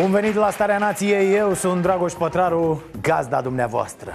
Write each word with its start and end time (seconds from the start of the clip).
Bun 0.00 0.10
venit 0.10 0.34
la 0.34 0.50
Starea 0.50 0.78
Nației, 0.78 1.34
eu 1.34 1.52
sunt 1.52 1.82
Dragoș 1.82 2.12
Pătraru, 2.12 2.82
gazda 3.00 3.40
dumneavoastră. 3.40 4.10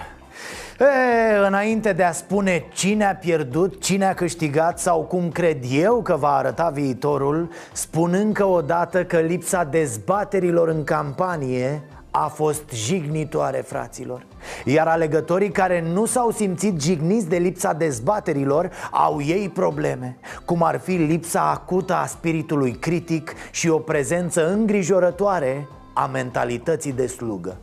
E, 0.79 1.37
Înainte 1.47 1.93
de 1.93 2.03
a 2.03 2.11
spune 2.11 2.65
cine 2.73 3.05
a 3.05 3.15
pierdut, 3.15 3.81
cine 3.81 4.05
a 4.05 4.13
câștigat 4.13 4.79
sau 4.79 5.01
cum 5.01 5.29
cred 5.29 5.57
eu 5.71 6.01
că 6.01 6.15
va 6.15 6.35
arăta 6.35 6.69
viitorul 6.69 7.49
Spun 7.71 8.13
încă 8.13 8.45
o 8.45 8.61
dată 8.61 9.03
că 9.03 9.19
lipsa 9.19 9.63
dezbaterilor 9.63 10.67
în 10.67 10.83
campanie 10.83 11.81
a 12.11 12.27
fost 12.27 12.63
jignitoare, 12.73 13.57
fraților. 13.57 14.25
Iar 14.65 14.87
alegătorii 14.87 15.51
care 15.51 15.81
nu 15.81 16.05
s-au 16.05 16.31
simțit 16.31 16.81
jigniți 16.81 17.29
de 17.29 17.37
lipsa 17.37 17.73
dezbaterilor 17.73 18.71
Au 18.91 19.21
ei 19.21 19.49
probleme 19.49 20.17
Cum 20.45 20.63
ar 20.63 20.79
fi 20.79 20.91
lipsa 20.91 21.49
acută 21.49 21.93
a 21.93 22.05
spiritului 22.05 22.71
critic 22.71 23.33
Și 23.51 23.69
o 23.69 23.79
prezență 23.79 24.51
îngrijorătoare 24.51 25.67
a 25.93 26.05
mentalității 26.05 26.93
de 26.93 27.07
slugă 27.07 27.57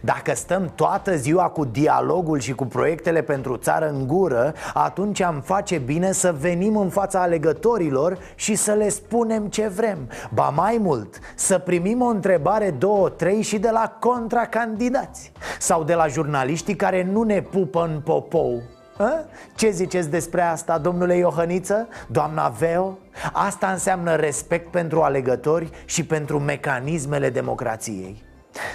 dacă 0.00 0.34
stăm 0.34 0.72
toată 0.74 1.16
ziua 1.16 1.48
cu 1.48 1.64
dialogul 1.64 2.38
și 2.38 2.54
cu 2.54 2.64
proiectele 2.64 3.22
pentru 3.22 3.56
țară 3.56 3.88
în 3.88 4.06
gură 4.06 4.54
Atunci 4.74 5.20
am 5.20 5.40
face 5.40 5.78
bine 5.78 6.12
să 6.12 6.34
venim 6.40 6.76
în 6.76 6.88
fața 6.88 7.20
alegătorilor 7.20 8.18
și 8.34 8.54
să 8.54 8.72
le 8.72 8.88
spunem 8.88 9.46
ce 9.46 9.68
vrem 9.68 9.98
Ba 10.34 10.48
mai 10.48 10.78
mult, 10.80 11.18
să 11.34 11.58
primim 11.58 12.02
o 12.02 12.06
întrebare, 12.06 12.70
două, 12.70 13.08
trei 13.08 13.42
și 13.42 13.58
de 13.58 13.70
la 13.70 13.96
contracandidați 14.00 15.32
Sau 15.58 15.84
de 15.84 15.94
la 15.94 16.06
jurnaliștii 16.06 16.76
care 16.76 17.08
nu 17.12 17.22
ne 17.22 17.42
pupă 17.42 17.90
în 17.92 18.00
popou 18.00 18.62
a? 18.98 19.24
Ce 19.54 19.70
ziceți 19.70 20.10
despre 20.10 20.42
asta, 20.42 20.78
domnule 20.78 21.16
Iohăniță? 21.16 21.88
Doamna 22.06 22.48
Veo? 22.48 22.98
Asta 23.32 23.66
înseamnă 23.66 24.14
respect 24.14 24.70
pentru 24.70 25.02
alegători 25.02 25.70
și 25.84 26.06
pentru 26.06 26.38
mecanismele 26.38 27.30
democrației 27.30 28.22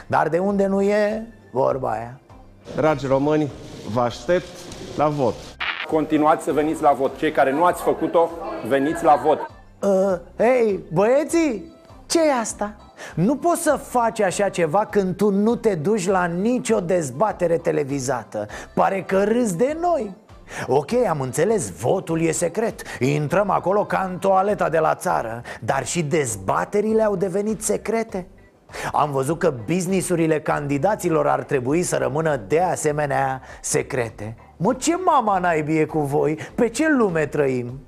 Dar 0.07 0.27
de 0.27 0.37
unde 0.37 0.65
nu 0.65 0.81
e 0.81 1.27
vorba 1.51 1.91
aia? 1.91 2.19
Dragi 2.75 3.07
români, 3.07 3.51
vă 3.93 4.01
aștept 4.01 4.47
la 4.97 5.07
vot. 5.07 5.33
Continuați 5.87 6.43
să 6.43 6.51
veniți 6.51 6.81
la 6.81 6.91
vot. 6.91 7.17
Cei 7.17 7.31
care 7.31 7.51
nu 7.51 7.63
ați 7.63 7.81
făcut-o, 7.81 8.29
veniți 8.67 9.03
la 9.03 9.15
vot. 9.25 9.39
Uh, 9.81 10.19
Hei, 10.37 10.79
băieții, 10.93 11.73
ce 12.05 12.19
e 12.27 12.39
asta? 12.39 12.75
Nu 13.15 13.35
poți 13.35 13.61
să 13.61 13.79
faci 13.83 14.21
așa 14.21 14.49
ceva 14.49 14.85
când 14.85 15.15
tu 15.15 15.29
nu 15.29 15.55
te 15.55 15.75
duci 15.75 16.07
la 16.07 16.25
nicio 16.25 16.79
dezbatere 16.79 17.57
televizată 17.57 18.47
Pare 18.73 19.01
că 19.01 19.23
râzi 19.23 19.57
de 19.57 19.77
noi 19.81 20.15
Ok, 20.67 20.91
am 21.09 21.21
înțeles, 21.21 21.71
votul 21.71 22.21
e 22.21 22.31
secret 22.31 22.81
Intrăm 22.99 23.49
acolo 23.49 23.85
ca 23.85 24.07
în 24.11 24.17
toaleta 24.17 24.69
de 24.69 24.79
la 24.79 24.95
țară 24.95 25.41
Dar 25.61 25.85
și 25.85 26.03
dezbaterile 26.03 27.03
au 27.03 27.15
devenit 27.15 27.63
secrete 27.63 28.27
am 28.91 29.11
văzut 29.11 29.39
că 29.39 29.53
businessurile 29.65 30.41
candidaților 30.41 31.27
ar 31.27 31.43
trebui 31.43 31.83
să 31.83 31.97
rămână 31.97 32.41
de 32.47 32.61
asemenea 32.61 33.41
secrete 33.61 34.35
Mă, 34.57 34.73
ce 34.73 34.95
mama 35.05 35.39
naibii 35.39 35.79
e 35.79 35.85
cu 35.85 35.99
voi? 35.99 36.37
Pe 36.55 36.69
ce 36.69 36.89
lume 36.97 37.25
trăim? 37.25 37.79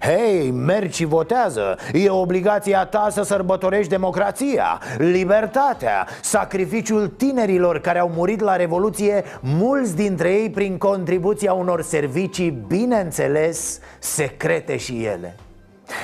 Hei, 0.00 0.50
mergi 0.50 0.96
și 0.96 1.04
votează 1.04 1.78
E 1.92 2.10
obligația 2.10 2.84
ta 2.84 3.08
să 3.10 3.22
sărbătorești 3.22 3.90
democrația, 3.90 4.80
libertatea 4.98 6.06
Sacrificiul 6.22 7.08
tinerilor 7.08 7.78
care 7.78 7.98
au 7.98 8.08
murit 8.08 8.40
la 8.40 8.56
Revoluție 8.56 9.24
Mulți 9.40 9.96
dintre 9.96 10.32
ei 10.32 10.50
prin 10.50 10.78
contribuția 10.78 11.52
unor 11.52 11.82
servicii, 11.82 12.64
bineînțeles, 12.66 13.80
secrete 13.98 14.76
și 14.76 15.04
ele 15.04 15.36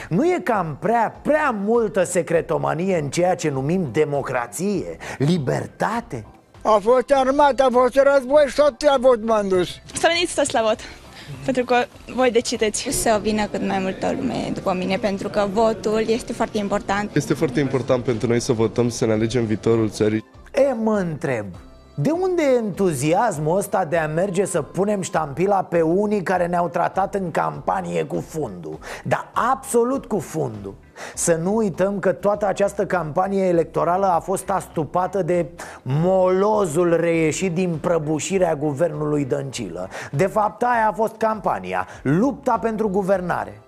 nu 0.08 0.24
e 0.24 0.40
cam 0.44 0.76
prea, 0.80 1.20
prea 1.22 1.50
multă 1.64 2.04
secretomanie 2.04 2.98
în 2.98 3.10
ceea 3.10 3.34
ce 3.34 3.50
numim 3.50 3.88
democrație, 3.92 4.96
libertate? 5.18 6.24
A 6.62 6.78
fost 6.82 7.10
armată, 7.10 7.62
a 7.62 7.68
fost 7.72 7.94
război 7.94 8.44
și 8.48 8.54
tot 8.54 8.84
la 8.84 8.96
vot 9.00 9.24
m-am 9.24 9.48
dus. 9.48 9.68
Să 9.92 10.08
veniți 10.12 10.34
toți 10.34 10.54
la 10.54 10.62
vot, 10.62 10.78
pentru 11.44 11.64
că 11.64 11.84
voi 12.14 12.30
decideți. 12.30 12.88
Să 12.90 13.18
vină 13.22 13.46
cât 13.46 13.66
mai 13.66 13.78
multă 13.78 14.14
lume 14.20 14.50
după 14.54 14.74
mine, 14.78 14.96
pentru 14.96 15.28
că 15.28 15.48
votul 15.52 16.04
este 16.06 16.32
foarte 16.32 16.58
important. 16.58 17.16
Este 17.16 17.34
foarte 17.34 17.60
important 17.60 18.04
pentru 18.04 18.28
noi 18.28 18.40
să 18.40 18.52
votăm, 18.52 18.88
să 18.88 19.06
ne 19.06 19.12
alegem 19.12 19.44
viitorul 19.44 19.90
țării. 19.90 20.24
E, 20.54 20.72
mă 20.82 20.96
întreb, 20.96 21.46
de 21.94 22.10
unde 22.10 22.42
e 22.42 22.56
entuziasmul 22.56 23.56
ăsta 23.56 23.84
de 23.84 23.96
a 23.96 24.06
merge 24.06 24.44
să 24.44 24.62
punem 24.62 25.00
ștampila 25.00 25.62
pe 25.62 25.80
unii 25.80 26.22
care 26.22 26.46
ne-au 26.46 26.68
tratat 26.68 27.14
în 27.14 27.30
campanie 27.30 28.04
cu 28.04 28.20
fundul? 28.20 28.78
Da, 29.04 29.30
absolut 29.52 30.06
cu 30.06 30.18
fundul. 30.18 30.74
Să 31.14 31.38
nu 31.42 31.56
uităm 31.56 31.98
că 31.98 32.12
toată 32.12 32.46
această 32.46 32.86
campanie 32.86 33.44
electorală 33.44 34.06
a 34.06 34.20
fost 34.20 34.50
astupată 34.50 35.22
de 35.22 35.46
molozul 35.82 36.96
reieșit 36.96 37.54
din 37.54 37.78
prăbușirea 37.80 38.54
guvernului 38.54 39.24
Dăncilă. 39.24 39.88
De 40.12 40.26
fapt, 40.26 40.62
aia 40.62 40.88
a 40.88 40.92
fost 40.92 41.16
campania, 41.16 41.86
lupta 42.02 42.58
pentru 42.58 42.88
guvernare. 42.88 43.60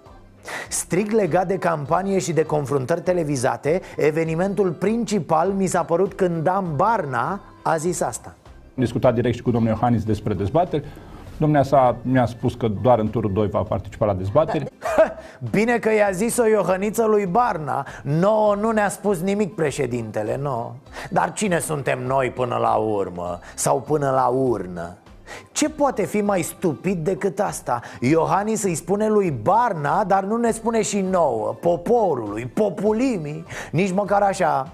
Strict 0.69 1.11
legat 1.11 1.47
de 1.47 1.59
campanie 1.59 2.19
și 2.19 2.33
de 2.33 2.45
confruntări 2.45 3.01
televizate, 3.01 3.81
evenimentul 3.97 4.71
principal 4.71 5.49
mi 5.49 5.67
s-a 5.67 5.83
părut 5.83 6.15
când 6.15 6.43
Dan 6.43 6.77
Barna 6.77 7.41
a 7.63 7.77
zis 7.77 8.01
asta. 8.01 8.35
Am 8.77 8.83
discutat 8.83 9.15
direct 9.15 9.35
și 9.35 9.43
cu 9.43 9.51
domnul 9.51 9.71
Iohannis 9.73 10.05
despre 10.05 10.35
dezbateri. 10.35 10.85
Domnea 11.37 11.63
sa 11.63 11.97
mi-a 12.03 12.27
spus 12.27 12.55
că 12.55 12.69
doar 12.69 12.99
în 12.99 13.11
turul 13.11 13.33
2 13.33 13.49
va 13.49 13.63
participa 13.63 14.07
la 14.07 14.15
dezbateri. 14.15 14.65
Bine 15.51 15.79
că 15.79 15.93
i-a 15.93 16.11
zis 16.11 16.37
o 16.37 16.47
Iohăniță 16.47 17.05
lui 17.05 17.27
Barna 17.27 17.87
No, 18.03 18.55
nu 18.55 18.71
ne-a 18.71 18.89
spus 18.89 19.21
nimic 19.21 19.55
președintele, 19.55 20.37
nu 20.37 20.75
Dar 21.11 21.33
cine 21.33 21.59
suntem 21.59 22.07
noi 22.07 22.31
până 22.31 22.57
la 22.57 22.75
urmă? 22.75 23.39
Sau 23.55 23.81
până 23.81 24.11
la 24.11 24.27
urnă? 24.27 24.97
Ce 25.53 25.69
poate 25.69 26.05
fi 26.05 26.21
mai 26.21 26.43
stupid 26.43 27.05
decât 27.05 27.41
asta? 27.41 27.81
Iohannis 28.01 28.63
îi 28.63 28.75
spune 28.75 29.09
lui 29.09 29.31
Barna, 29.31 30.05
dar 30.05 30.25
nu 30.25 30.37
ne 30.37 30.51
spune 30.51 30.83
și 30.83 31.01
nouă, 31.01 31.57
poporului, 31.61 32.47
populimii 32.47 33.45
Nici 33.71 33.93
măcar 33.93 34.23
așa 34.23 34.73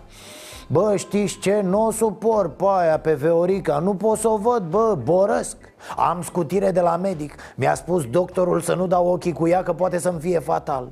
Bă, 0.71 0.97
știți 0.97 1.39
ce? 1.39 1.61
Nu 1.61 1.87
o 1.87 1.91
suport 1.91 2.57
pe 2.57 2.65
aia, 2.67 2.99
pe 2.99 3.15
Veorica. 3.15 3.79
Nu 3.79 3.95
pot 3.95 4.19
să 4.19 4.29
o 4.29 4.37
văd, 4.37 4.63
bă, 4.63 4.99
borăsc. 5.03 5.57
Am 5.97 6.23
scutire 6.23 6.71
de 6.71 6.81
la 6.81 6.97
medic. 6.97 7.35
Mi-a 7.57 7.75
spus 7.75 8.05
doctorul 8.05 8.61
să 8.61 8.75
nu 8.75 8.87
dau 8.87 9.07
ochii 9.07 9.33
cu 9.33 9.49
ea 9.49 9.63
că 9.63 9.73
poate 9.73 9.99
să-mi 9.99 10.21
fie 10.21 10.39
fatal. 10.39 10.89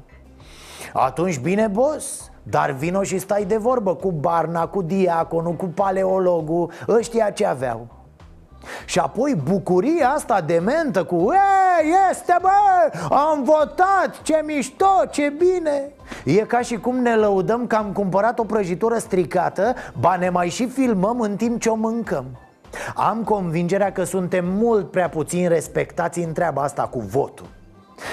Atunci 0.93 1.39
bine, 1.39 1.67
boss. 1.67 2.31
Dar 2.43 2.71
vino 2.71 3.03
și 3.03 3.19
stai 3.19 3.45
de 3.45 3.57
vorbă 3.57 3.95
cu 3.95 4.13
Barna, 4.13 4.67
cu 4.67 4.83
Diaconul, 4.83 5.55
cu 5.55 5.67
Paleologul. 5.67 6.71
Ăștia 6.89 7.31
ce 7.31 7.47
aveau 7.47 7.96
și 8.85 8.99
apoi 8.99 9.37
bucuria 9.45 10.09
asta 10.09 10.41
dementă 10.41 11.05
cu 11.05 11.33
E, 11.33 11.87
este 12.11 12.37
bă, 12.41 12.99
am 13.15 13.43
votat, 13.43 14.23
ce 14.23 14.43
mișto, 14.45 15.03
ce 15.11 15.33
bine. 15.39 15.91
E 16.25 16.33
ca 16.33 16.61
și 16.61 16.77
cum 16.77 16.97
ne 16.97 17.15
lăudăm 17.15 17.67
că 17.67 17.77
am 17.77 17.93
cumpărat 17.93 18.39
o 18.39 18.45
prăjitură 18.45 18.99
stricată 18.99 19.75
Ba 20.01 20.17
ne 20.17 20.29
mai 20.29 20.49
și 20.49 20.69
filmăm 20.69 21.21
în 21.21 21.37
timp 21.37 21.61
ce 21.61 21.69
o 21.69 21.75
mâncăm. 21.75 22.25
Am 22.95 23.23
convingerea 23.25 23.93
că 23.93 24.05
suntem 24.05 24.45
mult 24.49 24.91
prea 24.91 25.09
puțin 25.09 25.49
respectați 25.49 26.19
în 26.19 26.33
treaba 26.33 26.63
asta 26.63 26.83
cu 26.83 27.01
votul 27.01 27.47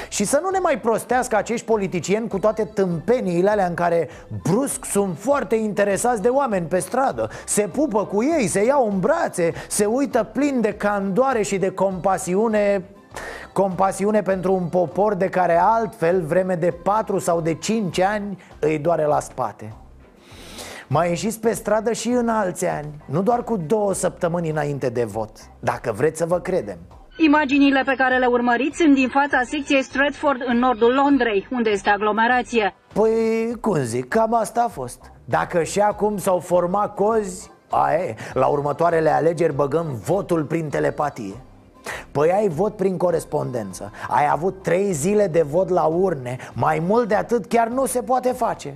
și 0.10 0.26
să 0.26 0.40
nu 0.44 0.50
ne 0.50 0.60
mai 0.60 0.80
prostească 0.80 1.36
acești 1.36 1.66
politicieni 1.66 2.28
cu 2.28 2.40
toate 2.40 2.64
tâmpeniile 2.64 3.50
alea 3.50 3.66
în 3.66 3.74
care 3.74 4.10
brusc 4.44 4.86
sunt 4.86 5.18
foarte 5.18 5.56
interesați 5.56 6.22
de 6.22 6.30
oameni 6.30 6.66
pe 6.66 6.80
stradă. 6.80 7.30
Se 7.46 7.62
pupă 7.62 8.06
cu 8.06 8.24
ei, 8.24 8.48
se 8.48 8.66
iau 8.66 8.90
în 8.92 9.00
brațe, 9.00 9.54
se 9.68 9.86
uită 9.86 10.24
plin 10.24 10.62
de 10.62 10.74
candoare 10.74 11.42
și 11.42 11.58
de 11.58 11.70
compasiune 11.70 12.84
Compasiune 13.54 14.22
pentru 14.22 14.54
un 14.54 14.68
popor 14.68 15.14
de 15.14 15.30
care 15.30 15.58
altfel 15.60 16.22
vreme 16.22 16.56
de 16.56 16.72
4 16.84 17.20
sau 17.20 17.42
de 17.42 17.54
5 17.54 18.00
ani 18.00 18.38
îi 18.60 18.80
doare 18.80 19.06
la 19.06 19.20
spate. 19.20 19.74
Mai 20.88 21.10
ieșiți 21.10 21.40
pe 21.40 21.54
stradă 21.54 21.92
și 21.92 22.10
în 22.10 22.30
alți 22.30 22.66
ani 22.66 23.04
Nu 23.06 23.22
doar 23.22 23.44
cu 23.44 23.58
două 23.58 23.94
săptămâni 23.94 24.50
înainte 24.50 24.90
de 24.90 25.04
vot 25.04 25.32
Dacă 25.60 25.92
vreți 25.92 26.18
să 26.18 26.26
vă 26.26 26.40
credem 26.40 26.78
Imaginile 27.18 27.82
pe 27.86 27.94
care 27.98 28.18
le 28.18 28.26
urmăriți 28.26 28.78
sunt 28.78 28.94
din 28.94 29.10
fața 29.10 29.42
secției 29.44 29.84
Stratford 29.84 30.42
în 30.46 30.58
nordul 30.58 30.94
Londrei, 30.94 31.48
unde 31.52 31.70
este 31.70 31.90
aglomerație. 31.90 32.76
Păi, 32.94 33.56
cum 33.62 33.76
zic, 33.76 34.08
cam 34.08 34.34
asta 34.34 34.64
a 34.64 34.68
fost. 34.68 35.12
Dacă 35.26 35.64
și 35.64 35.80
acum 35.80 36.18
s-au 36.18 36.40
format 36.40 36.96
cozi 36.96 37.52
Aie, 37.70 38.16
la 38.34 38.48
următoarele 38.48 39.10
alegeri 39.10 39.54
băgăm 39.54 39.86
votul 40.06 40.44
prin 40.44 40.70
telepatie. 40.70 41.34
Păi 42.12 42.32
ai 42.32 42.48
vot 42.48 42.76
prin 42.76 42.98
corespondență. 42.98 43.92
Ai 44.10 44.30
avut 44.32 44.62
trei 44.62 44.92
zile 44.92 45.28
de 45.28 45.42
vot 45.42 45.70
la 45.70 45.84
urne. 45.84 46.38
Mai 46.54 46.84
mult 46.88 47.08
de 47.08 47.16
atât 47.16 47.46
chiar 47.46 47.68
nu 47.68 47.86
se 47.86 48.02
poate 48.02 48.32
face. 48.32 48.76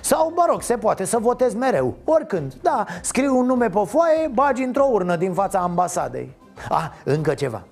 Sau, 0.00 0.32
mă 0.36 0.44
rog, 0.48 0.62
se 0.62 0.76
poate 0.76 1.04
să 1.04 1.18
votezi 1.18 1.56
mereu, 1.56 1.94
oricând. 2.04 2.54
Da, 2.62 2.84
scriu 3.02 3.38
un 3.38 3.46
nume 3.46 3.68
pe 3.68 3.82
foaie, 3.86 4.30
bagi 4.32 4.62
într-o 4.62 4.88
urnă 4.90 5.16
din 5.16 5.32
fața 5.32 5.58
ambasadei 5.58 6.36
Ah, 6.68 6.86
încă 7.04 7.34
ceva 7.34 7.62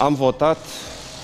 Am 0.00 0.14
votat 0.14 0.58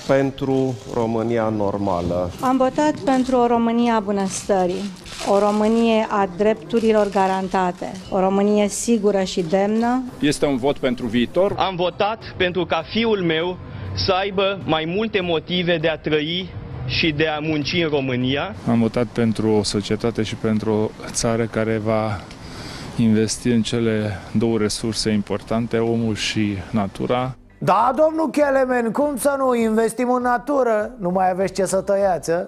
pentru 0.07 0.75
România 0.93 1.49
normală. 1.49 2.31
Am 2.41 2.57
votat 2.57 2.93
pentru 2.95 3.35
o 3.35 3.47
Românie 3.47 3.91
a 3.91 3.99
bunăstării, 3.99 4.91
o 5.29 5.39
Românie 5.39 6.07
a 6.09 6.29
drepturilor 6.37 7.09
garantate, 7.09 7.91
o 8.09 8.19
Românie 8.19 8.67
sigură 8.67 9.23
și 9.23 9.41
demnă. 9.41 10.03
Este 10.19 10.45
un 10.45 10.57
vot 10.57 10.77
pentru 10.77 11.05
viitor. 11.05 11.55
Am 11.57 11.75
votat 11.75 12.33
pentru 12.37 12.65
ca 12.65 12.83
fiul 12.89 13.21
meu 13.21 13.57
să 13.93 14.11
aibă 14.11 14.59
mai 14.65 14.93
multe 14.95 15.21
motive 15.21 15.77
de 15.77 15.87
a 15.87 15.97
trăi 15.97 16.49
și 16.85 17.11
de 17.11 17.27
a 17.27 17.39
munci 17.39 17.73
în 17.73 17.89
România. 17.89 18.55
Am 18.69 18.79
votat 18.79 19.05
pentru 19.05 19.49
o 19.51 19.63
societate 19.63 20.23
și 20.23 20.35
pentru 20.35 20.71
o 20.73 20.89
țară 21.11 21.43
care 21.43 21.81
va 21.83 22.21
investi 22.97 23.49
în 23.49 23.61
cele 23.61 24.11
două 24.37 24.57
resurse 24.57 25.09
importante, 25.09 25.77
omul 25.77 26.15
și 26.15 26.57
natura. 26.71 27.35
Da, 27.57 27.93
domnul 27.95 28.29
Kelemen, 28.29 28.91
cum 28.91 29.17
să 29.17 29.35
nu 29.37 29.55
investim 29.55 30.11
în 30.11 30.21
natură? 30.21 30.91
Nu 30.99 31.09
mai 31.09 31.29
aveți 31.29 31.53
ce 31.53 31.65
să 31.65 31.81
tăiați, 31.81 32.31
a? 32.31 32.47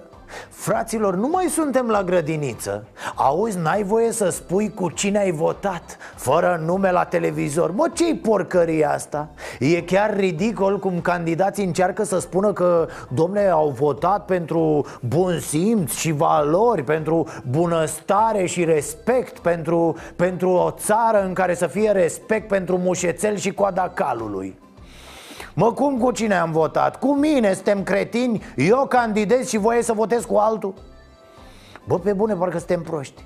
Fraților, 0.49 1.15
nu 1.15 1.27
mai 1.27 1.45
suntem 1.45 1.87
la 1.87 2.03
grădiniță. 2.03 2.87
Auzi, 3.15 3.57
n-ai 3.57 3.83
voie 3.83 4.11
să 4.11 4.29
spui 4.29 4.73
cu 4.73 4.89
cine 4.89 5.19
ai 5.19 5.31
votat 5.31 5.97
Fără 6.15 6.61
nume 6.65 6.91
la 6.91 7.03
televizor. 7.03 7.71
Mă, 7.71 7.89
ce-i 7.93 8.15
porcăria 8.15 8.91
asta? 8.91 9.29
E 9.59 9.81
chiar 9.81 10.15
ridicol 10.15 10.79
cum 10.79 11.01
candidații 11.01 11.65
încearcă 11.65 12.03
să 12.03 12.19
spună 12.19 12.53
că 12.53 12.87
Domne, 13.09 13.47
au 13.47 13.69
votat 13.69 14.25
pentru 14.25 14.85
bun 15.01 15.39
simț 15.39 15.93
și 15.93 16.11
valori 16.11 16.83
Pentru 16.83 17.27
bunăstare 17.49 18.45
și 18.45 18.63
respect 18.63 19.39
Pentru, 19.39 19.95
pentru 20.15 20.49
o 20.49 20.71
țară 20.71 21.23
în 21.25 21.33
care 21.33 21.55
să 21.55 21.67
fie 21.67 21.91
respect 21.91 22.47
pentru 22.47 22.77
mușețel 22.77 23.35
și 23.35 23.53
coada 23.53 23.89
calului 23.89 24.63
Mă, 25.57 25.73
cum 25.73 25.97
cu 25.97 26.11
cine 26.11 26.35
am 26.35 26.51
votat? 26.51 26.99
Cu 26.99 27.15
mine, 27.15 27.53
suntem 27.53 27.83
cretini? 27.83 28.43
Eu 28.55 28.85
candidez 28.89 29.47
și 29.47 29.57
voie 29.57 29.81
să 29.81 29.93
votez 29.93 30.23
cu 30.25 30.35
altul? 30.35 30.73
Bă, 31.87 31.99
pe 31.99 32.13
bune, 32.13 32.33
parcă 32.33 32.57
suntem 32.57 32.81
proști 32.81 33.23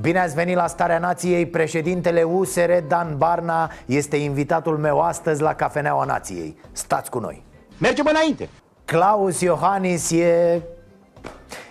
Bine 0.00 0.18
ați 0.18 0.34
venit 0.34 0.56
la 0.56 0.66
Starea 0.66 0.98
Nației 0.98 1.46
Președintele 1.46 2.22
USR, 2.22 2.70
Dan 2.88 3.16
Barna 3.16 3.70
Este 3.86 4.16
invitatul 4.16 4.78
meu 4.78 5.00
astăzi 5.00 5.42
la 5.42 5.54
Cafeneaua 5.54 6.04
Nației 6.04 6.56
Stați 6.72 7.10
cu 7.10 7.18
noi 7.18 7.44
Mergem 7.78 8.06
înainte 8.10 8.48
Claus 8.84 9.40
Iohannis 9.40 10.10
e... 10.10 10.62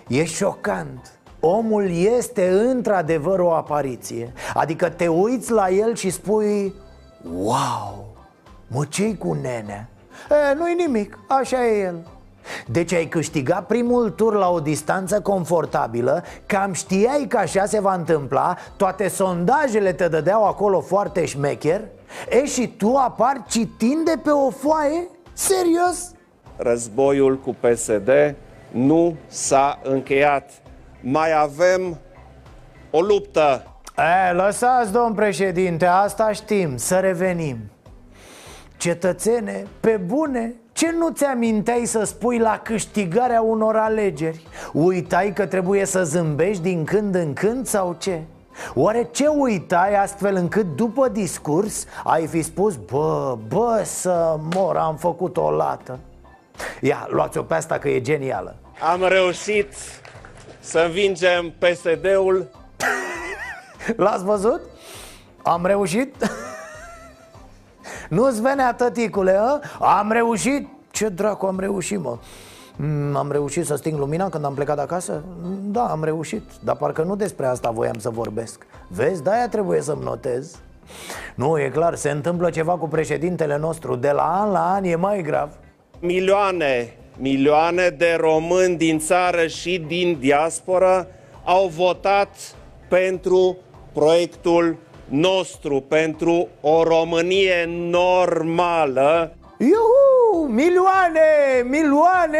E 0.08 0.24
șocant 0.24 1.12
Omul 1.40 1.90
este 1.90 2.48
într-adevăr 2.48 3.38
o 3.38 3.52
apariție 3.52 4.32
Adică 4.54 4.88
te 4.88 5.08
uiți 5.08 5.50
la 5.50 5.68
el 5.68 5.94
și 5.94 6.10
spui 6.10 6.74
Wow, 7.34 8.06
mă 8.66 8.84
ce 8.84 9.16
cu 9.16 9.32
nenea? 9.32 9.86
E, 10.30 10.54
nu-i 10.54 10.74
nimic, 10.74 11.18
așa 11.28 11.66
e 11.66 11.80
el 11.80 11.94
deci 12.66 12.92
ai 12.92 13.06
câștigat 13.06 13.66
primul 13.66 14.10
tur 14.10 14.34
la 14.34 14.50
o 14.50 14.60
distanță 14.60 15.20
confortabilă 15.20 16.24
Cam 16.46 16.72
știai 16.72 17.26
că 17.28 17.36
așa 17.36 17.64
se 17.64 17.80
va 17.80 17.94
întâmpla 17.94 18.56
Toate 18.76 19.08
sondajele 19.08 19.92
te 19.92 20.08
dădeau 20.08 20.46
acolo 20.46 20.80
foarte 20.80 21.24
șmecher 21.24 21.80
E 22.30 22.46
și 22.46 22.68
tu 22.68 22.96
apar 22.96 23.44
citind 23.48 24.04
de 24.04 24.20
pe 24.22 24.30
o 24.30 24.50
foaie? 24.50 25.08
Serios? 25.32 26.10
Războiul 26.56 27.38
cu 27.38 27.56
PSD 27.60 28.10
nu 28.70 29.16
s-a 29.26 29.78
încheiat. 29.82 30.50
Mai 31.00 31.40
avem 31.40 31.98
o 32.90 33.00
luptă. 33.00 33.66
E, 34.28 34.32
lăsați, 34.32 34.92
domn 34.92 35.14
președinte, 35.14 35.86
asta 35.86 36.32
știm, 36.32 36.76
să 36.76 36.98
revenim 36.98 37.58
Cetățene, 38.82 39.66
pe 39.80 40.00
bune, 40.06 40.54
ce 40.72 40.90
nu 40.90 41.10
ți 41.10 41.24
aminteai 41.24 41.84
să 41.84 42.04
spui 42.04 42.38
la 42.38 42.58
câștigarea 42.58 43.40
unor 43.42 43.76
alegeri? 43.76 44.46
Uitai 44.72 45.32
că 45.32 45.46
trebuie 45.46 45.84
să 45.84 46.04
zâmbești 46.04 46.62
din 46.62 46.84
când 46.84 47.14
în 47.14 47.32
când 47.32 47.66
sau 47.66 47.96
ce? 47.98 48.22
Oare 48.74 49.08
ce 49.10 49.26
uitai 49.26 49.94
astfel 49.94 50.34
încât 50.34 50.66
după 50.76 51.08
discurs 51.08 51.86
ai 52.04 52.26
fi 52.26 52.42
spus 52.42 52.76
Bă, 52.76 53.38
bă, 53.48 53.82
să 53.84 54.36
mor, 54.54 54.76
am 54.76 54.96
făcut 54.96 55.36
o 55.36 55.50
lată 55.50 55.98
Ia, 56.80 57.06
luați-o 57.10 57.42
pe 57.42 57.54
asta 57.54 57.78
că 57.78 57.88
e 57.88 58.00
genială 58.00 58.56
Am 58.92 59.04
reușit 59.08 59.74
să 60.60 60.78
învingem 60.78 61.52
PSD-ul 61.58 62.50
L-ați 63.96 64.24
văzut? 64.24 64.60
Am 65.42 65.66
reușit? 65.66 66.14
Nu-ți 68.12 68.42
venea, 68.42 68.74
tăticule, 68.74 69.38
a? 69.40 69.60
Am 69.98 70.12
reușit? 70.12 70.68
Ce 70.90 71.08
dracu 71.08 71.46
am 71.46 71.60
reușit, 71.60 71.98
mă? 71.98 72.18
Mm, 72.76 73.16
am 73.16 73.32
reușit 73.32 73.66
să 73.66 73.76
sting 73.76 73.98
lumina 73.98 74.28
când 74.28 74.44
am 74.44 74.54
plecat 74.54 74.76
de 74.76 74.82
acasă? 74.82 75.22
Da, 75.62 75.84
am 75.84 76.04
reușit, 76.04 76.42
dar 76.64 76.76
parcă 76.76 77.02
nu 77.02 77.16
despre 77.16 77.46
asta 77.46 77.70
voiam 77.70 77.98
să 77.98 78.10
vorbesc 78.10 78.66
Vezi, 78.88 79.22
de-aia 79.22 79.48
trebuie 79.48 79.80
să-mi 79.80 80.02
notez 80.02 80.58
Nu, 81.34 81.58
e 81.58 81.68
clar, 81.68 81.94
se 81.94 82.10
întâmplă 82.10 82.50
ceva 82.50 82.76
cu 82.76 82.88
președintele 82.88 83.56
nostru 83.56 83.96
De 83.96 84.10
la 84.10 84.40
an 84.40 84.50
la 84.50 84.72
an 84.72 84.84
e 84.84 84.94
mai 84.94 85.22
grav 85.22 85.50
Milioane, 85.98 86.96
milioane 87.18 87.88
de 87.88 88.16
români 88.20 88.76
din 88.76 88.98
țară 88.98 89.46
și 89.46 89.84
din 89.86 90.16
diasporă 90.20 91.06
au 91.44 91.68
votat 91.68 92.28
pentru 92.88 93.56
proiectul 93.92 94.76
nostru 95.12 95.84
pentru 95.88 96.48
o 96.60 96.82
Românie 96.82 97.68
normală. 97.68 99.32
Iuhu, 99.58 100.46
milioane, 100.46 101.20
milioane, 101.64 102.38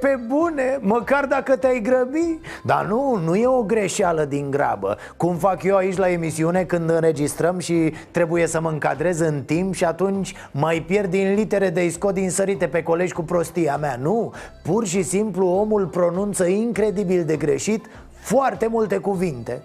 pe 0.00 0.18
bune, 0.28 0.78
măcar 0.80 1.26
dacă 1.26 1.56
te-ai 1.56 1.80
grăbi. 1.80 2.38
Dar 2.64 2.84
nu, 2.84 3.20
nu 3.24 3.34
e 3.34 3.46
o 3.46 3.62
greșeală 3.62 4.24
din 4.24 4.50
grabă. 4.50 4.96
Cum 5.16 5.36
fac 5.36 5.62
eu 5.62 5.76
aici 5.76 5.96
la 5.96 6.10
emisiune 6.10 6.64
când 6.64 6.90
înregistrăm 6.90 7.58
și 7.58 7.92
trebuie 8.10 8.46
să 8.46 8.60
mă 8.60 8.68
încadrez 8.68 9.20
în 9.20 9.42
timp 9.42 9.74
Și 9.74 9.84
atunci 9.84 10.34
mai 10.50 10.84
pierd 10.86 11.10
din 11.10 11.34
litere 11.34 11.68
de 11.70 11.88
scot 11.88 12.14
din 12.14 12.30
sărite 12.30 12.66
pe 12.66 12.82
colegi 12.82 13.12
cu 13.12 13.22
prostia 13.22 13.76
mea. 13.76 13.98
Nu, 14.02 14.32
pur 14.62 14.86
și 14.86 15.02
simplu 15.02 15.46
omul 15.46 15.86
pronunță 15.86 16.44
incredibil 16.44 17.24
de 17.24 17.36
greșit 17.36 17.86
foarte 18.20 18.66
multe 18.66 18.96
cuvinte 18.96 19.62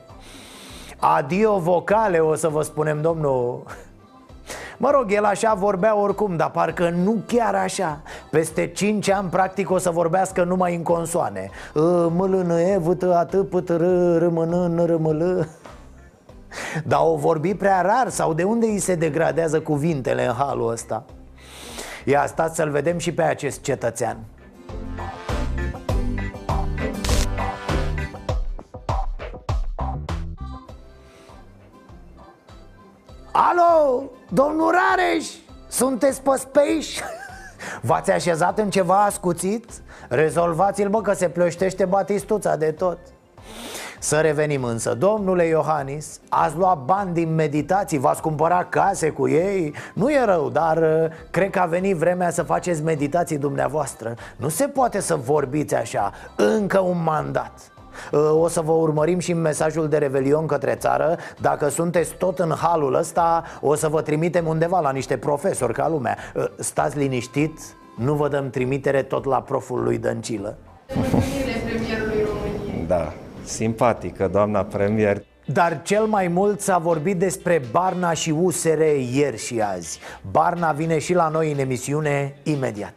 Adio 1.07 1.59
vocale, 1.59 2.19
o 2.19 2.35
să 2.35 2.47
vă 2.47 2.61
spunem, 2.61 3.01
domnul. 3.01 3.63
Mă 4.77 4.89
rog, 4.89 5.11
el 5.11 5.23
așa 5.23 5.53
vorbea 5.53 5.97
oricum, 5.97 6.35
dar 6.35 6.51
parcă 6.51 6.89
nu 6.89 7.23
chiar 7.27 7.55
așa. 7.55 8.01
Peste 8.31 8.67
5 8.67 9.09
ani, 9.09 9.29
practic, 9.29 9.69
o 9.69 9.77
să 9.77 9.89
vorbească 9.89 10.43
numai 10.43 10.75
în 10.75 10.83
consoane. 10.83 11.49
M, 12.09 12.21
L, 12.21 12.43
N, 12.45 12.49
E, 12.49 12.77
V, 12.77 12.97
T, 12.97 13.03
A, 13.03 13.25
T, 13.25 13.35
P, 13.35 13.65
T, 13.65 13.69
R, 13.69 13.81
R, 14.17 14.27
M, 14.27 14.39
N, 14.43 14.75
N, 14.75 14.85
R, 14.85 14.95
M, 14.97 15.07
L. 15.07 15.47
Dar 16.85 16.99
o 17.03 17.15
vorbi 17.15 17.55
prea 17.55 17.81
rar 17.81 18.09
sau 18.09 18.33
de 18.33 18.43
unde 18.43 18.65
îi 18.65 18.79
se 18.79 18.95
degradează 18.95 19.61
cuvintele 19.61 20.25
în 20.25 20.33
halul 20.33 20.71
ăsta? 20.71 21.05
Ia 22.05 22.25
stați 22.27 22.55
să-l 22.55 22.69
vedem 22.69 22.97
și 22.97 23.13
pe 23.13 23.21
acest 23.21 23.61
cetățean 23.61 24.17
Alo, 33.37 34.03
domnul 34.29 34.71
Rareș, 34.71 35.27
sunteți 35.67 36.21
pe 36.21 36.29
space? 36.37 37.03
V-ați 37.87 38.11
așezat 38.11 38.59
în 38.59 38.69
ceva 38.69 39.03
ascuțit? 39.03 39.65
Rezolvați-l, 40.09 40.89
bă, 40.89 41.01
că 41.01 41.13
se 41.13 41.29
plăștește 41.29 41.85
batistuța 41.85 42.55
de 42.55 42.71
tot 42.71 42.97
să 43.99 44.19
revenim 44.19 44.63
însă, 44.63 44.93
domnule 44.93 45.45
Iohannis, 45.45 46.19
ați 46.29 46.57
luat 46.57 46.77
bani 46.77 47.13
din 47.13 47.35
meditații, 47.35 47.97
v-ați 47.97 48.21
cumpărat 48.21 48.69
case 48.69 49.09
cu 49.09 49.27
ei 49.27 49.73
Nu 49.93 50.11
e 50.11 50.25
rău, 50.25 50.49
dar 50.49 50.77
uh, 50.77 51.11
cred 51.31 51.49
că 51.49 51.59
a 51.59 51.65
venit 51.65 51.95
vremea 51.95 52.29
să 52.29 52.43
faceți 52.43 52.83
meditații 52.83 53.37
dumneavoastră 53.37 54.13
Nu 54.35 54.49
se 54.49 54.67
poate 54.67 54.99
să 54.99 55.15
vorbiți 55.15 55.75
așa, 55.75 56.11
încă 56.35 56.79
un 56.79 57.03
mandat 57.03 57.74
O 58.31 58.47
să 58.47 58.61
vă 58.61 58.71
urmărim 58.71 59.19
și 59.19 59.31
în 59.31 59.41
mesajul 59.41 59.87
de 59.87 59.97
revelion 59.97 60.45
către 60.45 60.75
țară. 60.75 61.17
Dacă 61.41 61.69
sunteți 61.69 62.15
tot 62.17 62.39
în 62.39 62.53
halul 62.61 62.93
ăsta 62.93 63.43
O 63.61 63.75
să 63.75 63.87
vă 63.87 64.01
trimitem 64.01 64.47
undeva 64.47 64.79
la 64.79 64.91
niște 64.91 65.17
profesori 65.17 65.73
ca 65.73 65.89
lumea. 65.89 66.17
Stați 66.59 66.97
liniștit, 66.97 67.59
nu 67.97 68.13
vă 68.13 68.27
dăm 68.27 68.49
trimitere 68.49 69.01
tot 69.01 69.25
la 69.25 69.41
proful 69.41 69.83
lui 69.83 69.97
Dăncilă. 69.97 70.57
Da, 72.87 73.13
simpatică 73.43 74.27
doamna 74.31 74.63
premier. 74.63 75.23
Dar 75.45 75.81
cel 75.81 76.05
mai 76.05 76.27
mult 76.27 76.61
s-a 76.61 76.77
vorbit 76.77 77.17
despre 77.17 77.61
Barna 77.71 78.13
și 78.13 78.29
USR 78.29 78.81
ieri 79.13 79.37
și 79.37 79.61
azi. 79.61 79.99
Barna 80.31 80.71
vine 80.71 80.99
și 80.99 81.13
la 81.13 81.27
noi 81.27 81.51
în 81.51 81.59
emisiune 81.59 82.35
imediat 82.43 82.93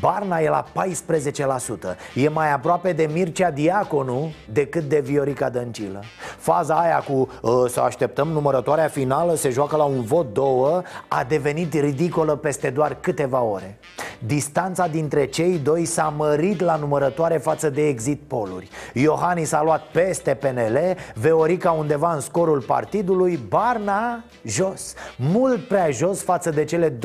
Barna 0.00 0.38
e 0.38 0.48
la 0.48 0.64
14% 0.64 1.96
E 2.14 2.28
mai 2.28 2.52
aproape 2.52 2.92
de 2.92 3.08
Mircea 3.12 3.50
Diaconu 3.50 4.32
decât 4.52 4.82
de 4.82 5.00
Viorica 5.00 5.48
Dăncilă. 5.48 6.02
Faza 6.38 6.74
aia 6.74 7.04
cu 7.08 7.28
ă, 7.42 7.68
să 7.68 7.80
așteptăm 7.80 8.28
numărătoarea 8.28 8.88
finală, 8.88 9.34
se 9.34 9.50
joacă 9.50 9.76
la 9.76 9.84
un 9.84 10.02
vot 10.02 10.32
două 10.32 10.82
A 11.08 11.24
devenit 11.28 11.74
ridicolă 11.74 12.36
peste 12.36 12.70
doar 12.70 12.96
câteva 13.00 13.42
ore. 13.42 13.78
Distanța 14.26 14.86
dintre 14.86 15.26
cei 15.26 15.58
doi 15.58 15.84
s-a 15.84 16.14
mărit 16.16 16.60
la 16.60 16.76
numărătoare 16.76 17.36
față 17.36 17.70
de 17.70 17.86
exit 17.86 18.20
poluri. 18.26 18.68
Iohannis 18.94 19.52
a 19.52 19.62
luat 19.62 19.82
peste 19.92 20.34
PNL, 20.34 20.78
Veorica 21.14 21.70
undeva 21.70 22.12
în 22.14 22.20
scorul 22.20 22.62
partidului, 22.62 23.40
Barna 23.48 24.24
jos. 24.44 24.94
Mult 25.16 25.68
prea 25.68 25.90
jos 25.90 26.22
față 26.22 26.50
de 26.50 26.64
cele 26.64 26.90
22% 26.90 26.98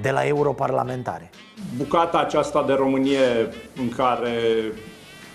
de 0.00 0.10
la 0.10 0.24
europarlamentare 0.74 1.30
Bucata 1.76 2.18
aceasta 2.18 2.62
de 2.62 2.72
Românie 2.72 3.48
în 3.80 3.88
care, 3.88 4.32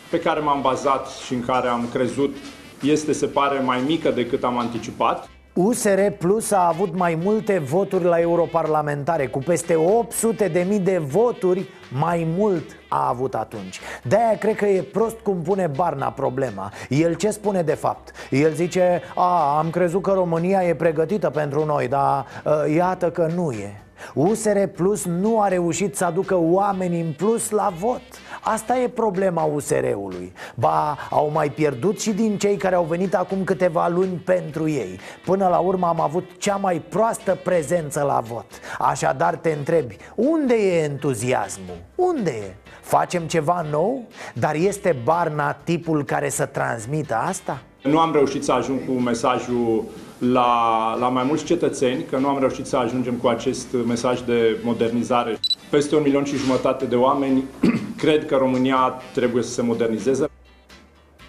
pe 0.10 0.20
care 0.20 0.40
m-am 0.40 0.62
bazat 0.62 1.08
și 1.08 1.34
în 1.34 1.46
care 1.46 1.68
am 1.68 1.88
crezut 1.92 2.36
este, 2.82 3.12
se 3.12 3.26
pare, 3.26 3.60
mai 3.60 3.84
mică 3.88 4.12
decât 4.12 4.44
am 4.44 4.58
anticipat. 4.58 5.30
USR 5.54 6.00
Plus 6.18 6.52
a 6.52 6.68
avut 6.68 6.96
mai 6.96 7.20
multe 7.24 7.58
voturi 7.58 8.04
la 8.04 8.20
europarlamentare. 8.20 9.28
Cu 9.28 9.40
peste 9.40 9.76
800 9.76 10.48
de 10.48 10.66
mii 10.68 10.80
de 10.80 10.98
voturi 10.98 11.70
mai 12.00 12.28
mult 12.38 12.64
a 12.88 13.08
avut 13.08 13.36
atunci. 13.36 13.80
De-aia 14.04 14.38
cred 14.38 14.56
că 14.56 14.66
e 14.66 14.82
prost 14.82 15.20
cum 15.20 15.42
pune 15.42 15.68
Barna 15.68 16.12
problema. 16.12 16.72
El 16.90 17.14
ce 17.14 17.30
spune 17.30 17.62
de 17.62 17.74
fapt? 17.74 18.12
El 18.30 18.54
zice, 18.54 19.02
a, 19.16 19.58
am 19.58 19.70
crezut 19.70 20.02
că 20.02 20.12
România 20.12 20.64
e 20.64 20.76
pregătită 20.76 21.30
pentru 21.30 21.66
noi 21.66 21.88
Dar 21.88 22.26
a, 22.44 22.66
iată 22.76 23.12
că 23.12 23.32
nu 23.36 23.52
e 23.52 23.84
USR 24.14 24.64
Plus 24.64 25.06
nu 25.06 25.42
a 25.42 25.48
reușit 25.48 25.96
să 25.96 26.06
aducă 26.06 26.36
oameni 26.38 27.02
în 27.02 27.14
plus 27.18 27.50
la 27.50 27.74
vot 27.80 28.02
Asta 28.42 28.78
e 28.78 28.88
problema 28.88 29.44
USR-ului 29.44 30.34
Ba, 30.56 30.98
au 31.10 31.30
mai 31.34 31.50
pierdut 31.50 32.00
și 32.00 32.12
din 32.12 32.38
cei 32.38 32.58
care 32.58 32.76
au 32.76 32.84
venit 32.84 33.16
acum 33.16 33.44
câteva 33.44 33.88
luni 33.88 34.22
pentru 34.26 34.70
ei 34.70 35.00
Până 35.26 35.48
la 35.48 35.58
urmă 35.58 35.88
am 35.88 36.02
avut 36.02 36.30
cea 36.38 36.56
mai 36.56 36.82
proastă 36.90 37.38
prezență 37.44 38.02
la 38.02 38.20
vot 38.20 38.46
Așadar 38.80 39.36
te 39.36 39.52
întrebi, 39.52 39.98
unde 40.16 40.54
e 40.54 40.84
entuziasmul? 40.84 41.78
Unde 41.96 42.32
e? 42.32 42.56
Facem 42.82 43.24
ceva 43.24 43.66
nou? 43.72 44.08
Dar 44.34 44.56
este 44.56 44.96
Barna 45.04 45.52
tipul 45.52 46.06
care 46.06 46.30
să 46.30 46.46
transmită 46.46 47.16
asta? 47.16 47.62
Nu 47.82 48.00
am 48.00 48.12
reușit 48.12 48.44
să 48.44 48.52
ajung 48.52 48.80
cu 48.86 48.92
mesajul 48.92 49.84
la, 50.18 50.96
la 51.00 51.08
mai 51.08 51.24
mulți 51.24 51.44
cetățeni, 51.44 52.04
că 52.04 52.18
nu 52.18 52.28
am 52.28 52.40
reușit 52.40 52.66
să 52.66 52.78
ajungem 52.78 53.14
cu 53.14 53.28
acest 53.28 53.68
mesaj 53.88 54.22
de 54.22 54.58
modernizare. 54.64 55.40
Peste 55.70 55.96
un 55.96 56.02
milion 56.02 56.24
și 56.24 56.36
jumătate 56.36 56.86
de 56.86 56.96
oameni 56.96 57.44
cred 58.04 58.26
că 58.26 58.36
România 58.36 58.94
trebuie 59.14 59.44
să 59.44 59.50
se 59.50 59.62
modernizeze. 59.62 60.30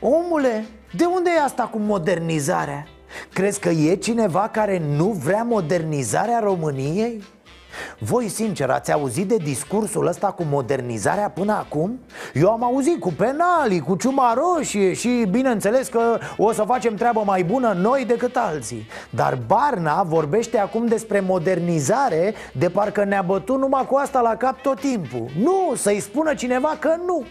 Omule, 0.00 0.66
de 0.96 1.04
unde 1.04 1.30
e 1.36 1.42
asta 1.42 1.62
cu 1.62 1.78
modernizarea? 1.78 2.86
Crezi 3.32 3.60
că 3.60 3.68
e 3.68 3.94
cineva 3.94 4.48
care 4.52 4.82
nu 4.96 5.20
vrea 5.24 5.42
modernizarea 5.42 6.40
României? 6.40 7.22
Voi, 7.98 8.28
sincer, 8.28 8.70
ați 8.70 8.92
auzit 8.92 9.28
de 9.28 9.36
discursul 9.36 10.06
ăsta 10.06 10.26
cu 10.26 10.42
modernizarea 10.50 11.30
până 11.30 11.52
acum? 11.52 12.00
Eu 12.34 12.50
am 12.50 12.64
auzit 12.64 13.00
cu 13.00 13.12
penalii, 13.12 13.80
cu 13.80 13.96
ciuma 13.96 14.34
roșie 14.34 14.92
și 14.92 15.26
bineînțeles 15.30 15.88
că 15.88 16.18
o 16.36 16.52
să 16.52 16.62
facem 16.62 16.94
treabă 16.94 17.22
mai 17.24 17.42
bună 17.42 17.72
noi 17.80 18.04
decât 18.04 18.36
alții. 18.36 18.86
Dar 19.10 19.38
Barna 19.46 20.02
vorbește 20.02 20.58
acum 20.58 20.86
despre 20.86 21.20
modernizare 21.20 22.34
de 22.52 22.68
parcă 22.68 23.04
ne-a 23.04 23.22
bătut 23.22 23.58
numai 23.58 23.86
cu 23.86 23.94
asta 23.94 24.20
la 24.20 24.36
cap 24.36 24.60
tot 24.60 24.80
timpul. 24.80 25.24
Nu, 25.42 25.72
să-i 25.76 26.00
spună 26.00 26.34
cineva 26.34 26.76
că 26.78 26.96
nu 27.06 27.24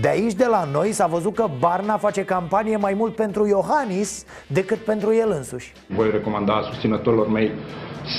de 0.00 0.08
aici, 0.08 0.32
de 0.32 0.46
la 0.46 0.64
noi, 0.72 0.92
s-a 0.92 1.06
văzut 1.06 1.34
că 1.34 1.48
Barna 1.58 1.96
face 1.96 2.24
campanie 2.24 2.76
mai 2.76 2.94
mult 2.94 3.14
pentru 3.14 3.46
Iohannis 3.46 4.24
decât 4.46 4.78
pentru 4.78 5.14
el 5.14 5.30
însuși 5.30 5.72
Voi 5.86 6.10
recomanda 6.10 6.60
susținătorilor 6.70 7.28
mei 7.28 7.52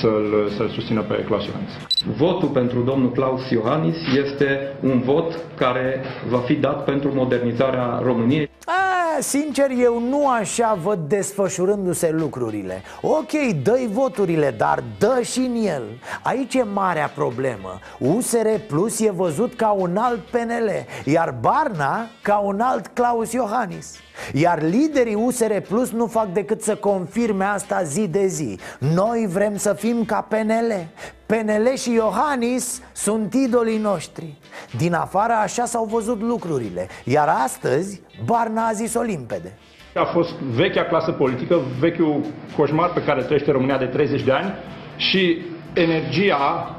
să-l, 0.00 0.50
să 0.56 0.66
susțină 0.74 1.02
pe 1.02 1.24
Claus 1.26 1.44
Iohannis. 1.44 1.72
Votul 2.06 2.48
pentru 2.48 2.80
domnul 2.80 3.12
Claus 3.12 3.50
Iohannis 3.50 3.96
este 4.24 4.76
un 4.82 5.00
vot 5.00 5.38
care 5.56 6.04
va 6.28 6.38
fi 6.38 6.54
dat 6.54 6.84
pentru 6.84 7.14
modernizarea 7.14 8.00
României. 8.02 8.50
A, 8.64 9.20
sincer, 9.20 9.70
eu 9.78 10.00
nu 10.08 10.28
așa 10.28 10.78
văd 10.82 10.98
desfășurându-se 11.08 12.10
lucrurile. 12.10 12.82
Ok, 13.02 13.32
dă-i 13.62 13.88
voturile, 13.92 14.54
dar 14.56 14.82
dă 14.98 15.20
și 15.22 15.38
în 15.38 15.54
el. 15.64 15.82
Aici 16.22 16.54
e 16.54 16.62
marea 16.62 17.12
problemă. 17.14 17.78
USR 17.98 18.48
Plus 18.68 19.00
e 19.00 19.10
văzut 19.10 19.54
ca 19.54 19.70
un 19.70 19.96
alt 19.96 20.20
PNL 20.20 20.70
Iar 21.04 21.34
Barna 21.40 22.06
ca 22.22 22.38
un 22.38 22.60
alt 22.60 22.86
Claus 22.86 23.32
Iohannis 23.32 24.00
iar 24.32 24.62
liderii 24.62 25.14
USR 25.14 25.52
Plus 25.68 25.90
nu 25.90 26.06
fac 26.06 26.32
decât 26.32 26.62
să 26.62 26.74
confirme 26.74 27.44
asta 27.44 27.82
zi 27.82 28.08
de 28.08 28.26
zi. 28.26 28.58
Noi 28.78 29.26
vrem 29.32 29.56
să 29.56 29.72
fim 29.72 30.04
ca 30.04 30.20
PNL 30.20 30.88
PNL 31.30 31.76
și 31.76 31.92
Iohannis 31.92 32.82
sunt 32.92 33.34
idolii 33.34 33.78
noștri. 33.78 34.34
Din 34.76 34.94
afară 34.94 35.32
așa 35.32 35.64
s-au 35.64 35.84
văzut 35.84 36.20
lucrurile. 36.20 36.88
Iar 37.04 37.28
astăzi 37.28 38.00
Barna 38.24 38.66
a 38.66 38.72
zis-o 38.72 39.00
limpede. 39.00 39.58
A 39.94 40.04
fost 40.04 40.30
vechea 40.30 40.84
clasă 40.84 41.10
politică, 41.10 41.60
vechiul 41.78 42.20
coșmar 42.56 42.92
pe 42.92 43.02
care 43.02 43.22
trăiește 43.22 43.50
România 43.50 43.78
de 43.78 43.84
30 43.84 44.22
de 44.22 44.32
ani 44.32 44.54
Și 44.96 45.38
energia 45.72 46.74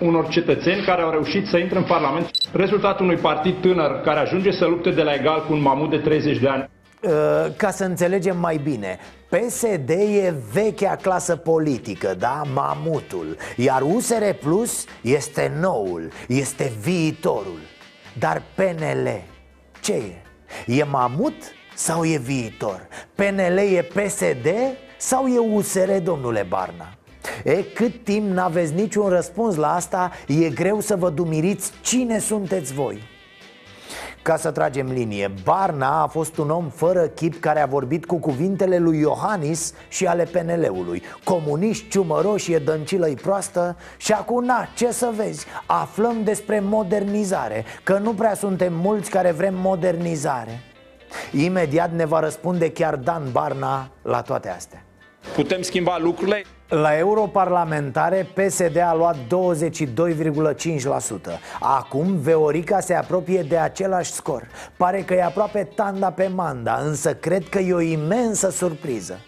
unor 0.00 0.28
cetățeni 0.28 0.84
care 0.84 1.02
au 1.02 1.10
reușit 1.10 1.46
să 1.46 1.56
intre 1.56 1.78
în 1.78 1.84
Parlament. 1.84 2.30
Rezultatul 2.52 3.04
unui 3.04 3.16
partid 3.16 3.60
tânăr 3.60 4.00
care 4.00 4.18
ajunge 4.18 4.50
să 4.50 4.64
lupte 4.64 4.90
de 4.90 5.02
la 5.02 5.14
egal 5.14 5.44
cu 5.46 5.52
un 5.52 5.60
mamut 5.60 5.90
de 5.90 5.98
30 5.98 6.38
de 6.38 6.48
ani. 6.48 6.68
Uh, 7.00 7.10
ca 7.56 7.70
să 7.70 7.84
înțelegem 7.84 8.38
mai 8.38 8.56
bine 8.56 8.98
PSD 9.28 9.90
e 9.90 10.34
vechea 10.52 10.96
clasă 10.96 11.36
politică, 11.36 12.14
da? 12.18 12.42
Mamutul 12.54 13.36
Iar 13.56 13.82
USR 13.82 14.30
Plus 14.40 14.84
este 15.02 15.52
noul, 15.60 16.10
este 16.28 16.72
viitorul 16.80 17.60
Dar 18.18 18.42
PNL, 18.54 19.22
ce 19.80 19.92
e? 19.92 20.22
E 20.66 20.84
mamut 20.84 21.34
sau 21.74 22.04
e 22.04 22.18
viitor? 22.18 22.88
PNL 23.14 23.58
e 23.58 23.88
PSD 23.94 24.48
sau 24.96 25.26
e 25.26 25.38
USR, 25.38 25.90
domnule 26.02 26.46
Barna? 26.48 26.95
E, 27.44 27.62
cât 27.74 28.04
timp 28.04 28.30
n-aveți 28.30 28.74
niciun 28.74 29.08
răspuns 29.08 29.56
la 29.56 29.74
asta, 29.74 30.10
e 30.26 30.48
greu 30.48 30.80
să 30.80 30.96
vă 30.96 31.10
dumiriți 31.10 31.72
cine 31.80 32.18
sunteți 32.18 32.72
voi. 32.72 33.14
Ca 34.26 34.36
să 34.36 34.50
tragem 34.50 34.86
linie, 34.86 35.32
Barna 35.44 36.02
a 36.02 36.06
fost 36.06 36.36
un 36.36 36.50
om 36.50 36.68
fără 36.68 37.06
chip 37.06 37.40
care 37.40 37.60
a 37.60 37.66
vorbit 37.66 38.06
cu 38.06 38.16
cuvintele 38.16 38.78
lui 38.78 38.98
Iohannis 38.98 39.72
și 39.88 40.06
ale 40.06 40.24
PNL-ului 40.24 41.02
Comuniști, 41.24 41.88
ciumăroși, 41.88 42.52
e 42.52 42.58
dăncilă 42.58 43.06
proastă 43.22 43.76
Și 43.96 44.12
acum, 44.12 44.44
na, 44.44 44.68
ce 44.76 44.92
să 44.92 45.12
vezi, 45.16 45.46
aflăm 45.66 46.22
despre 46.24 46.60
modernizare 46.60 47.64
Că 47.82 47.98
nu 47.98 48.14
prea 48.14 48.34
suntem 48.34 48.72
mulți 48.74 49.10
care 49.10 49.30
vrem 49.30 49.54
modernizare. 49.54 50.60
Imediat 51.32 51.92
ne 51.92 52.04
va 52.04 52.20
răspunde 52.20 52.70
chiar 52.70 52.96
Dan 52.96 53.22
Barna 53.32 53.90
la 54.02 54.22
toate 54.22 54.48
astea 54.48 54.85
Putem 55.34 55.62
schimba 55.62 55.98
lucrurile? 55.98 56.44
La 56.68 56.96
europarlamentare 56.98 58.28
PSD 58.34 58.76
a 58.76 58.94
luat 58.94 59.16
22,5% 59.16 59.20
Acum 61.60 62.16
Veorica 62.16 62.80
se 62.80 62.94
apropie 62.94 63.42
de 63.42 63.56
același 63.56 64.12
scor. 64.12 64.48
Pare 64.76 65.00
că 65.00 65.14
e 65.14 65.24
aproape 65.24 65.68
tanda 65.74 66.10
pe 66.10 66.30
manda 66.34 66.80
Însă 66.84 67.14
cred 67.14 67.48
că 67.48 67.58
e 67.58 67.72
o 67.72 67.80
imensă 67.80 68.50
surpriză. 68.50 69.18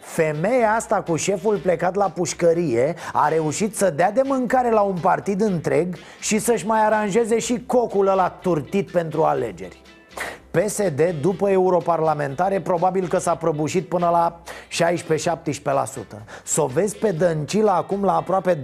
Femeia 0.00 0.72
asta 0.72 1.02
cu 1.02 1.16
șeful 1.16 1.56
plecat 1.56 1.94
la 1.94 2.10
pușcărie 2.10 2.94
a 3.12 3.28
reușit 3.28 3.76
să 3.76 3.90
dea 3.90 4.12
de 4.12 4.22
mâncare 4.24 4.70
la 4.70 4.80
un 4.80 4.96
partid 5.00 5.40
întreg 5.40 5.96
și 6.20 6.38
să-și 6.38 6.66
mai 6.66 6.84
aranjeze 6.84 7.38
și 7.38 7.62
cocul 7.66 8.06
ăla 8.06 8.28
turtit 8.28 8.90
pentru 8.90 9.22
alegeri 9.22 9.82
PSD, 10.50 11.14
după 11.20 11.50
europarlamentare, 11.50 12.60
probabil 12.60 13.08
că 13.08 13.18
s-a 13.18 13.34
prăbușit 13.34 13.88
până 13.88 14.08
la 14.08 14.42
16-17% 14.68 16.22
Să 16.44 16.60
o 16.60 16.66
vezi 16.66 16.96
pe 16.96 17.10
Dăncilă 17.10 17.70
acum 17.70 18.04
la 18.04 18.16
aproape 18.16 18.56
23%? 18.56 18.60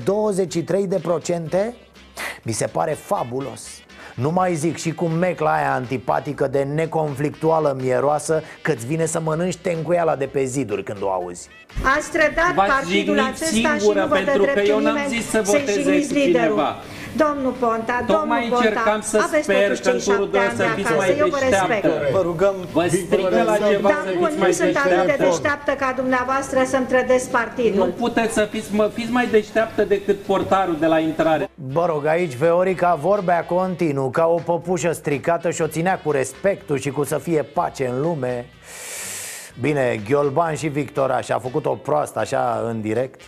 Mi 2.42 2.52
se 2.52 2.66
pare 2.66 2.92
fabulos. 2.92 3.68
Nu 4.14 4.30
mai 4.30 4.54
zic 4.54 4.76
și 4.76 4.94
cu 4.94 5.04
mecla 5.04 5.54
aia 5.54 5.74
antipatică 5.74 6.46
de 6.46 6.62
neconflictuală 6.62 7.76
mieroasă 7.80 8.42
Că-ți 8.62 8.86
vine 8.86 9.06
să 9.06 9.20
mănânci 9.20 9.56
tencuiala 9.56 10.16
de 10.16 10.26
pe 10.26 10.44
ziduri 10.44 10.82
când 10.82 11.02
o 11.02 11.10
auzi 11.10 11.48
Ați 11.96 12.10
trădat 12.10 12.52
V-ați 12.54 12.70
partidul 12.72 13.16
jignit 13.16 13.34
acesta 13.34 13.74
și 13.74 13.80
singură, 13.80 14.00
nu 14.00 14.06
vă 14.06 14.14
dă 14.18 14.24
pentru 14.24 14.42
că 14.44 14.50
dreptul 14.52 14.74
eu 14.74 14.80
n-am 14.80 14.94
nimeni 14.94 15.14
zis 15.16 15.24
să 15.30 15.40
să-i 15.44 15.58
voteze 15.60 15.80
jigniți 15.82 16.08
cu 16.08 16.18
cineva. 16.18 16.26
liderul. 16.26 16.94
Domnul 17.24 17.54
Ponta, 17.64 17.96
Tocmai 18.06 18.40
domnul 18.40 18.48
Ponta, 18.50 18.56
încercam 18.56 19.00
să 19.10 19.16
aveți 19.26 19.42
sper 19.48 19.62
totuși 19.62 19.82
că 19.82 19.90
în 19.90 19.98
cei 19.98 20.12
turul 20.14 20.28
șapte 20.32 20.38
2 20.38 20.46
ani 20.46 20.56
să 20.58 20.62
de 20.62 20.70
fiți 20.78 20.92
acasă, 20.92 21.06
mai 21.06 21.18
eu 21.22 21.28
vă 21.34 21.38
respect. 21.46 21.82
deșteaptă. 21.82 22.08
Vă 22.16 22.22
rugăm, 22.30 22.54
Vă 22.76 22.84
strică 23.04 23.38
la 23.50 23.56
ceva 23.68 23.88
Dar 23.94 24.02
să 24.06 24.12
bun, 24.18 24.26
fiți 24.28 24.36
nu 24.38 24.42
mai 24.44 24.52
sunt 24.60 24.76
atât 24.76 24.90
de 24.90 24.96
deșteaptă. 24.96 25.24
deșteaptă 25.28 25.72
ca 25.82 25.88
dumneavoastră 26.00 26.58
să-mi 26.72 26.86
trădesc 26.92 27.26
partidul. 27.38 27.78
Nu 27.84 27.88
puteți 28.04 28.32
să 28.38 28.42
fiți, 28.52 28.68
mă, 28.78 28.84
fiți 28.98 29.12
mai 29.18 29.26
deșteaptă 29.36 29.82
decât 29.94 30.18
portarul 30.30 30.76
de 30.84 30.88
la 30.94 30.98
intrare. 31.10 31.44
Bă 31.76 31.84
rog, 31.92 32.02
aici 32.06 32.34
Veorica 32.44 32.90
vorbea 33.08 33.40
continuu 33.44 34.08
Ca 34.18 34.24
o 34.36 34.38
păpușă 34.50 34.90
stricată 34.92 35.48
și 35.50 35.62
o 35.62 35.66
ținea 35.76 35.96
cu 36.04 36.10
respectul 36.10 36.78
și 36.78 36.90
cu 36.90 37.04
să 37.04 37.18
fie 37.18 37.42
pace 37.42 37.84
în 37.92 38.00
lume 38.00 38.46
Bine, 39.60 40.00
Ghiolban 40.08 40.54
și 40.54 40.68
Victoraș 40.68 41.28
a 41.28 41.38
făcut 41.38 41.66
o 41.66 41.74
proastă 41.74 42.18
așa 42.18 42.62
în 42.68 42.80
direct. 42.80 43.20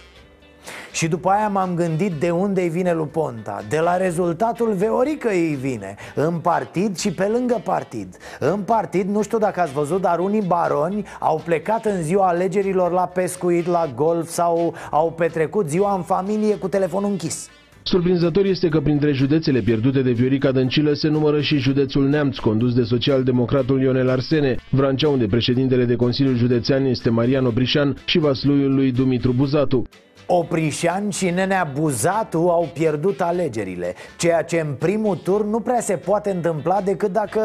Și 0.92 1.08
după 1.08 1.28
aia 1.28 1.48
m-am 1.48 1.74
gândit 1.74 2.12
de 2.12 2.30
unde 2.30 2.60
îi 2.60 2.68
vine 2.68 2.92
lui 2.92 3.06
Ponta 3.06 3.62
De 3.68 3.78
la 3.78 3.96
rezultatul 3.96 4.72
Veorică 4.72 5.28
îi 5.28 5.54
vine. 5.54 5.94
În 6.14 6.38
partid 6.38 6.98
și 6.98 7.12
pe 7.12 7.24
lângă 7.24 7.60
partid. 7.64 8.16
În 8.38 8.60
partid, 8.60 9.08
nu 9.08 9.22
știu 9.22 9.38
dacă 9.38 9.60
ați 9.60 9.72
văzut, 9.72 10.00
dar 10.00 10.18
unii 10.18 10.42
baroni 10.42 11.06
Au 11.18 11.40
plecat 11.44 11.84
în 11.84 12.02
ziua 12.02 12.26
alegerilor 12.26 12.90
la 12.90 13.06
pescuit, 13.06 13.66
la 13.66 13.92
golf 13.94 14.28
Sau 14.28 14.74
au 14.90 15.10
petrecut 15.10 15.68
ziua 15.68 15.94
în 15.94 16.02
familie 16.02 16.56
cu 16.56 16.68
telefonul 16.68 17.10
închis 17.10 17.48
Surprinzător 17.82 18.44
este 18.44 18.68
că 18.68 18.80
printre 18.80 19.12
județele 19.12 19.60
pierdute 19.60 20.02
de 20.02 20.10
Viorica 20.10 20.52
Dăncilă 20.52 20.92
se 20.92 21.08
numără 21.08 21.40
și 21.40 21.58
județul 21.58 22.08
Neamț, 22.08 22.36
condus 22.36 22.74
de 22.74 22.82
social-democratul 22.82 23.80
Ionel 23.80 24.08
Arsene, 24.08 24.56
Vrancea, 24.70 25.08
unde 25.08 25.26
președintele 25.26 25.84
de 25.84 25.96
Consiliul 25.96 26.36
Județean 26.36 26.84
este 26.84 27.10
Marian 27.10 27.46
Oprișan 27.46 27.96
și 28.04 28.18
Vasluiul 28.18 28.74
lui 28.74 28.92
Dumitru 28.92 29.32
Buzatu. 29.32 29.88
Oprișan 30.30 31.10
și 31.10 31.30
Nenea 31.30 31.70
Buzatu 31.74 32.38
au 32.38 32.68
pierdut 32.72 33.20
alegerile 33.20 33.94
Ceea 34.16 34.42
ce 34.42 34.60
în 34.60 34.74
primul 34.74 35.16
tur 35.16 35.44
nu 35.44 35.60
prea 35.60 35.80
se 35.80 35.96
poate 35.96 36.30
întâmpla 36.30 36.80
decât 36.80 37.12
dacă 37.12 37.40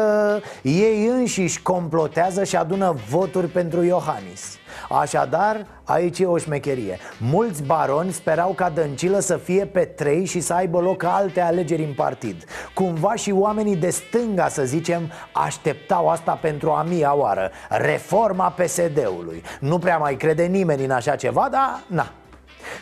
ei 0.62 1.06
înșiși 1.06 1.62
complotează 1.62 2.44
și 2.44 2.56
adună 2.56 2.94
voturi 3.08 3.46
pentru 3.46 3.82
Iohannis. 3.82 4.58
Așadar, 4.88 5.66
aici 5.84 6.18
e 6.18 6.26
o 6.26 6.38
șmecherie. 6.38 6.98
Mulți 7.18 7.62
baroni 7.62 8.12
sperau 8.12 8.52
ca 8.52 8.70
Dăncilă 8.70 9.18
să 9.18 9.36
fie 9.36 9.66
pe 9.66 9.80
trei 9.80 10.24
și 10.24 10.40
să 10.40 10.54
aibă 10.54 10.80
loc 10.80 11.02
alte 11.02 11.40
alegeri 11.40 11.84
în 11.84 11.92
partid. 11.92 12.44
Cumva 12.74 13.14
și 13.14 13.30
oamenii 13.30 13.76
de 13.76 13.90
stânga, 13.90 14.48
să 14.48 14.64
zicem, 14.64 15.10
așteptau 15.32 16.08
asta 16.08 16.38
pentru 16.40 16.70
a 16.70 16.82
mia 16.82 17.16
oară. 17.16 17.50
Reforma 17.68 18.50
PSD-ului 18.50 19.42
Nu 19.60 19.78
prea 19.78 19.98
mai 19.98 20.14
crede 20.16 20.44
nimeni 20.44 20.84
în 20.84 20.90
așa 20.90 21.16
ceva, 21.16 21.48
dar 21.50 21.82
na, 21.86 22.12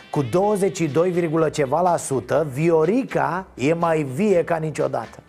cu 0.09 0.21
22, 0.21 1.49
ceva 1.51 1.81
la 1.81 1.97
sută, 1.97 2.47
Viorica 2.53 3.47
e 3.53 3.73
mai 3.73 4.03
vie 4.03 4.43
ca 4.43 4.55
niciodată. 4.55 5.19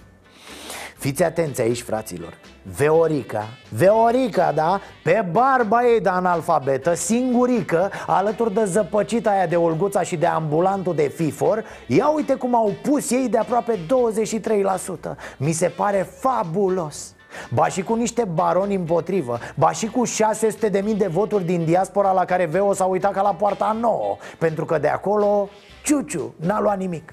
Fiți 0.96 1.22
atenți 1.22 1.60
aici, 1.60 1.82
fraților. 1.82 2.38
Veorica, 2.76 3.44
Veorica, 3.68 4.52
da? 4.52 4.80
Pe 5.02 5.26
barba 5.30 5.86
ei 5.86 6.00
de 6.00 6.08
analfabetă, 6.08 6.94
singurică 6.94 7.90
Alături 8.06 8.54
de 8.54 8.64
zăpăcita 8.64 9.30
aia 9.30 9.46
de 9.46 9.56
Olguța 9.56 10.02
și 10.02 10.16
de 10.16 10.26
ambulantul 10.26 10.94
de 10.94 11.12
FIFOR 11.14 11.64
Ia 11.86 12.08
uite 12.08 12.34
cum 12.34 12.54
au 12.54 12.72
pus 12.82 13.10
ei 13.10 13.28
de 13.28 13.38
aproape 13.38 13.78
23% 13.78 15.14
Mi 15.36 15.52
se 15.52 15.68
pare 15.68 16.08
fabulos 16.18 17.13
Ba 17.50 17.68
și 17.68 17.82
cu 17.82 17.94
niște 17.94 18.24
baroni 18.34 18.74
împotrivă 18.74 19.38
Ba 19.54 19.70
și 19.70 19.86
cu 19.86 20.04
600 20.04 20.68
de 20.68 20.80
mii 20.80 20.94
de 20.94 21.06
voturi 21.06 21.44
din 21.44 21.64
diaspora 21.64 22.12
La 22.12 22.24
care 22.24 22.44
Veo 22.44 22.72
s-a 22.72 22.84
uitat 22.84 23.12
ca 23.12 23.22
la 23.22 23.34
poarta 23.34 23.76
nouă 23.80 24.16
Pentru 24.38 24.64
că 24.64 24.78
de 24.78 24.88
acolo, 24.88 25.48
ciuciu, 25.82 26.34
n-a 26.36 26.60
luat 26.60 26.78
nimic 26.78 27.12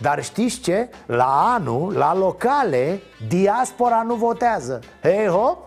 dar 0.00 0.24
știți 0.24 0.60
ce? 0.60 0.88
La 1.06 1.54
anul, 1.56 1.94
la 1.96 2.16
locale, 2.16 3.00
diaspora 3.28 4.04
nu 4.06 4.14
votează 4.14 4.80
Hei 5.02 5.26
hop! 5.26 5.66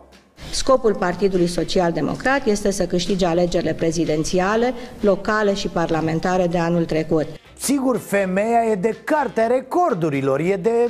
Scopul 0.51 0.95
Partidului 0.95 1.47
Social 1.47 1.91
Democrat 1.91 2.45
este 2.45 2.71
să 2.71 2.85
câștige 2.85 3.25
alegerile 3.25 3.73
prezidențiale, 3.73 4.73
locale 5.01 5.53
și 5.53 5.67
parlamentare 5.67 6.47
de 6.47 6.57
anul 6.57 6.85
trecut. 6.85 7.27
Sigur, 7.57 7.97
femeia 7.97 8.63
e 8.71 8.75
de 8.75 8.95
cartea 9.03 9.47
recordurilor, 9.47 10.39
e 10.39 10.55
de... 10.55 10.89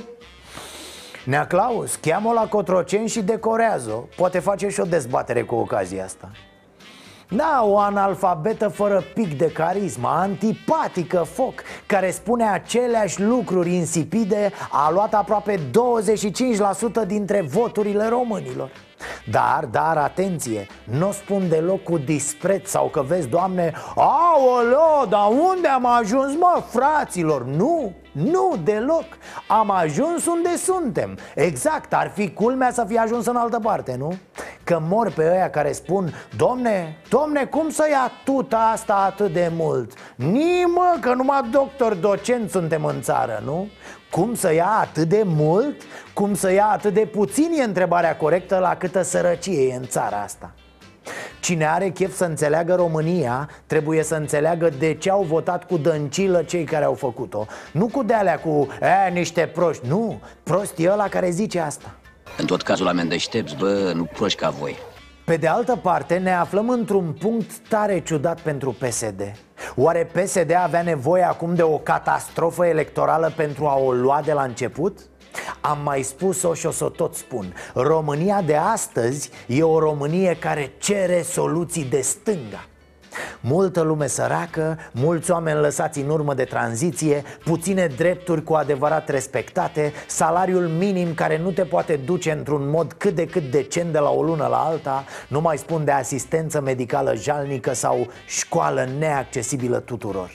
Nea 1.26 1.48
Claus, 1.48 1.96
cheamă 1.96 2.32
la 2.34 2.48
Cotroceni 2.48 3.08
și 3.08 3.22
decorează 3.22 4.08
Poate 4.16 4.40
face 4.40 4.70
și 4.70 4.80
o 4.80 4.86
dezbatere 4.86 5.44
cu 5.44 5.56
ocazia 5.56 6.04
asta. 6.04 6.32
Da, 7.30 7.62
o 7.64 7.78
analfabetă 7.78 8.68
fără 8.68 9.04
pic 9.14 9.38
de 9.38 9.52
carismă, 9.52 10.08
antipatică 10.08 11.18
foc 11.18 11.64
Care 11.86 12.12
spune 12.12 12.50
aceleași 12.50 13.22
lucruri 13.22 13.74
insipide 13.74 14.52
A 14.72 14.92
luat 14.92 15.14
aproape 15.14 15.60
25% 17.04 17.08
dintre 17.08 17.42
voturile 17.42 18.08
românilor. 18.08 18.72
Dar, 19.32 19.66
dar, 19.72 19.98
atenție, 19.98 20.68
nu 20.84 21.08
o 21.08 21.12
spun 21.12 21.50
deloc 21.50 21.84
cu 21.84 21.98
dispreț 21.98 22.70
sau 22.70 22.88
că 22.88 23.02
vezi, 23.02 23.28
Doamne 23.28 23.74
Aoleo, 23.96 25.06
dar 25.10 25.28
unde 25.30 25.68
am 25.68 25.86
ajuns, 25.86 26.36
mă, 26.36 26.64
fraților? 26.68 27.44
Nu, 27.46 27.94
nu, 28.24 28.60
deloc 28.64 29.06
Am 29.48 29.72
ajuns 29.72 30.26
unde 30.26 30.56
suntem 30.56 31.18
Exact, 31.36 31.94
ar 31.94 32.12
fi 32.16 32.34
culmea 32.34 32.72
să 32.72 32.86
fi 32.88 32.98
ajuns 32.98 33.26
în 33.26 33.36
altă 33.36 33.60
parte, 33.60 33.96
nu? 33.98 34.14
Că 34.64 34.82
mor 34.88 35.12
pe 35.12 35.30
ăia 35.32 35.50
care 35.50 35.72
spun 35.72 36.14
Domne, 36.38 36.98
domne, 37.10 37.46
cum 37.46 37.70
să 37.70 37.88
ia 37.92 38.12
tuta 38.24 38.72
asta 38.74 38.96
atât 38.96 39.34
de 39.34 39.52
mult? 39.56 39.94
Nimă, 40.16 40.98
că 41.02 41.14
numai 41.14 41.48
doctor 41.52 41.94
docent 41.94 42.50
suntem 42.50 42.86
în 42.86 43.02
țară, 43.02 43.42
nu? 43.46 43.68
Cum 44.12 44.36
să 44.36 44.54
ia 44.54 44.78
atât 44.82 45.08
de 45.08 45.24
mult? 45.26 45.82
Cum 46.14 46.36
să 46.36 46.52
ia 46.52 46.66
atât 46.66 46.94
de 46.94 47.06
puțin 47.06 47.52
e 47.60 47.64
întrebarea 47.64 48.18
corectă 48.18 48.58
la 48.58 48.76
câtă 48.76 49.02
sărăcie 49.02 49.68
e 49.68 49.76
în 49.76 49.88
țara 49.88 50.22
asta 50.22 50.54
Cine 51.40 51.68
are 51.68 51.90
chef 51.90 52.16
să 52.16 52.26
înțeleagă 52.26 52.76
România 52.76 53.50
Trebuie 53.66 54.04
să 54.04 54.16
înțeleagă 54.16 54.70
de 54.80 54.94
ce 54.94 55.10
au 55.10 55.24
votat 55.24 55.66
cu 55.66 55.78
dăncilă 55.78 56.44
cei 56.44 56.64
care 56.64 56.86
au 56.86 56.94
făcut-o. 56.94 57.46
Nu 57.72 57.88
cu 57.88 58.04
de-alea 58.04 58.40
cu 58.40 58.68
e, 59.08 59.10
niște 59.12 59.52
proști. 59.54 59.88
Nu, 59.88 60.22
prost 60.44 60.74
e 60.78 60.92
ăla 60.92 61.08
care 61.08 61.30
zice 61.30 61.60
asta. 61.60 61.96
În 62.38 62.46
tot 62.46 62.62
cazul 62.62 62.86
la 62.86 63.04
deștepți, 63.04 63.56
bă, 63.56 63.92
nu 63.96 64.04
proști 64.04 64.40
ca 64.40 64.50
voi. 64.50 64.78
Pe 65.26 65.36
de 65.38 65.48
altă 65.48 65.76
parte, 65.76 66.18
ne 66.18 66.34
aflăm 66.34 66.70
într-un 66.70 67.16
punct 67.20 67.52
tare 67.68 68.00
ciudat 68.00 68.40
pentru 68.40 68.76
PSD 68.80 69.22
Oare 69.76 70.10
PSD 70.14 70.52
avea 70.64 70.82
nevoie 70.82 71.24
acum 71.24 71.56
de 71.56 71.62
o 71.62 71.78
catastrofă 71.78 72.66
electorală 72.66 73.34
pentru 73.36 73.66
a 73.66 73.78
o 73.78 73.92
lua 73.92 74.22
de 74.26 74.34
la 74.34 74.44
început? 74.44 75.00
Am 75.62 75.80
mai 75.84 76.02
spus-o 76.02 76.54
și 76.54 76.66
o 76.66 76.72
să 76.72 76.86
o 76.86 76.90
tot 76.90 77.16
spun. 77.16 77.54
România 77.74 78.42
de 78.42 78.56
astăzi 78.56 79.30
e 79.48 79.64
o 79.64 79.80
Românie 79.80 80.38
care 80.40 80.72
cere 80.78 81.22
soluții 81.22 81.84
de 81.84 82.02
stânga. 82.02 82.66
Multă 83.40 83.82
lume 83.82 84.08
săracă, 84.08 84.78
mulți 84.92 85.32
oameni 85.32 85.60
lăsați 85.60 86.00
în 86.00 86.10
urmă 86.10 86.34
de 86.34 86.44
tranziție 86.44 87.24
Puține 87.44 87.88
drepturi 87.98 88.44
cu 88.44 88.54
adevărat 88.54 89.10
respectate 89.10 89.94
Salariul 90.08 90.68
minim 90.68 91.14
care 91.14 91.38
nu 91.38 91.52
te 91.52 91.64
poate 91.64 91.96
duce 91.96 92.32
într-un 92.32 92.70
mod 92.70 92.94
cât 92.94 93.16
de 93.16 93.26
cât 93.26 93.52
decent 93.52 93.92
de 93.92 94.00
la 94.00 94.10
o 94.10 94.24
lună 94.24 94.48
la 94.48 94.58
alta 94.58 95.06
Nu 95.28 95.42
mai 95.42 95.58
spun 95.58 95.86
de 95.86 95.92
asistență 95.92 96.62
medicală 96.62 97.16
jalnică 97.16 97.74
sau 97.74 98.08
școală 98.26 98.88
neaccesibilă 99.00 99.80
tuturor 99.80 100.30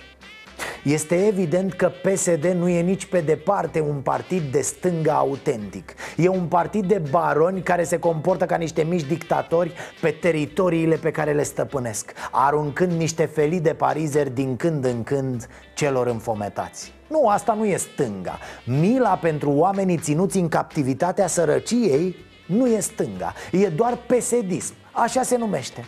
este 0.85 1.27
evident 1.27 1.73
că 1.73 1.89
PSD 2.03 2.45
nu 2.45 2.69
e 2.69 2.81
nici 2.81 3.07
pe 3.07 3.21
departe 3.21 3.81
un 3.81 3.97
partid 3.97 4.43
de 4.53 4.61
stânga 4.61 5.13
autentic. 5.13 5.95
E 6.17 6.29
un 6.29 6.47
partid 6.47 6.85
de 6.85 7.03
baroni 7.11 7.63
care 7.63 7.85
se 7.85 7.99
comportă 7.99 8.47
ca 8.47 8.57
niște 8.57 8.83
mici 8.83 9.05
dictatori 9.05 9.73
pe 10.01 10.11
teritoriile 10.11 10.97
pe 10.97 11.11
care 11.11 11.33
le 11.33 11.43
stăpânesc 11.43 12.13
Aruncând 12.31 12.93
niște 12.93 13.25
felii 13.25 13.61
de 13.61 13.75
parizeri 13.75 14.35
din 14.35 14.57
când 14.57 14.85
în 14.85 15.03
când 15.03 15.49
celor 15.75 16.07
înfometați. 16.07 16.93
Nu, 17.09 17.29
asta 17.29 17.53
nu 17.53 17.65
e 17.65 17.77
stânga. 17.77 18.39
Mila 18.65 19.17
pentru 19.17 19.51
oamenii 19.51 19.99
ținuți 19.99 20.39
în 20.39 20.49
captivitatea 20.49 21.27
sărăciei 21.27 22.17
nu 22.47 22.67
e 22.67 22.81
stânga. 22.81 23.33
E 23.53 23.69
doar 23.69 23.99
pesedism, 24.07 24.75
așa 24.93 25.23
se 25.23 25.37
numește 25.37 25.85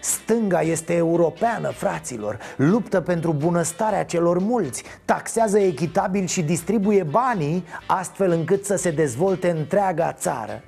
Stânga 0.00 0.60
este 0.60 0.94
europeană, 0.94 1.70
fraților. 1.70 2.38
Luptă 2.56 3.00
pentru 3.00 3.32
bunăstarea 3.32 4.04
celor 4.04 4.38
mulți. 4.38 4.82
Taxează 5.04 5.58
echitabil 5.58 6.26
și 6.26 6.42
distribuie 6.42 7.02
banii 7.02 7.64
Astfel 7.86 8.30
încât 8.30 8.64
să 8.64 8.76
se 8.76 8.90
dezvolte 8.90 9.50
întreaga 9.50 10.12
țară. 10.12 10.62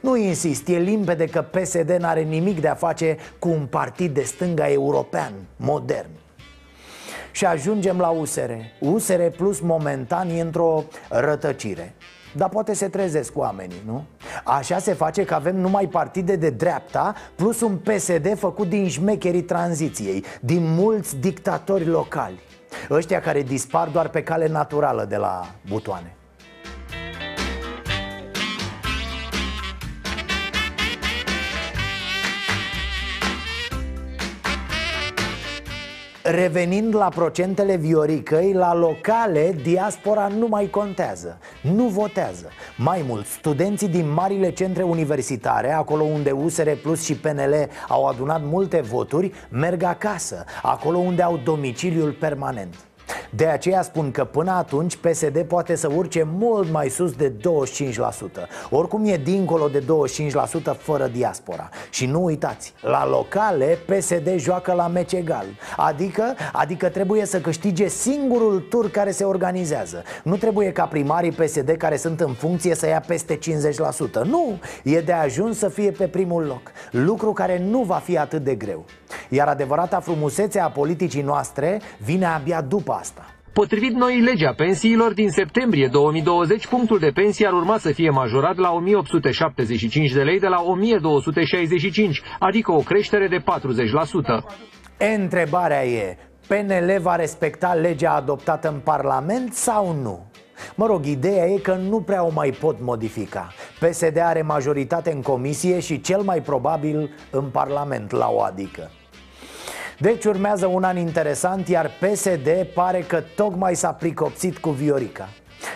Nu 0.00 0.16
insist, 0.16 0.68
e 0.68 0.78
limpede 0.78 1.24
că 1.26 1.42
PSD 1.42 1.90
n-are 1.90 2.22
nimic 2.22 2.60
de 2.60 2.68
a 2.68 2.74
face 2.74 3.16
cu 3.38 3.48
un 3.48 3.66
partid 3.66 4.14
de 4.14 4.22
stânga 4.22 4.70
european, 4.70 5.32
modern. 5.56 6.10
Și 7.32 7.46
ajungem 7.46 7.98
la 7.98 8.08
USR 8.08 8.50
USR 8.80 9.22
Plus 9.36 9.60
momentan 9.60 10.28
e 10.28 10.40
într-o 10.40 10.84
rătăcire 11.08 11.94
dar 12.36 12.48
poate 12.48 12.74
se 12.74 12.88
trezesc 12.88 13.38
oamenii, 13.38 13.82
nu? 13.86 14.04
Așa 14.44 14.78
se 14.78 14.92
face 14.92 15.24
că 15.24 15.34
avem 15.34 15.56
numai 15.56 15.86
partide 15.86 16.36
de 16.36 16.50
dreapta 16.50 17.14
Plus 17.34 17.60
un 17.60 17.76
PSD 17.76 18.38
făcut 18.38 18.68
din 18.68 18.88
șmecherii 18.88 19.42
tranziției 19.42 20.24
Din 20.40 20.74
mulți 20.74 21.16
dictatori 21.16 21.86
locali 21.86 22.40
Ăștia 22.90 23.20
care 23.20 23.42
dispar 23.42 23.88
doar 23.88 24.08
pe 24.08 24.22
cale 24.22 24.48
naturală 24.48 25.04
de 25.04 25.16
la 25.16 25.46
butoane 25.68 26.16
Revenind 36.30 36.94
la 36.94 37.08
procentele 37.08 37.76
Vioricăi, 37.76 38.52
la 38.52 38.74
locale, 38.74 39.56
diaspora 39.62 40.26
nu 40.26 40.46
mai 40.46 40.70
contează, 40.70 41.38
nu 41.62 41.84
votează. 41.84 42.50
Mai 42.76 43.04
mult, 43.08 43.26
studenții 43.26 43.88
din 43.88 44.12
marile 44.12 44.50
centre 44.50 44.82
universitare, 44.82 45.72
acolo 45.72 46.02
unde 46.02 46.30
USR 46.30 46.70
Plus 46.82 47.04
și 47.04 47.16
PNL 47.16 47.68
au 47.88 48.06
adunat 48.06 48.40
multe 48.44 48.80
voturi, 48.80 49.32
merg 49.50 49.82
acasă, 49.82 50.44
acolo 50.62 50.98
unde 50.98 51.22
au 51.22 51.40
domiciliul 51.44 52.12
permanent 52.12 52.74
de 53.30 53.46
aceea 53.46 53.82
spun 53.82 54.10
că 54.10 54.24
până 54.24 54.50
atunci 54.50 54.96
PSD 54.96 55.42
poate 55.42 55.74
să 55.74 55.90
urce 55.94 56.26
mult 56.38 56.70
mai 56.70 56.88
sus 56.88 57.12
de 57.12 57.32
25% 57.32 57.36
Oricum 58.70 59.04
e 59.04 59.16
dincolo 59.16 59.68
de 59.68 59.84
25% 60.72 60.76
fără 60.78 61.06
diaspora. 61.06 61.68
Și 61.90 62.06
nu 62.06 62.24
uitați, 62.24 62.74
la 62.80 63.06
locale 63.08 63.78
PSD 63.86 64.36
joacă 64.36 64.72
la 64.72 64.86
meci 64.86 65.12
egal. 65.12 65.46
Adică, 65.76 66.34
adică 66.52 66.88
trebuie 66.88 67.26
să 67.26 67.40
câștige 67.40 67.88
singurul 67.88 68.66
tur 68.70 68.90
care 68.90 69.10
se 69.10 69.24
organizează. 69.24 70.02
Nu 70.22 70.36
trebuie 70.36 70.72
ca 70.72 70.84
primarii 70.84 71.32
PSD 71.32 71.70
care 71.70 71.96
sunt 71.96 72.20
în 72.20 72.32
funcție 72.32 72.74
să 72.74 72.88
ia 72.88 73.00
peste 73.06 73.38
50% 73.38 74.22
Nu, 74.24 74.58
e 74.82 75.00
de 75.00 75.12
ajuns 75.12 75.58
să 75.58 75.68
fie 75.68 75.90
pe 75.90 76.08
primul 76.08 76.44
loc. 76.44 76.70
Lucru 76.90 77.32
care 77.32 77.58
nu 77.58 77.82
va 77.82 78.00
fi 78.04 78.18
atât 78.18 78.44
de 78.44 78.54
greu. 78.54 78.84
Iar 79.28 79.48
adevărata 79.48 80.00
frumusețe 80.00 80.60
a 80.60 80.68
politicii 80.68 81.22
noastre 81.22 81.80
vine 81.98 82.26
abia 82.26 82.60
după 82.60 82.95
asta 83.00 83.36
Potrivit 83.56 83.92
noii 83.92 84.20
legi 84.20 84.44
a 84.44 84.54
pensiilor 84.54 85.12
din 85.12 85.30
septembrie 85.30 85.88
2020, 85.92 86.66
punctul 86.66 86.98
de 86.98 87.10
pensie 87.14 87.46
ar 87.46 87.52
urma 87.52 87.78
să 87.78 87.92
fie 87.92 88.10
majorat 88.10 88.56
la 88.56 88.72
1875 88.72 90.12
de 90.12 90.22
lei 90.22 90.38
de 90.40 90.46
la 90.46 90.60
1265, 90.60 92.22
adică 92.38 92.72
o 92.72 92.78
creștere 92.78 93.28
de 93.28 93.38
40%. 93.38 93.42
Întrebarea 95.14 95.84
e, 95.84 96.16
PNL 96.46 96.98
va 97.00 97.16
respecta 97.16 97.74
legea 97.74 98.14
adoptată 98.14 98.68
în 98.68 98.80
Parlament 98.84 99.52
sau 99.52 99.96
nu? 100.02 100.30
Mă 100.74 100.86
rog, 100.86 101.04
ideea 101.04 101.44
e 101.44 101.58
că 101.58 101.74
nu 101.74 102.00
prea 102.00 102.24
o 102.24 102.30
mai 102.34 102.56
pot 102.60 102.76
modifica 102.80 103.52
PSD 103.80 104.18
are 104.18 104.42
majoritate 104.42 105.12
în 105.12 105.22
comisie 105.22 105.80
și 105.80 106.00
cel 106.00 106.20
mai 106.20 106.40
probabil 106.40 107.10
în 107.30 107.44
Parlament 107.44 108.10
la 108.10 108.28
o 108.30 108.42
adică 108.42 108.90
deci 109.98 110.24
urmează 110.24 110.66
un 110.66 110.82
an 110.82 110.96
interesant, 110.96 111.68
iar 111.68 111.90
PSD 112.00 112.48
pare 112.74 113.00
că 113.00 113.22
tocmai 113.34 113.74
s-a 113.74 113.92
pricopsit 113.92 114.58
cu 114.58 114.70
Viorica 114.70 115.28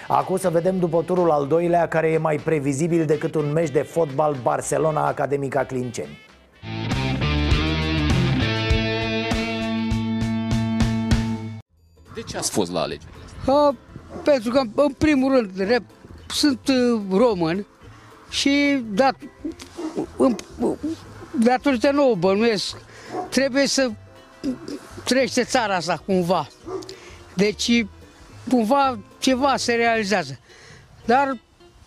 Acum 0.09 0.37
să 0.37 0.51
vedem 0.51 0.79
după 0.79 1.03
turul 1.03 1.31
al 1.31 1.47
doilea, 1.47 1.89
care 1.89 2.09
e 2.09 2.19
mai 2.19 2.37
previzibil 2.37 3.05
decât 3.05 3.35
un 3.35 3.53
meci 3.53 3.71
de 3.71 3.83
fotbal 3.83 4.37
Barcelona 4.43 5.07
Academica 5.07 5.65
Clinceni 5.65 6.19
De 12.15 12.21
ce 12.27 12.37
ați 12.37 12.51
fost 12.51 12.73
la 12.73 12.81
alegeri? 12.81 13.13
Uh, 13.47 13.75
pentru 14.25 14.51
că, 14.51 14.63
în 14.75 14.93
primul 14.99 15.33
rând, 15.35 15.69
rep, 15.69 15.83
sunt 16.27 16.69
uh, 16.69 17.01
român 17.19 17.67
și 18.31 18.85
dat, 18.89 19.15
uh, 20.17 20.33
datorită 21.41 21.91
nouă 21.91 22.15
bănuiesc, 22.15 22.77
trebuie 23.29 23.67
să 23.67 23.91
trece 25.05 25.43
țara 25.43 25.75
asta 25.75 26.03
cumva. 26.07 26.49
Deci, 27.35 27.85
cumva, 28.51 28.99
ceva 29.19 29.57
se 29.57 29.73
realizează. 29.73 30.39
Dar 31.05 31.37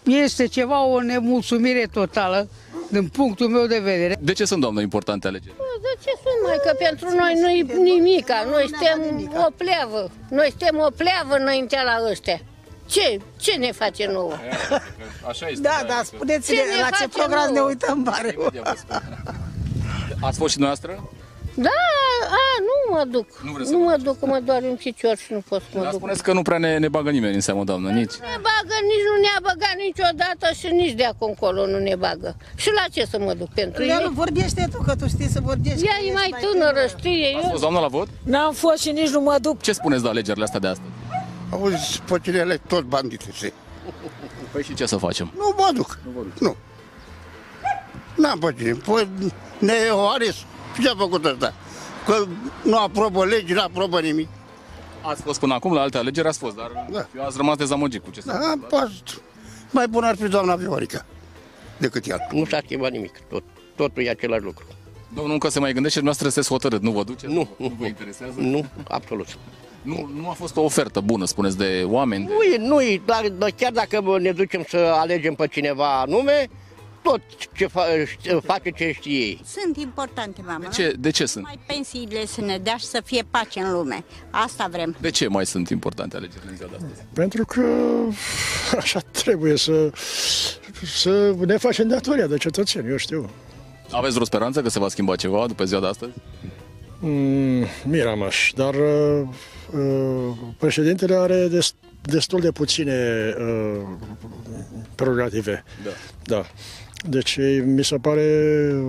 este 0.03 0.45
ceva, 0.45 0.85
o 0.85 1.01
nemulțumire 1.01 1.87
totală, 1.91 2.47
din 2.89 3.07
punctul 3.07 3.47
meu 3.47 3.65
de 3.65 3.79
vedere. 3.79 4.17
De 4.19 4.33
ce 4.33 4.45
sunt, 4.45 4.61
doamnă, 4.61 4.81
importante 4.81 5.27
alegeri? 5.27 5.55
De 5.81 5.93
ce 6.03 6.09
sunt, 6.23 6.39
mai? 6.43 6.57
Că 6.65 6.75
pentru 6.79 7.09
noi 7.09 7.33
nu 7.39 7.49
e 7.49 7.81
nimica. 7.91 8.45
Noi 8.49 8.65
suntem 8.69 9.31
o 9.47 9.51
pleavă. 9.57 10.11
Noi 10.29 10.47
suntem 10.49 10.77
o 10.79 10.89
pleavă 10.89 11.35
înaintea 11.35 11.83
la 11.83 12.09
ăștia. 12.09 12.39
Ce? 12.85 13.19
Ce 13.39 13.55
ne 13.55 13.71
face 13.71 14.07
nouă? 14.11 14.33
Așa 15.29 15.47
este. 15.47 15.61
Da, 15.61 15.83
da, 15.87 16.01
spuneți 16.03 16.51
Ce 16.51 16.55
ne 16.55 16.81
la 16.81 16.89
ce 16.89 16.95
face 16.95 17.07
program 17.07 17.53
ne 17.53 17.57
nouă? 17.59 17.67
uităm, 17.69 18.03
bare. 18.03 18.37
Ați 20.21 20.37
fost 20.37 20.51
și 20.51 20.57
dumneavoastră? 20.57 21.09
Da, 21.55 21.69
a, 22.29 22.43
nu 22.69 22.95
mă 22.95 23.03
duc. 23.11 23.27
Nu 23.41 23.47
Nu, 23.49 23.53
vreți 23.53 23.69
să 23.69 23.75
mă 23.75 23.97
duc, 24.03 24.19
că 24.19 24.25
mă 24.25 24.39
doare 24.45 24.65
un 24.67 24.75
picior 24.75 25.17
și 25.17 25.33
nu 25.33 25.41
pot 25.49 25.61
să 25.61 25.67
mă 25.73 25.81
Dar 25.81 25.91
duc. 25.91 25.99
spuneți 25.99 26.23
că 26.23 26.33
nu 26.33 26.41
prea 26.41 26.57
ne, 26.57 26.77
ne 26.77 26.87
bagă 26.87 27.09
nimeni 27.09 27.33
în 27.35 27.41
seamă, 27.41 27.63
doamnă, 27.63 27.89
nici. 27.89 28.13
Ne 28.19 28.37
bagă, 28.47 28.75
nici 28.91 29.05
nu 29.09 29.15
ne-a 29.21 29.39
băgat 29.41 29.75
niciodată 29.85 30.45
și 30.59 30.67
nici 30.67 30.91
de 30.93 31.05
acum 31.05 31.27
încolo 31.27 31.65
nu 31.65 31.77
ne 31.79 31.95
bagă. 31.95 32.35
Și 32.55 32.69
la 32.75 32.83
ce 32.91 33.05
să 33.05 33.19
mă 33.19 33.33
duc 33.33 33.49
pentru 33.53 33.83
Ea 33.85 33.97
ei? 33.99 34.05
nu 34.05 34.11
vorbește 34.11 34.67
tu, 34.71 34.81
că 34.85 34.95
tu 34.95 35.07
știi 35.07 35.27
să 35.29 35.39
vorbești. 35.41 35.85
Ea 35.85 35.97
e 36.09 36.13
mai 36.13 36.33
tânără, 36.41 36.79
știe 36.97 37.25
Ați 37.35 37.43
eu. 37.43 37.49
fost, 37.49 37.61
doamnă, 37.61 37.79
la 37.79 37.87
vot? 37.87 38.07
N-am 38.23 38.53
fost 38.53 38.81
și 38.81 38.91
nici 38.91 39.09
nu 39.09 39.19
mă 39.21 39.37
duc. 39.41 39.61
Ce 39.61 39.71
spuneți 39.71 40.03
de 40.03 40.09
alegerile 40.09 40.43
astea 40.43 40.59
de 40.59 40.67
astăzi? 40.67 40.89
Auzi, 41.51 42.01
păcinele 42.07 42.61
tot 42.67 42.83
banditice. 42.83 43.53
Păi 44.51 44.63
și 44.63 44.73
ce 44.73 44.85
să 44.85 44.97
facem? 44.97 45.31
Nu 45.37 45.55
mă 45.57 45.69
duc. 45.75 45.99
Nu. 46.39 46.55
N-am 48.15 48.39
păcine. 48.39 48.71
Păi 48.73 49.07
ne 49.59 49.73
oares. 49.91 50.35
Ce 50.81 50.89
a 50.89 50.95
făcut 50.97 51.25
ăsta? 51.25 51.53
Că 52.05 52.25
nu 52.63 52.77
aprobă 52.77 53.25
legi, 53.25 53.53
nu 53.53 53.61
aprobă 53.61 53.99
nimic. 53.99 54.27
Ați 55.01 55.21
fost 55.21 55.39
până 55.39 55.53
acum 55.53 55.73
la 55.73 55.81
alte 55.81 55.97
alegeri, 55.97 56.27
ați 56.27 56.39
fost, 56.39 56.55
dar 56.55 56.71
Da. 56.91 57.05
eu 57.15 57.25
ați 57.25 57.37
rămas 57.37 57.57
dezamăgit 57.57 58.03
cu 58.03 58.11
ce 58.11 58.21
s-a 58.21 58.31
Da, 58.39 58.49
am 58.49 58.65
fost. 58.69 59.21
Mai 59.71 59.87
bun 59.87 60.03
ar 60.03 60.15
fi 60.15 60.27
doamna 60.27 60.55
Viorica 60.55 61.05
decât 61.77 62.07
ea. 62.07 62.17
Nu 62.31 62.45
s-a 62.45 62.59
schimbat 62.65 62.91
nimic, 62.91 63.19
tot, 63.29 63.43
totul 63.75 64.03
e 64.03 64.09
același 64.09 64.43
lucru. 64.43 64.65
Domnul 65.15 65.33
încă 65.33 65.49
se 65.49 65.59
mai 65.59 65.73
gândește 65.73 65.99
și 65.99 66.03
dumneavoastră 66.05 66.29
sunteți 66.29 66.49
hotărât, 66.53 66.81
nu 66.81 66.91
vă 66.97 67.03
duceți? 67.03 67.33
Nu, 67.33 67.47
nu 67.57 67.73
vă 67.79 67.85
interesează? 67.85 68.33
Nu, 68.37 68.65
absolut. 68.87 69.27
Nu, 69.81 70.09
nu 70.15 70.29
a 70.29 70.31
fost 70.33 70.55
o 70.57 70.61
ofertă 70.61 70.99
bună, 70.99 71.25
spuneți, 71.25 71.57
de 71.57 71.83
oameni? 71.87 72.23
Nu 72.23 72.41
e, 72.41 72.57
nu 72.57 72.81
e, 72.81 73.01
dar, 73.05 73.29
dar 73.29 73.49
chiar 73.49 73.71
dacă 73.71 74.17
ne 74.19 74.31
ducem 74.31 74.65
să 74.69 74.77
alegem 74.77 75.33
pe 75.33 75.47
cineva 75.47 75.99
anume, 76.01 76.49
tot 77.03 77.21
ce 77.55 77.67
fa, 77.67 77.83
face 78.43 78.69
ce 78.69 78.91
știe 78.91 79.19
ei. 79.19 79.41
Sunt 79.45 79.77
importante, 79.77 80.41
mama. 80.45 80.59
De 80.59 80.67
ce, 80.67 80.93
de 80.99 81.09
ce 81.09 81.25
sunt? 81.25 81.43
Mai 81.43 81.59
pensiile 81.67 82.25
să 82.25 82.41
ne 82.41 82.57
dea 82.57 82.77
și 82.77 82.85
să 82.85 83.01
fie 83.05 83.23
pace 83.31 83.59
în 83.59 83.71
lume. 83.71 84.03
Asta 84.29 84.67
vrem. 84.71 84.95
De 85.01 85.09
ce 85.09 85.27
mai 85.27 85.45
sunt 85.45 85.69
importante 85.69 86.15
alegerile 86.15 86.49
în 86.49 86.55
ziua 86.55 86.69
de 86.69 86.75
astăzi? 86.75 87.01
Pentru 87.13 87.45
că 87.45 87.63
așa 88.77 88.99
trebuie 88.99 89.57
să, 89.57 89.89
să 90.85 91.35
ne 91.45 91.57
facem 91.57 91.87
datoria 91.87 92.27
de 92.27 92.37
cetățeni, 92.37 92.89
eu 92.89 92.97
știu. 92.97 93.29
Aveți 93.91 94.13
vreo 94.13 94.25
speranță 94.25 94.61
că 94.61 94.69
se 94.69 94.79
va 94.79 94.87
schimba 94.87 95.15
ceva 95.15 95.47
după 95.47 95.65
ziua 95.65 95.79
de 95.79 95.87
astăzi? 95.87 96.11
Mm, 96.99 97.65
Miramaș, 97.85 98.51
dar 98.55 98.73
uh, 98.73 99.27
uh, 99.73 100.37
președintele 100.57 101.15
are 101.15 101.47
des, 101.47 101.73
destul 102.01 102.39
de 102.39 102.51
puține 102.51 103.33
uh, 103.37 103.81
prerogative. 104.95 105.63
Da. 105.83 105.89
Da. 106.23 106.45
Deci 107.09 107.39
mi 107.65 107.83
se 107.83 107.97
pare 107.97 108.21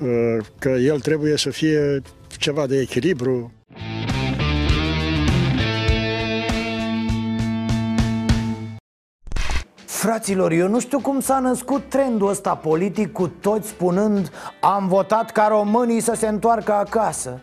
uh, 0.00 0.44
că 0.58 0.68
el 0.68 1.00
trebuie 1.00 1.36
să 1.36 1.50
fie 1.50 2.02
ceva 2.38 2.66
de 2.66 2.80
echilibru. 2.80 3.52
Fraților, 9.84 10.52
eu 10.52 10.68
nu 10.68 10.80
știu 10.80 11.00
cum 11.00 11.20
s-a 11.20 11.38
născut 11.38 11.88
trendul 11.88 12.28
ăsta 12.28 12.54
politic 12.54 13.12
cu 13.12 13.28
toți 13.28 13.68
spunând 13.68 14.30
Am 14.60 14.88
votat 14.88 15.30
ca 15.32 15.46
românii 15.46 16.00
să 16.00 16.14
se 16.16 16.28
întoarcă 16.28 16.72
acasă 16.72 17.40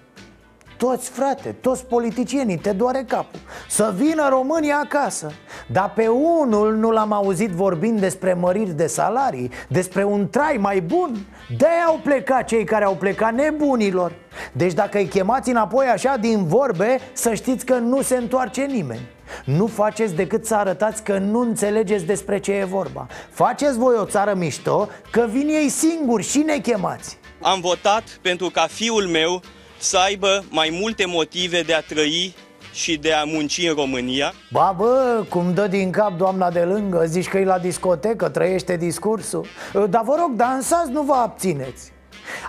toți, 0.78 1.10
frate, 1.10 1.56
toți 1.62 1.86
politicienii, 1.86 2.58
te 2.58 2.72
doare 2.72 3.06
capul. 3.08 3.40
Să 3.70 3.94
vină 3.96 4.28
România 4.30 4.80
acasă. 4.84 5.32
Dar 5.68 5.94
pe 5.96 6.08
unul 6.08 6.76
nu 6.76 6.92
l-am 6.92 7.12
auzit 7.12 7.50
vorbind 7.50 8.00
despre 8.00 8.34
măriri 8.34 8.72
de 8.72 8.88
salarii 8.88 9.52
Despre 9.68 10.04
un 10.04 10.30
trai 10.30 10.58
mai 10.60 10.82
bun. 10.82 11.28
De 11.58 11.68
au 11.88 12.00
plecat 12.04 12.48
cei 12.48 12.64
care 12.64 12.86
au 12.86 12.96
plecat 12.96 13.34
nebunilor. 13.34 14.14
Deci 14.52 14.74
dacă 14.74 14.98
îi 14.98 15.08
chemați 15.08 15.50
înapoi 15.50 15.86
așa 15.86 16.18
din 16.18 16.46
vorbe 16.46 17.00
Să 17.14 17.34
știți 17.34 17.66
că 17.66 17.76
nu 17.76 18.02
se 18.02 18.16
întoarce 18.16 18.62
nimeni. 18.62 19.14
Nu 19.46 19.68
faceți 19.68 20.14
decât 20.14 20.46
să 20.46 20.56
arătați 20.56 21.04
că 21.04 21.18
nu 21.18 21.40
înțelegeți 21.40 22.06
despre 22.06 22.40
ce 22.40 22.52
e 22.52 22.64
vorba. 22.64 23.08
Faceți 23.30 23.78
voi 23.78 23.96
o 23.96 24.06
țară 24.06 24.34
mișto, 24.34 24.90
că 25.12 25.28
vin 25.30 25.48
ei 25.48 25.70
singuri 25.70 26.24
și 26.24 26.38
ne 26.38 26.58
chemați. 26.58 27.18
Am 27.42 27.60
votat 27.60 28.04
pentru 28.22 28.50
ca 28.50 28.68
fiul 28.70 29.08
meu 29.08 29.42
să 29.78 29.98
aibă 29.98 30.44
mai 30.50 30.78
multe 30.82 31.06
motive 31.08 31.62
de 31.62 31.74
a 31.74 31.82
trăi 31.82 32.36
și 32.74 32.98
de 32.98 33.14
a 33.14 33.24
munci 33.24 33.68
în 33.68 33.76
România. 33.76 34.34
Ba 34.52 34.76
bă, 34.78 35.24
cum 35.30 35.54
dă 35.54 35.68
din 35.68 35.92
cap 35.92 36.18
doamna 36.18 36.52
de 36.52 36.60
lângă 36.60 37.04
Zici 37.06 37.28
că 37.28 37.38
e 37.38 37.46
la 37.46 37.60
discotecă, 37.60 38.30
trăiește 38.30 38.78
discursul. 38.78 39.46
Dar 39.90 40.02
vă 40.06 40.16
rog, 40.20 40.32
dansați, 40.36 40.92
nu 40.92 41.02
vă 41.02 41.14
abțineți. 41.14 41.94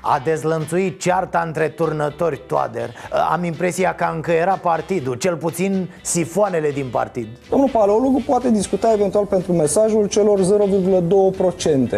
A 0.03 0.21
dezlănțuit 0.25 1.01
cearta 1.01 1.43
între 1.47 1.69
turnători 1.69 2.41
Toader. 2.47 2.91
Am 3.31 3.45
impresia 3.45 3.95
că 3.95 4.11
încă 4.15 4.31
era 4.31 4.55
partidul, 4.55 5.15
cel 5.15 5.37
puțin 5.37 5.91
sifoanele 6.03 6.71
din 6.71 6.89
partid. 6.91 7.29
Domnul 7.51 7.69
Paleologu 7.69 8.23
poate 8.27 8.51
discuta 8.51 8.93
eventual 8.93 9.25
pentru 9.27 9.53
mesajul 9.53 10.07
celor 10.07 10.41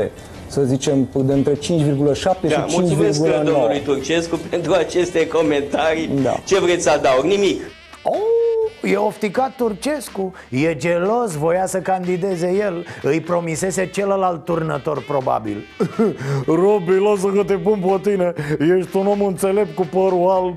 0,2% 0.02 0.10
să 0.48 0.62
zicem, 0.62 1.08
de 1.14 1.32
între 1.32 1.52
5,7 1.54 1.58
Da, 1.62 2.48
și 2.48 2.54
5,9. 2.54 2.66
mulțumesc 2.70 3.20
domnului 3.22 3.80
Turcescu 3.84 4.36
pentru 4.50 4.72
aceste 4.72 5.26
comentarii. 5.28 6.10
Da. 6.22 6.36
Ce 6.44 6.60
vreți 6.60 6.82
să 6.82 6.90
adaug? 6.90 7.24
Nimic. 7.24 7.60
Oh, 8.02 8.90
e 8.90 8.96
ofticat 8.96 9.56
Turcescu 9.56 10.32
E 10.48 10.74
gelos, 10.76 11.32
voia 11.34 11.66
să 11.66 11.78
candideze 11.78 12.54
el 12.58 12.86
Îi 13.02 13.20
promisese 13.20 13.86
celălalt 13.90 14.44
turnător 14.44 15.02
probabil 15.02 15.64
Robi, 16.62 16.98
lasă 16.98 17.26
că 17.26 17.42
te 17.44 17.54
pun 17.54 17.82
pe 17.86 18.10
tine 18.10 18.32
Ești 18.76 18.96
un 18.96 19.06
om 19.06 19.22
înțelept 19.22 19.74
cu 19.74 19.86
părul 19.92 20.28
alb 20.30 20.54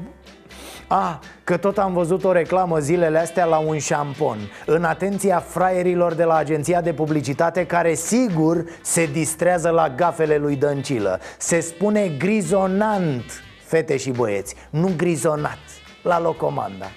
Ah, 0.93 1.19
că 1.43 1.57
tot 1.57 1.77
am 1.77 1.93
văzut 1.93 2.23
o 2.23 2.31
reclamă 2.31 2.79
zilele 2.79 3.17
astea 3.17 3.45
la 3.45 3.57
un 3.57 3.77
șampon. 3.77 4.37
În 4.65 4.83
atenția 4.83 5.39
fraierilor 5.39 6.13
de 6.13 6.23
la 6.23 6.35
agenția 6.35 6.81
de 6.81 6.93
publicitate 6.93 7.65
Care 7.65 7.93
sigur 7.93 8.65
se 8.81 9.05
distrează 9.05 9.69
la 9.69 9.89
gafele 9.89 10.37
lui 10.37 10.55
Dăncilă. 10.55 11.19
Se 11.37 11.59
spune 11.59 12.07
grizonant, 12.07 13.43
fete 13.65 13.97
și 13.97 14.11
băieți 14.11 14.55
Nu 14.69 14.91
grizonat, 14.97 15.59
la 16.03 16.19
locomanda 16.19 16.91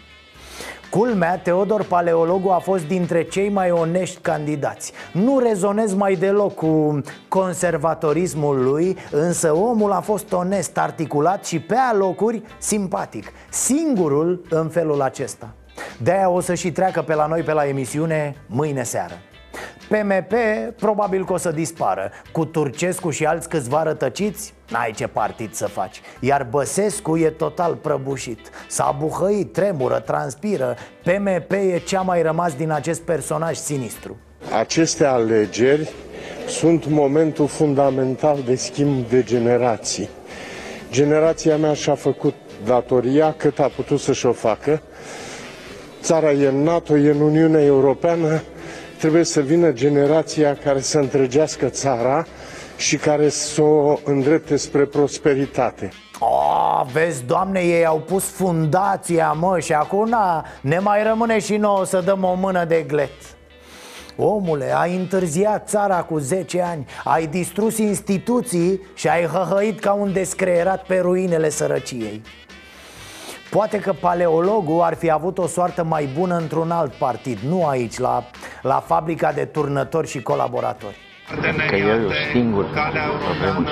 Culmea, 0.94 1.38
Teodor 1.38 1.84
Paleologu 1.84 2.48
a 2.48 2.58
fost 2.58 2.86
dintre 2.86 3.22
cei 3.22 3.48
mai 3.48 3.70
onești 3.70 4.20
candidați. 4.20 4.92
Nu 5.12 5.38
rezonez 5.38 5.94
mai 5.94 6.14
deloc 6.14 6.54
cu 6.54 7.00
conservatorismul 7.28 8.62
lui 8.62 8.96
Însă 9.10 9.52
omul 9.52 9.92
a 9.92 10.00
fost 10.00 10.32
onest, 10.32 10.78
articulat 10.78 11.44
și 11.44 11.60
pe 11.60 11.74
alocuri 11.74 12.42
simpatic. 12.58 13.32
Singurul 13.50 14.46
în 14.48 14.68
felul 14.68 15.00
acesta. 15.02 15.54
De-aia 15.98 16.28
o 16.28 16.40
să 16.40 16.54
și 16.54 16.72
treacă 16.72 17.02
pe 17.02 17.14
la 17.14 17.26
noi 17.26 17.42
pe 17.42 17.52
la 17.52 17.66
emisiune 17.66 18.36
mâine 18.46 18.82
seară 18.82 19.14
PMP 19.88 20.32
probabil 20.76 21.24
că 21.24 21.32
o 21.32 21.36
să 21.36 21.50
dispară 21.50 22.10
Cu 22.32 22.44
Turcescu 22.44 23.10
și 23.10 23.24
alți 23.24 23.48
câțiva 23.48 23.82
rătăciți 23.82 24.54
N-ai 24.70 24.92
ce 24.96 25.06
partid 25.06 25.52
să 25.52 25.66
faci 25.66 26.00
Iar 26.20 26.46
Băsescu 26.50 27.16
e 27.16 27.30
total 27.30 27.74
prăbușit 27.74 28.50
S-a 28.68 28.96
buhăit, 28.98 29.52
tremură, 29.52 29.98
transpiră 29.98 30.76
PMP 31.02 31.52
e 31.52 31.82
cea 31.86 32.00
mai 32.00 32.22
rămas 32.22 32.54
din 32.54 32.70
acest 32.70 33.00
personaj 33.00 33.56
sinistru 33.56 34.16
Aceste 34.58 35.04
alegeri 35.04 35.92
sunt 36.48 36.86
momentul 36.86 37.46
fundamental 37.46 38.38
de 38.44 38.54
schimb 38.54 39.08
de 39.08 39.22
generații. 39.22 40.08
Generația 40.90 41.56
mea 41.56 41.74
și-a 41.74 41.94
făcut 41.94 42.34
datoria 42.64 43.34
cât 43.36 43.58
a 43.58 43.70
putut 43.76 44.00
să-și 44.00 44.26
o 44.26 44.32
facă. 44.32 44.82
Țara 46.02 46.32
e 46.32 46.46
în 46.46 46.62
NATO, 46.62 46.96
e 46.96 47.10
în 47.10 47.20
Uniunea 47.20 47.64
Europeană. 47.64 48.42
Trebuie 48.98 49.24
să 49.24 49.40
vină 49.40 49.72
generația 49.72 50.56
care 50.64 50.80
să 50.80 50.98
întregească 50.98 51.68
țara 51.68 52.26
și 52.76 52.96
care 52.96 53.28
să 53.28 53.62
o 53.62 53.98
îndrepte 54.04 54.56
spre 54.56 54.84
prosperitate. 54.84 55.88
Oh, 56.18 56.82
vezi, 56.92 57.24
doamne, 57.24 57.60
ei 57.60 57.86
au 57.86 58.00
pus 58.00 58.24
fundația, 58.24 59.32
mă, 59.32 59.58
și 59.58 59.72
acum 59.72 60.08
na, 60.08 60.44
ne 60.60 60.78
mai 60.78 61.02
rămâne 61.02 61.38
și 61.38 61.56
nouă 61.56 61.84
să 61.84 62.00
dăm 62.00 62.24
o 62.24 62.34
mână 62.34 62.64
de 62.64 62.84
glet 62.86 63.10
Omule, 64.16 64.76
ai 64.76 64.96
întârziat 64.96 65.68
țara 65.68 66.02
cu 66.02 66.18
10 66.18 66.60
ani 66.62 66.86
Ai 67.04 67.26
distrus 67.26 67.78
instituții 67.78 68.80
și 68.94 69.08
ai 69.08 69.24
hăhăit 69.24 69.80
ca 69.80 69.92
un 69.92 70.12
descreierat 70.12 70.86
pe 70.86 70.98
ruinele 70.98 71.48
sărăciei 71.48 72.22
Poate 73.58 73.78
că 73.78 73.92
paleologul 73.92 74.80
ar 74.80 74.94
fi 74.94 75.10
avut 75.10 75.38
o 75.38 75.46
soartă 75.46 75.84
mai 75.84 76.08
bună 76.18 76.36
într-un 76.36 76.70
alt 76.70 76.92
partid 76.92 77.38
Nu 77.38 77.66
aici, 77.66 77.98
la, 77.98 78.24
la 78.62 78.82
fabrica 78.86 79.32
de 79.32 79.44
turnători 79.44 80.08
și 80.08 80.22
colaboratori 80.22 80.96
Că 81.68 81.76
eu, 81.76 82.00
eu 82.00 82.10
singur 82.32 82.64
avem 82.74 83.66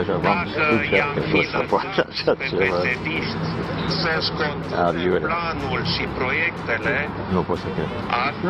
7% 0.00 0.04
și 0.04 0.10
aveam 0.10 0.46
studia 0.48 1.04
că 1.14 1.20
nu 1.32 1.42
se 1.42 1.66
poate 1.68 2.06
așa 2.08 2.34
ceva. 2.48 2.76
să-și 3.86 4.30
Adiure. 4.86 5.18
planul 5.18 5.84
și 5.84 6.06
proiectele 6.18 7.08
Nu 7.32 7.40
pot 7.40 7.58
să 7.58 7.64
cred. 7.74 7.88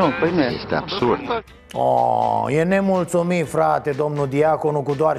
Nu, 0.00 0.06
păi 0.20 0.30
nu 0.34 0.40
este 0.42 0.74
absurd. 0.74 1.20
Oh, 1.72 2.44
e 2.48 2.62
nemulțumit, 2.62 3.48
frate, 3.48 3.90
domnul 3.90 4.28
Diaconu, 4.28 4.82
cu 4.82 4.94
doar 4.94 5.16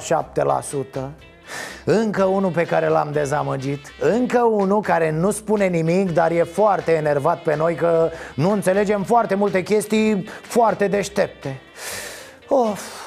încă 1.84 2.24
unul 2.24 2.50
pe 2.50 2.64
care 2.64 2.88
l-am 2.88 3.08
dezamăgit 3.12 3.92
Încă 4.00 4.42
unul 4.42 4.80
care 4.80 5.10
nu 5.10 5.30
spune 5.30 5.66
nimic 5.66 6.12
Dar 6.12 6.30
e 6.30 6.42
foarte 6.42 6.92
enervat 6.92 7.42
pe 7.42 7.56
noi 7.56 7.74
Că 7.74 8.10
nu 8.34 8.50
înțelegem 8.50 9.02
foarte 9.02 9.34
multe 9.34 9.62
chestii 9.62 10.24
Foarte 10.42 10.86
deștepte 10.86 11.60
Of. 12.48 12.99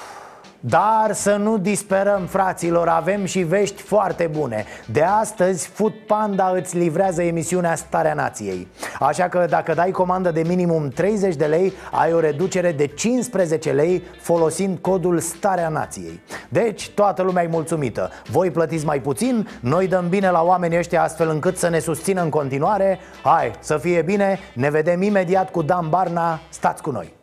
Dar 0.65 1.13
să 1.13 1.35
nu 1.35 1.57
disperăm, 1.57 2.25
fraților, 2.25 2.87
avem 2.87 3.25
și 3.25 3.39
vești 3.39 3.81
foarte 3.81 4.29
bune. 4.37 4.65
De 4.85 5.01
astăzi, 5.01 5.67
Food 5.67 5.93
Panda 6.07 6.51
îți 6.55 6.77
livrează 6.77 7.21
emisiunea 7.21 7.75
Starea 7.75 8.13
Nației. 8.13 8.67
Așa 8.99 9.27
că 9.27 9.45
dacă 9.49 9.73
dai 9.73 9.91
comandă 9.91 10.31
de 10.31 10.43
minimum 10.47 10.89
30 10.89 11.35
de 11.35 11.45
lei 11.45 11.73
Ai 11.91 12.13
o 12.13 12.19
reducere 12.19 12.71
de 12.71 12.85
15 12.85 13.71
lei 13.71 14.03
folosind 14.21 14.77
codul 14.77 15.19
Starea 15.19 15.69
Nației. 15.69 16.21
Deci, 16.49 16.89
toată 16.89 17.21
lumea 17.21 17.43
e 17.43 17.47
mulțumită. 17.47 18.09
Voi 18.31 18.51
plătiți 18.51 18.85
mai 18.85 19.01
puțin, 19.01 19.47
noi 19.59 19.87
dăm 19.87 20.09
bine 20.09 20.29
la 20.29 20.43
oamenii 20.43 20.77
ăștia 20.77 21.03
astfel 21.03 21.29
încât 21.29 21.57
să 21.57 21.69
ne 21.69 21.79
susțină 21.79 22.21
în 22.21 22.29
continuare. 22.29 22.99
Hai, 23.23 23.51
să 23.59 23.77
fie 23.77 24.01
bine, 24.01 24.39
ne 24.53 24.69
vedem 24.69 25.01
imediat 25.01 25.51
cu 25.51 25.61
Dan 25.61 25.89
Barna, 25.89 26.39
stați 26.49 26.81
cu 26.81 26.91
noi 26.91 27.21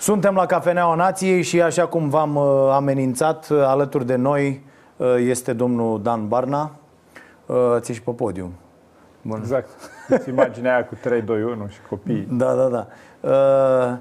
Suntem 0.00 0.34
la 0.34 0.46
Cafeneaua 0.46 0.94
Nației 0.94 1.42
și 1.42 1.62
așa 1.62 1.86
cum 1.86 2.08
v-am 2.08 2.36
uh, 2.36 2.70
amenințat, 2.72 3.48
uh, 3.48 3.62
alături 3.62 4.06
de 4.06 4.16
noi 4.16 4.64
uh, 4.96 5.14
este 5.18 5.52
domnul 5.52 6.02
Dan 6.02 6.28
Barna. 6.28 6.70
Uh, 7.46 7.56
ți 7.78 7.92
și 7.92 8.02
pe 8.02 8.10
podium. 8.10 8.52
Bun. 9.22 9.38
Exact. 9.38 9.68
Imaginea 10.28 10.74
aia 10.74 10.84
cu 10.84 10.94
3, 10.94 11.22
2, 11.22 11.42
1 11.42 11.66
și 11.68 11.80
copii. 11.88 12.26
Da, 12.30 12.54
da, 12.54 12.68
da. 12.68 12.86
Uh, 13.20 13.98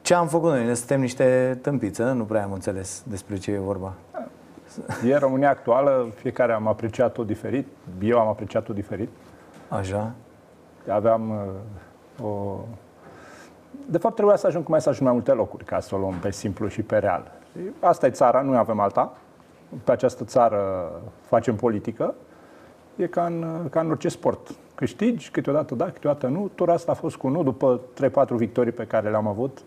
ce 0.00 0.14
am 0.14 0.26
făcut 0.26 0.50
noi? 0.50 0.64
Ne 0.64 0.74
suntem 0.74 1.00
niște 1.00 1.58
tâmpiți, 1.62 2.02
nu 2.02 2.24
prea 2.24 2.44
am 2.44 2.52
înțeles 2.52 3.02
despre 3.06 3.36
ce 3.36 3.50
e 3.50 3.58
vorba. 3.58 3.92
E 5.06 5.16
România 5.16 5.50
actuală, 5.50 6.06
fiecare 6.14 6.52
am 6.52 6.66
apreciat-o 6.66 7.24
diferit, 7.24 7.66
eu 8.00 8.18
am 8.18 8.28
apreciat-o 8.28 8.72
diferit. 8.72 9.08
Așa. 9.68 10.12
Aveam 10.88 11.30
uh, 11.30 12.26
o... 12.26 12.58
De 13.90 13.98
fapt, 13.98 14.14
trebuia 14.14 14.36
să 14.36 14.46
ajung 14.46 14.64
cu 14.64 14.70
mesajul 14.70 15.00
în 15.00 15.06
mai 15.06 15.14
multe 15.14 15.32
locuri, 15.32 15.64
ca 15.64 15.80
să 15.80 15.94
o 15.94 15.98
luăm 15.98 16.14
pe 16.14 16.30
simplu 16.30 16.68
și 16.68 16.82
pe 16.82 16.98
real. 16.98 17.32
Asta 17.80 18.06
e 18.06 18.10
țara, 18.10 18.40
nu 18.40 18.56
avem 18.56 18.80
alta. 18.80 19.12
Pe 19.84 19.92
această 19.92 20.24
țară 20.24 20.90
facem 21.20 21.56
politică. 21.56 22.14
E 22.96 23.06
ca 23.06 23.24
în, 23.24 23.68
ca 23.70 23.80
în 23.80 23.90
orice 23.90 24.08
sport. 24.08 24.50
Câștigi, 24.74 25.30
câteodată 25.30 25.74
da, 25.74 25.90
câteodată 25.90 26.26
nu. 26.26 26.50
Tura 26.54 26.72
asta 26.72 26.92
a 26.92 26.94
fost 26.94 27.16
cu 27.16 27.28
nu, 27.28 27.42
după 27.42 27.80
3-4 28.24 28.28
victorii 28.28 28.72
pe 28.72 28.84
care 28.84 29.10
le-am 29.10 29.26
avut, 29.26 29.62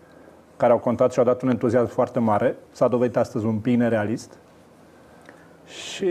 care 0.56 0.72
au 0.72 0.78
contat 0.78 1.12
și 1.12 1.18
au 1.18 1.24
dat 1.24 1.42
un 1.42 1.48
entuziasm 1.48 1.88
foarte 1.88 2.18
mare. 2.18 2.56
S-a 2.70 2.88
dovedit 2.88 3.16
astăzi 3.16 3.46
un 3.46 3.58
pic 3.58 3.76
nerealist. 3.76 4.38
Și 5.64 6.06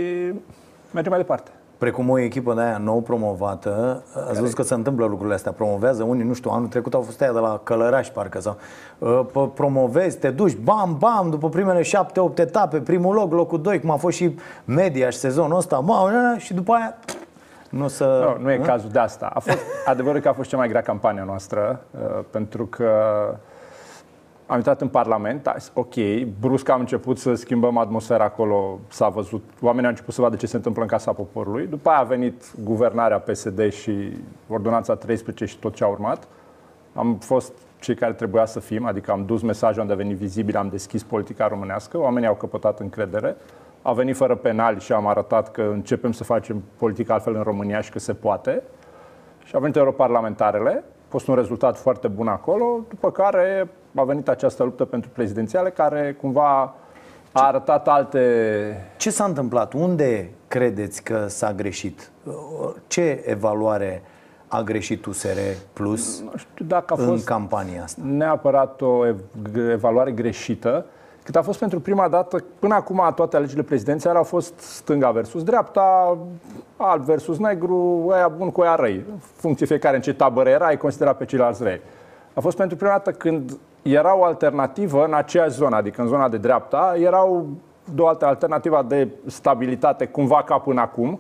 mergem 0.92 1.12
mai 1.12 1.20
departe. 1.20 1.52
Precum 1.82 2.10
o 2.10 2.20
echipă 2.20 2.54
de 2.54 2.62
aia 2.62 2.78
nou 2.78 3.02
promovată, 3.02 4.04
ați 4.30 4.40
văzut 4.40 4.56
că 4.56 4.62
se 4.62 4.74
întâmplă 4.74 5.06
lucrurile 5.06 5.36
astea, 5.36 5.52
promovează 5.52 6.04
unii, 6.04 6.24
nu 6.24 6.34
știu, 6.34 6.52
anul 6.52 6.68
trecut 6.68 6.94
au 6.94 7.02
fost 7.02 7.22
aia 7.22 7.32
de 7.32 7.40
la 7.40 7.60
Călăraș, 7.64 8.10
parcă, 8.10 8.40
sau 8.40 8.58
uh, 8.98 9.50
promovezi, 9.54 10.18
te 10.18 10.30
duci, 10.30 10.56
bam, 10.56 10.96
bam, 11.00 11.30
după 11.30 11.50
primele 11.50 11.82
șapte, 11.82 12.20
opt 12.20 12.40
etape, 12.40 12.80
primul 12.80 13.16
loc, 13.16 13.32
locul 13.32 13.62
doi, 13.62 13.80
cum 13.80 13.92
a 13.92 13.96
fost 13.96 14.18
și 14.18 14.36
media 14.66 15.10
și 15.10 15.18
sezonul 15.18 15.58
ăsta, 15.58 15.80
mă, 15.80 16.36
și 16.38 16.54
după 16.54 16.74
aia 16.74 16.96
nu 17.70 17.88
să... 17.88 18.36
Nu, 18.38 18.44
nu 18.44 18.52
e 18.52 18.58
cazul 18.58 18.90
de 18.90 19.00
asta. 19.00 19.32
A 19.34 19.40
fost, 19.40 19.60
adevărul 19.86 20.22
că 20.22 20.28
a 20.28 20.34
fost 20.34 20.50
cea 20.50 20.58
mai 20.58 20.68
grea 20.68 20.82
campania 20.82 21.24
noastră, 21.24 21.80
uh, 21.92 22.24
pentru 22.32 22.66
că 22.66 22.90
am 24.52 24.58
intrat 24.58 24.82
în 24.82 24.88
Parlament, 24.88 25.48
a 25.48 25.56
zis, 25.58 25.72
ok, 25.74 25.94
brusc 26.40 26.70
am 26.70 26.80
început 26.80 27.18
să 27.18 27.34
schimbăm 27.34 27.78
atmosfera 27.78 28.24
acolo, 28.24 28.80
s-a 28.88 29.10
văzut, 29.10 29.44
oamenii 29.62 29.84
au 29.84 29.90
început 29.90 30.14
să 30.14 30.22
vadă 30.22 30.36
ce 30.36 30.48
se 30.48 30.56
întâmplă 30.56 30.82
în 30.82 30.88
Casa 30.88 31.14
Poporului. 31.14 31.68
După 31.68 31.90
aia 31.90 32.00
a 32.00 32.04
venit 32.04 32.44
guvernarea 32.64 33.20
PSD 33.20 33.72
și 33.72 34.12
ordonanța 34.48 34.96
13 34.96 35.46
și 35.46 35.58
tot 35.58 35.76
ce 35.76 35.84
a 35.84 35.88
urmat. 35.88 36.28
Am 36.94 37.16
fost 37.16 37.54
cei 37.80 37.96
care 37.96 38.14
trebuia 38.14 38.46
să 38.46 38.60
fim, 38.60 38.86
adică 38.86 39.12
am 39.12 39.26
dus 39.26 39.42
mesajul, 39.42 39.82
am 39.82 39.88
devenit 39.88 40.18
vizibil, 40.18 40.58
am 40.58 40.70
deschis 40.70 41.04
politica 41.04 41.48
românească, 41.48 42.00
oamenii 42.00 42.28
au 42.28 42.36
căpătat 42.36 42.80
încredere. 42.80 43.36
a 43.82 43.94
venit 43.94 44.16
fără 44.16 44.36
penali 44.36 44.80
și 44.80 44.94
am 44.94 45.08
arătat 45.08 45.52
că 45.52 45.62
începem 45.62 46.12
să 46.12 46.24
facem 46.24 46.64
politică 46.78 47.14
altfel 47.14 47.36
în 47.36 47.44
România 47.44 47.82
și 47.82 47.92
că 47.92 48.00
se 48.00 48.14
poate. 48.14 48.64
Și 49.44 49.56
a 49.56 49.60
venit 49.60 49.76
europarlamentarele, 49.76 50.84
a 50.86 51.08
fost 51.08 51.28
un 51.28 51.36
rezultat 51.36 51.78
foarte 51.78 52.08
bun 52.08 52.28
acolo, 52.28 52.80
după 52.90 53.12
care 53.12 53.70
a 53.96 54.04
venit 54.04 54.28
această 54.28 54.64
luptă 54.64 54.86
pentru 54.86 55.10
prezidențiale 55.10 55.70
care 55.70 56.18
cumva 56.22 56.76
a 57.32 57.46
arătat 57.46 57.88
alte... 57.88 58.92
Ce 58.98 59.10
s-a 59.10 59.24
întâmplat? 59.24 59.74
Unde 59.74 60.30
credeți 60.48 61.04
că 61.04 61.26
s-a 61.28 61.54
greșit? 61.54 62.12
Ce 62.88 63.24
evaluare 63.26 64.04
a 64.48 64.62
greșit 64.62 65.06
USR 65.06 65.38
Plus 65.74 66.22
nu 66.22 66.32
știu 66.36 66.66
dacă 66.66 66.94
a 66.98 67.02
în 67.02 67.08
fost 67.08 67.26
campania 67.26 67.84
asta? 67.84 68.02
neapărat 68.06 68.82
o 68.82 69.08
ev- 69.08 69.22
evaluare 69.72 70.12
greșită, 70.12 70.86
cât 71.24 71.36
a 71.36 71.42
fost 71.42 71.60
pentru 71.60 71.80
prima 71.80 72.08
dată, 72.08 72.44
până 72.60 72.76
acum 72.76 73.12
toate 73.16 73.36
alegerile 73.36 73.64
prezidențiale 73.64 74.18
au 74.18 74.24
fost 74.24 74.60
stânga 74.60 75.12
versus 75.12 75.44
dreapta, 75.44 76.18
alb 76.78 77.04
versus 77.04 77.38
negru, 77.38 78.10
aia 78.12 78.28
bun 78.28 78.52
cu 78.52 78.62
aia 78.62 78.76
răi. 78.76 79.06
În 79.12 79.18
funcție 79.36 79.66
fiecare 79.66 79.96
în 79.96 80.02
ce 80.02 80.14
tabără 80.14 80.50
era, 80.50 80.66
ai 80.66 80.78
considerat 80.78 81.18
pe 81.18 81.26
ceilalți 81.26 81.64
răi. 81.64 81.82
A 82.34 82.40
fost 82.40 82.58
pentru 82.58 82.78
prima 82.78 82.92
dată 82.92 83.12
când 83.12 83.58
era 83.82 84.18
o 84.18 84.24
alternativă 84.24 85.06
în 85.06 85.14
aceeași 85.14 85.56
zonă, 85.56 85.76
adică 85.76 86.02
în 86.02 86.08
zona 86.08 86.30
de 86.30 86.38
dreapta, 86.38 86.96
erau 86.98 87.48
două 87.94 88.10
alte 88.10 88.26
alternative 88.26 88.82
de 88.88 89.08
stabilitate, 89.26 90.06
cumva 90.06 90.44
ca 90.44 90.58
până 90.58 90.82
acum, 90.82 91.20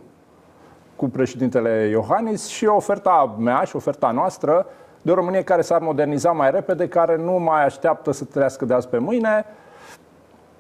cu 0.95 1.09
președintele 1.09 1.87
Iohannis 1.91 2.47
și 2.47 2.65
oferta 2.65 3.35
mea 3.39 3.63
și 3.63 3.75
oferta 3.75 4.11
noastră 4.11 4.65
de 5.01 5.11
o 5.11 5.15
Românie 5.15 5.43
care 5.43 5.61
s-ar 5.61 5.81
moderniza 5.81 6.31
mai 6.31 6.51
repede, 6.51 6.87
care 6.87 7.17
nu 7.17 7.31
mai 7.31 7.65
așteaptă 7.65 8.11
să 8.11 8.25
trăiască 8.25 8.65
de 8.65 8.73
azi 8.73 8.87
pe 8.87 8.97
mâine. 8.97 9.45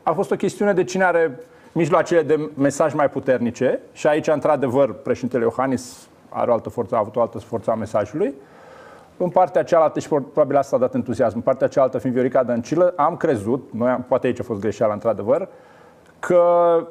A 0.03 0.11
fost 0.11 0.31
o 0.31 0.35
chestiune 0.35 0.73
de 0.73 0.83
cine 0.83 1.03
are 1.03 1.39
mijloacele 1.71 2.21
de 2.21 2.49
mesaj 2.57 2.93
mai 2.93 3.09
puternice 3.09 3.79
și 3.91 4.07
aici, 4.07 4.27
într-adevăr, 4.27 4.93
președintele 4.93 5.43
Iohannis 5.43 6.09
are 6.29 6.49
o 6.49 6.53
altă 6.53 6.69
forță, 6.69 6.95
a 6.95 6.97
avut 6.97 7.15
o 7.15 7.21
altă 7.21 7.37
forță 7.37 7.71
a 7.71 7.75
mesajului. 7.75 8.33
În 9.17 9.29
partea 9.29 9.63
cealaltă, 9.63 9.99
și 9.99 10.07
probabil 10.07 10.55
asta 10.57 10.75
a 10.75 10.79
dat 10.79 10.93
entuziasm, 10.93 11.35
în 11.35 11.41
partea 11.41 11.67
cealaltă, 11.67 11.97
fiind 11.97 12.15
Viorica 12.15 12.43
Dăncilă, 12.43 12.93
am 12.95 13.17
crezut, 13.17 13.69
noi, 13.73 13.89
am- 13.89 14.05
poate 14.07 14.27
aici 14.27 14.39
a 14.39 14.43
fost 14.43 14.59
greșeala, 14.59 14.93
într-adevăr, 14.93 15.47
că 16.19 16.43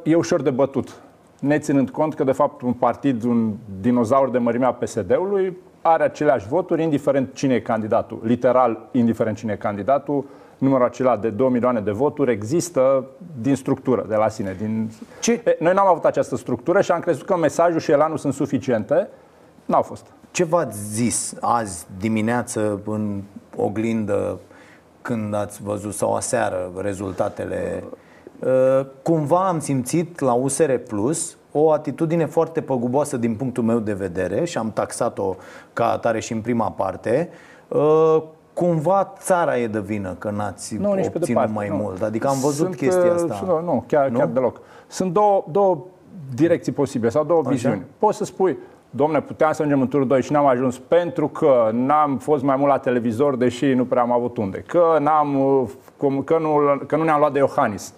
e 0.03 0.15
ușor 0.15 0.43
de 0.43 0.51
bătut. 0.51 1.01
Ne 1.41 1.59
ținând 1.59 1.91
cont 1.91 2.15
că, 2.15 2.25
de 2.25 2.33
fapt, 2.33 2.63
un 2.63 2.73
partid, 2.73 3.25
un 3.25 3.53
dinozaur 3.81 4.31
de 4.31 4.39
mărimea 4.39 4.73
PSD-ului, 4.73 5.57
are 5.83 6.03
aceleași 6.03 6.49
voturi, 6.49 6.83
indiferent 6.83 7.35
cine 7.35 7.55
e 7.55 7.61
candidatul. 7.61 8.21
Literal, 8.23 8.79
indiferent 8.93 9.37
cine 9.37 9.53
e 9.53 9.57
candidatul, 9.57 10.25
numărul 10.59 10.87
acela 10.87 11.17
de 11.17 11.29
2 11.29 11.49
milioane 11.49 11.81
de 11.81 11.91
voturi 11.91 12.31
există 12.31 13.05
din 13.41 13.55
structură, 13.55 14.05
de 14.09 14.15
la 14.15 14.29
sine. 14.29 14.57
Din... 14.59 14.91
Ce? 15.21 15.33
E, 15.33 15.57
Noi 15.59 15.73
n-am 15.75 15.87
avut 15.87 16.05
această 16.05 16.37
structură 16.37 16.81
și 16.81 16.91
am 16.93 17.01
crezut 17.01 17.27
că 17.27 17.37
mesajul 17.37 17.81
și 17.81 17.91
elanul 17.91 18.17
sunt 18.17 18.33
suficiente. 18.33 19.09
N-au 19.65 19.83
fost. 19.83 20.07
Ce 20.31 20.45
v-ați 20.45 20.79
zis 20.93 21.35
azi 21.41 21.87
dimineață 21.99 22.81
în 22.87 23.23
oglindă 23.57 24.39
când 25.03 25.35
ați 25.35 25.63
văzut 25.63 25.95
sau 25.95 26.15
aseară 26.15 26.71
rezultatele? 26.77 27.85
Uh, 28.39 28.87
Cumva 29.03 29.49
am 29.49 29.59
simțit 29.61 30.19
la 30.21 30.33
USR 30.33 30.75
Plus 30.75 31.37
o 31.53 31.73
atitudine 31.73 32.27
foarte 32.27 32.61
păguboasă 32.61 33.17
din 33.17 33.35
punctul 33.35 33.63
meu 33.63 33.79
de 33.79 33.93
vedere 33.93 34.45
și 34.45 34.59
am 34.59 34.71
taxat-o 34.73 35.35
ca 35.73 35.91
atare 35.91 36.21
și 36.21 36.33
în 36.33 36.41
prima 36.41 36.71
parte. 36.71 37.29
Uh, 37.69 38.23
Cumva 38.53 39.13
țara 39.19 39.59
e 39.59 39.67
de 39.67 39.81
vină 39.81 40.15
că 40.19 40.31
n-ați 40.31 40.77
Nu, 40.77 40.93
nici 40.93 41.09
pe 41.09 41.13
obținut 41.17 41.27
departe. 41.27 41.53
mai 41.53 41.69
nu. 41.69 41.75
mult. 41.75 42.03
Adică 42.03 42.29
am 42.29 42.39
văzut 42.41 42.57
Sunt, 42.67 42.77
chestia 42.77 43.05
uh, 43.05 43.11
asta. 43.15 43.35
sunt- 43.35 43.49
nu, 43.65 43.85
chiar, 43.87 44.09
Nu? 44.09 44.19
chiar 44.19 44.27
deloc. 44.29 44.61
Sunt 44.87 45.13
două, 45.13 45.45
două 45.51 45.85
direcții 46.35 46.73
posibile 46.73 47.11
sau 47.11 47.25
două 47.25 47.41
Așa. 47.41 47.51
viziuni. 47.51 47.83
Poți 47.99 48.17
să 48.17 48.25
spui, 48.25 48.59
domne, 48.91 49.21
puteam 49.21 49.53
să 49.53 49.63
mergem 49.63 49.81
în 49.81 49.89
turul 49.89 50.07
2 50.07 50.23
și 50.23 50.33
n-am 50.33 50.47
ajuns 50.47 50.79
pentru 50.79 51.29
că 51.29 51.71
n-am 51.73 52.19
fost 52.19 52.43
mai 52.43 52.57
mult 52.57 52.71
la 52.71 52.79
televizor, 52.79 53.37
deși 53.37 53.67
nu 53.67 53.85
prea 53.85 54.03
am 54.03 54.13
avut 54.13 54.37
unde. 54.37 54.65
Că, 54.67 54.97
n-am, 55.01 55.41
uh, 55.41 55.69
cum- 55.97 56.23
că, 56.23 56.39
nu, 56.39 56.61
că 56.87 56.97
nu 56.97 57.03
ne-am 57.03 57.19
luat 57.19 57.33
de 57.33 57.39
Iohannis. 57.39 57.95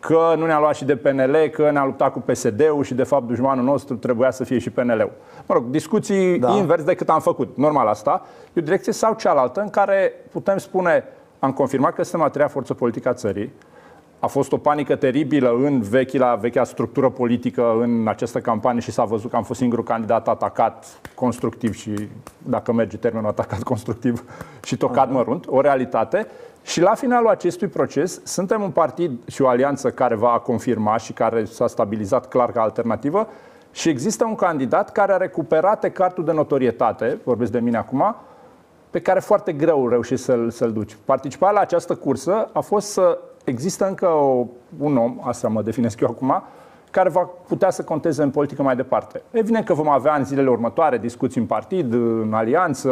Că 0.00 0.34
nu 0.36 0.46
ne-am 0.46 0.60
luat 0.60 0.74
și 0.74 0.84
de 0.84 0.96
PNL, 0.96 1.36
că 1.52 1.70
ne-am 1.70 1.86
luptat 1.86 2.12
cu 2.12 2.20
PSD-ul 2.20 2.84
și 2.84 2.94
de 2.94 3.02
fapt 3.02 3.26
dușmanul 3.26 3.64
nostru 3.64 3.96
trebuia 3.96 4.30
să 4.30 4.44
fie 4.44 4.58
și 4.58 4.70
PNL-ul. 4.70 5.12
Mă 5.46 5.54
rog, 5.54 5.64
discuții 5.64 6.38
da. 6.38 6.56
invers 6.56 6.82
decât 6.82 7.08
am 7.08 7.20
făcut. 7.20 7.56
Normal 7.56 7.86
asta. 7.86 8.22
E 8.52 8.60
o 8.60 8.64
direcție 8.64 8.92
sau 8.92 9.14
cealaltă 9.14 9.60
în 9.60 9.70
care 9.70 10.12
putem 10.30 10.58
spune 10.58 11.04
am 11.40 11.52
confirmat 11.52 11.94
că 11.94 12.02
suntem 12.02 12.26
a 12.26 12.30
treia 12.30 12.48
forță 12.48 12.74
politică 12.74 13.08
a 13.08 13.12
țării, 13.12 13.52
a 14.20 14.26
fost 14.26 14.52
o 14.52 14.56
panică 14.56 14.96
teribilă 14.96 15.54
în 15.62 15.80
vechila, 15.80 16.34
vechea 16.34 16.64
structură 16.64 17.10
politică 17.10 17.76
în 17.80 18.08
această 18.08 18.40
campanie 18.40 18.80
și 18.80 18.90
s-a 18.90 19.04
văzut 19.04 19.30
că 19.30 19.36
am 19.36 19.42
fost 19.42 19.58
singurul 19.58 19.84
candidat 19.84 20.28
atacat 20.28 21.00
constructiv 21.14 21.74
și, 21.74 22.08
dacă 22.38 22.72
merge 22.72 22.96
termenul 22.96 23.28
atacat 23.28 23.62
constructiv, 23.62 24.24
și 24.64 24.76
tocat 24.76 25.10
mărunt, 25.10 25.46
o 25.48 25.60
realitate. 25.60 26.26
Și 26.62 26.80
la 26.80 26.94
finalul 26.94 27.28
acestui 27.28 27.68
proces 27.68 28.20
suntem 28.24 28.62
un 28.62 28.70
partid 28.70 29.18
și 29.26 29.42
o 29.42 29.48
alianță 29.48 29.90
care 29.90 30.14
va 30.14 30.42
confirma 30.44 30.96
și 30.96 31.12
care 31.12 31.44
s-a 31.44 31.66
stabilizat 31.66 32.28
clar 32.28 32.52
ca 32.52 32.62
alternativă 32.62 33.28
și 33.72 33.88
există 33.88 34.24
un 34.24 34.34
candidat 34.34 34.92
care 34.92 35.12
a 35.12 35.16
recuperat 35.16 35.92
cartul 35.92 36.24
de 36.24 36.32
notorietate, 36.32 37.18
vorbesc 37.24 37.52
de 37.52 37.60
mine 37.60 37.76
acum, 37.76 38.16
pe 38.90 39.00
care 39.00 39.20
foarte 39.20 39.52
greu 39.52 39.88
reușești 39.88 40.24
să-l, 40.24 40.50
să-l 40.50 40.72
duci. 40.72 40.96
Participarea 41.04 41.54
la 41.54 41.60
această 41.60 41.94
cursă 41.94 42.48
a 42.52 42.60
fost 42.60 42.90
să 42.90 43.18
există 43.44 43.86
încă 43.86 44.06
o, 44.06 44.46
un 44.78 44.96
om, 44.96 45.18
asta 45.22 45.48
mă 45.48 45.62
definesc 45.62 46.00
eu 46.00 46.08
acum, 46.08 46.42
care 46.90 47.08
va 47.08 47.30
putea 47.48 47.70
să 47.70 47.82
conteze 47.82 48.22
în 48.22 48.30
politică 48.30 48.62
mai 48.62 48.76
departe. 48.76 49.22
Evident 49.30 49.64
că 49.64 49.74
vom 49.74 49.88
avea 49.88 50.14
în 50.14 50.24
zilele 50.24 50.50
următoare 50.50 50.98
discuții 50.98 51.40
în 51.40 51.46
partid, 51.46 51.92
în 51.92 52.32
alianță, 52.32 52.90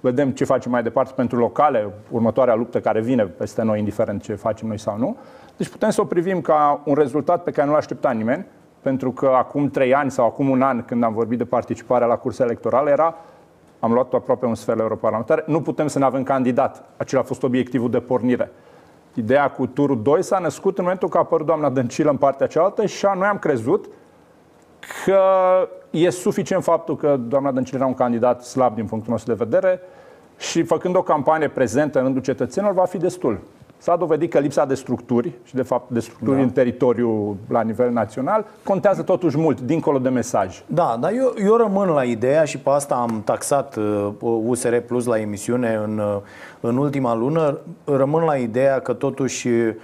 vedem 0.00 0.30
ce 0.30 0.44
facem 0.44 0.70
mai 0.70 0.82
departe 0.82 1.12
pentru 1.16 1.38
locale, 1.38 1.92
următoarea 2.10 2.54
luptă 2.54 2.80
care 2.80 3.00
vine 3.00 3.24
peste 3.24 3.62
noi, 3.62 3.78
indiferent 3.78 4.22
ce 4.22 4.34
facem 4.34 4.68
noi 4.68 4.78
sau 4.78 4.98
nu. 4.98 5.16
Deci 5.56 5.68
putem 5.68 5.90
să 5.90 6.00
o 6.00 6.04
privim 6.04 6.40
ca 6.40 6.80
un 6.84 6.94
rezultat 6.94 7.42
pe 7.42 7.50
care 7.50 7.66
nu 7.66 7.72
l 7.72 7.76
aștepta 7.76 8.10
nimeni, 8.10 8.46
pentru 8.80 9.12
că 9.12 9.26
acum 9.26 9.68
trei 9.68 9.94
ani 9.94 10.10
sau 10.10 10.26
acum 10.26 10.48
un 10.48 10.62
an, 10.62 10.84
când 10.84 11.02
am 11.02 11.12
vorbit 11.12 11.38
de 11.38 11.44
participarea 11.44 12.06
la 12.06 12.16
cursa 12.16 12.44
electorală, 12.44 12.90
era 12.90 13.14
am 13.78 13.92
luat 13.92 14.12
aproape 14.12 14.46
un 14.46 14.54
sfert 14.54 14.76
la 14.76 14.82
europarlamentare, 14.82 15.44
nu 15.46 15.60
putem 15.60 15.86
să 15.86 15.98
ne 15.98 16.04
avem 16.04 16.22
candidat. 16.22 16.84
Acela 16.96 17.20
a 17.20 17.24
fost 17.24 17.42
obiectivul 17.42 17.90
de 17.90 17.98
pornire. 17.98 18.50
Ideea 19.18 19.50
cu 19.50 19.66
turul 19.66 20.02
2 20.02 20.22
s-a 20.22 20.38
născut 20.38 20.78
în 20.78 20.84
momentul 20.84 21.08
că 21.08 21.16
a 21.16 21.20
apărut 21.20 21.46
doamna 21.46 21.70
Dăncilă 21.70 22.10
în 22.10 22.16
partea 22.16 22.46
cealaltă 22.46 22.86
și 22.86 23.06
noi 23.14 23.26
am 23.26 23.38
crezut 23.38 23.86
că 25.04 25.20
e 25.90 26.10
suficient 26.10 26.62
faptul 26.62 26.96
că 26.96 27.16
doamna 27.16 27.52
Dăncilă 27.52 27.78
era 27.78 27.86
un 27.86 27.94
candidat 27.94 28.42
slab 28.42 28.74
din 28.74 28.86
punctul 28.86 29.12
nostru 29.12 29.34
de 29.34 29.44
vedere 29.44 29.80
și 30.38 30.62
făcând 30.62 30.96
o 30.96 31.02
campanie 31.02 31.48
prezentă 31.48 31.98
în 31.98 32.04
rândul 32.04 32.22
cetățenilor 32.22 32.74
va 32.74 32.84
fi 32.84 32.98
destul. 32.98 33.40
S-a 33.78 33.96
dovedit 33.96 34.30
că 34.30 34.38
lipsa 34.38 34.64
de 34.64 34.74
structuri 34.74 35.32
și 35.44 35.54
de 35.54 35.62
fapt 35.62 35.90
de 35.90 36.00
structuri 36.00 36.36
Da. 36.36 36.42
în 36.42 36.50
teritoriu 36.50 37.36
la 37.48 37.62
nivel 37.62 37.90
național 37.90 38.44
contează 38.64 39.02
totuși 39.02 39.38
mult, 39.38 39.60
dincolo 39.60 39.98
de 39.98 40.08
mesaj. 40.08 40.62
Da, 40.66 40.96
dar 41.00 41.12
eu, 41.12 41.34
eu 41.46 41.56
rămân 41.56 41.88
la 41.88 42.04
ideea 42.04 42.44
și 42.44 42.58
pe 42.58 42.70
asta 42.70 42.94
am 42.94 43.22
taxat 43.24 43.76
uh, 43.76 44.08
USR 44.20 44.76
Plus 44.76 45.04
la 45.06 45.18
emisiune 45.18 45.80
în, 45.84 45.98
uh, 45.98 46.16
în 46.60 46.76
ultima 46.76 47.14
lună, 47.14 47.58
rămân 47.84 48.22
la 48.24 48.36
ideea 48.36 48.80
că 48.80 48.92
totuși 48.92 49.48
uh, 49.48 49.74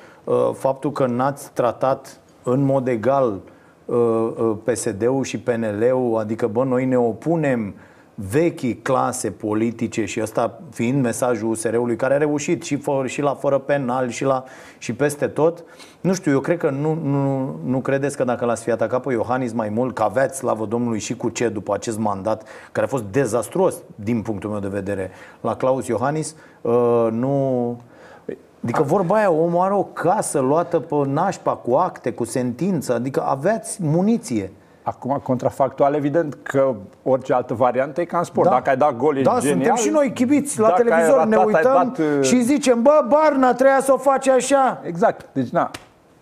faptul 0.53 0.93
că 0.93 1.07
n-ați 1.07 1.51
tratat 1.53 2.21
în 2.43 2.65
mod 2.65 2.89
egal 2.89 3.41
uh, 3.85 3.97
uh, 3.97 4.57
PSD-ul 4.65 5.25
și 5.25 5.39
PNL-ul, 5.39 6.19
adică 6.19 6.47
bă, 6.47 6.65
noi 6.65 6.85
ne 6.85 6.99
opunem 6.99 7.75
vechii 8.14 8.77
clase 8.77 9.31
politice 9.31 10.05
și 10.05 10.20
ăsta 10.22 10.61
fiind 10.70 11.03
mesajul 11.03 11.51
USR-ului 11.51 11.96
care 11.96 12.14
a 12.14 12.16
reușit 12.16 12.62
și, 12.62 12.77
fă, 12.77 13.03
și 13.07 13.20
la 13.20 13.35
fără 13.35 13.59
penal 13.59 14.09
și, 14.09 14.25
la, 14.25 14.44
și 14.79 14.94
peste 14.94 15.27
tot. 15.27 15.64
Nu 16.01 16.14
știu, 16.14 16.33
eu 16.33 16.40
cred 16.40 16.59
că 16.59 16.70
nu, 16.70 16.98
nu, 17.03 17.55
nu 17.64 17.81
credeți 17.81 18.16
că 18.16 18.25
dacă 18.25 18.44
l-ați 18.44 18.62
fi 18.62 18.70
atacat 18.70 19.03
pe 19.03 19.12
Iohannis 19.12 19.53
mai 19.53 19.68
mult, 19.68 19.94
că 19.94 20.03
aveați 20.03 20.38
slavă 20.38 20.66
Domnului 20.66 20.98
și 20.98 21.16
cu 21.16 21.29
ce 21.29 21.48
după 21.48 21.75
acest 21.75 21.98
mandat, 21.98 22.48
care 22.72 22.87
a 22.87 22.88
fost 22.88 23.05
dezastruos 23.05 23.75
din 23.94 24.22
punctul 24.22 24.51
meu 24.51 24.61
de 24.61 24.68
vedere, 24.68 25.11
la 25.40 25.57
Claus 25.57 25.87
Iohannis, 25.87 26.35
uh, 26.61 27.09
nu... 27.11 27.77
Adică 28.62 28.83
vorba 28.83 29.17
aia, 29.17 29.31
omul 29.31 29.60
are 29.60 29.75
o 29.75 29.85
casă 29.85 30.38
luată 30.38 30.81
pe 30.81 30.94
nașpa 31.06 31.54
cu 31.54 31.75
acte, 31.75 32.13
cu 32.13 32.25
sentință, 32.25 32.94
adică 32.94 33.23
aveați 33.23 33.83
muniție. 33.83 34.52
Acum, 34.83 35.21
contrafactual, 35.23 35.95
evident 35.95 36.37
că 36.43 36.75
orice 37.03 37.33
altă 37.33 37.55
variantă 37.55 38.01
e 38.01 38.05
ca 38.05 38.19
în 38.19 38.25
sport. 38.25 38.49
Da. 38.49 38.55
Dacă 38.55 38.71
ai 38.71 38.77
dat 38.77 38.97
gol, 38.97 39.17
e 39.17 39.23
Da, 39.23 39.39
genial. 39.41 39.57
suntem 39.57 39.75
și 39.75 39.89
noi 39.89 40.13
chibiți 40.13 40.61
la 40.61 40.69
Dacă 40.69 40.83
ai 40.83 40.89
televizor, 40.89 41.25
ne 41.25 41.37
ratat, 41.37 41.55
ai 41.55 41.55
uităm 41.55 41.93
dat, 41.97 41.99
uh, 42.19 42.23
și 42.25 42.43
zicem, 42.43 42.83
bă, 42.83 43.05
Barna, 43.09 43.55
treia 43.55 43.81
să 43.81 43.93
o 43.93 43.97
faci 43.97 44.29
așa. 44.29 44.81
Exact. 44.85 45.27
Deci, 45.33 45.49
na, 45.49 45.71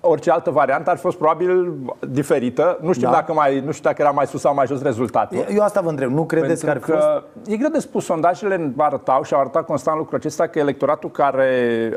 orice 0.01 0.31
altă 0.31 0.51
variantă 0.51 0.91
ar 0.91 0.97
fi 0.97 1.03
fost 1.03 1.17
probabil 1.17 1.73
diferită. 2.09 2.79
Nu 2.81 2.93
știu, 2.93 3.07
Da. 3.07 3.13
dacă, 3.13 3.33
mai, 3.33 3.61
nu 3.65 3.71
știu 3.73 3.89
dacă 3.89 4.03
era 4.03 4.11
mai 4.11 4.27
sus 4.27 4.41
sau 4.41 4.55
mai 4.55 4.67
jos 4.67 4.83
rezultatul. 4.83 5.45
Eu 5.55 5.63
asta 5.63 5.81
vă 5.81 5.89
întreb, 5.89 6.11
nu 6.11 6.25
credeți 6.25 6.65
că 6.65 6.71
ar 6.71 6.77
Pentru 6.79 6.93
fi 6.95 7.01
fost... 7.01 7.13
că 7.45 7.51
e 7.51 7.57
greu 7.57 7.69
de 7.71 7.79
spus, 7.79 8.05
sondajele 8.05 8.73
arătau 8.77 9.23
și 9.23 9.35
au 9.35 9.41
arătat 9.41 9.65
constant 9.67 9.99
lucrul 9.99 10.19
acesta 10.19 10.47
că 10.47 10.59
electoratul 10.59 11.11
care 11.11 11.47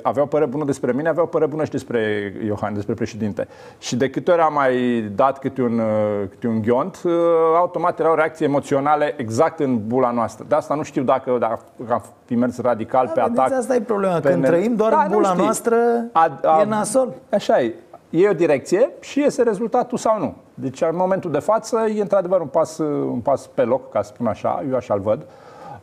avea 0.01 0.23
o 0.23 0.25
părere 0.25 0.49
bună 0.49 0.63
despre 0.65 0.91
mine 0.91 1.09
avea 1.09 1.23
o 1.23 1.25
părere 1.25 1.49
bună 1.49 1.63
și 1.63 1.71
despre 1.71 2.33
Iohan, 2.45 2.73
despre 2.73 2.93
președinte. 2.93 3.47
Și 3.77 3.95
de 3.95 4.09
câte 4.09 4.31
ori 4.31 4.41
am 4.41 4.53
mai 4.53 4.99
dat 5.15 5.39
câte 5.39 5.61
un, 5.61 5.79
uh, 5.79 6.27
câte 6.29 6.47
un 6.47 6.61
ghiont, 6.61 7.01
uh, 7.03 7.11
automat 7.55 7.99
erau 7.99 8.15
reacții 8.15 8.45
emoționale 8.45 9.13
exact 9.17 9.59
în 9.59 9.87
bula 9.87 10.11
noastră. 10.11 10.45
De 10.47 10.55
asta 10.55 10.75
nu 10.75 10.83
știu 10.83 11.03
dacă, 11.03 11.35
dacă 11.39 11.59
am 11.89 12.03
fi 12.25 12.35
mers 12.35 12.61
radical 12.61 13.05
pe 13.13 13.21
Vedeți, 13.21 13.39
atac. 13.39 13.57
asta 13.59 13.75
e 13.75 13.79
problema, 13.81 14.19
pe 14.19 14.29
când 14.29 14.41
ne- 14.41 14.47
trăim 14.47 14.75
doar 14.75 14.91
Da, 14.91 15.01
în 15.01 15.07
nu 15.09 15.13
bula 15.15 15.27
știi. 15.29 15.41
noastră, 15.43 15.75
e 16.61 16.65
nasol. 16.65 17.13
Așa 17.33 17.61
e. 17.61 17.73
E 18.16 18.30
o 18.30 18.34
direcție 18.34 18.89
și 18.99 19.20
iese 19.20 19.43
rezultatul 19.43 19.97
sau 19.97 20.20
nu. 20.20 20.36
Deci, 20.53 20.82
în 20.82 20.95
momentul 20.95 21.32
de 21.32 21.39
față, 21.39 21.86
e 21.95 22.01
într-adevăr 22.01 22.41
un 22.41 22.47
pas, 22.47 22.78
un 22.78 23.20
pas 23.20 23.47
pe 23.47 23.64
loc, 23.64 23.91
ca 23.91 24.01
să 24.01 24.11
spun 24.14 24.28
așa, 24.28 24.64
eu 24.70 24.76
așa-l 24.76 24.99
văd. 24.99 25.26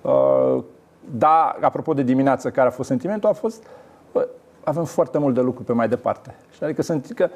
Uh, 0.00 0.62
Da, 1.10 1.56
apropo 1.60 1.94
de 1.94 2.02
dimineață, 2.02 2.50
care 2.50 2.68
a 2.68 2.70
fost 2.70 2.88
sentimentul, 2.88 3.28
a 3.28 3.32
fost, 3.32 3.62
bă, 4.12 4.28
avem 4.64 4.84
foarte 4.84 5.18
mult 5.18 5.34
de 5.34 5.40
lucru 5.40 5.62
pe 5.62 5.72
mai 5.72 5.88
departe. 5.88 6.34
Și 6.50 6.64
adică 6.64 6.82
sunt 6.82 7.12
că 7.14 7.28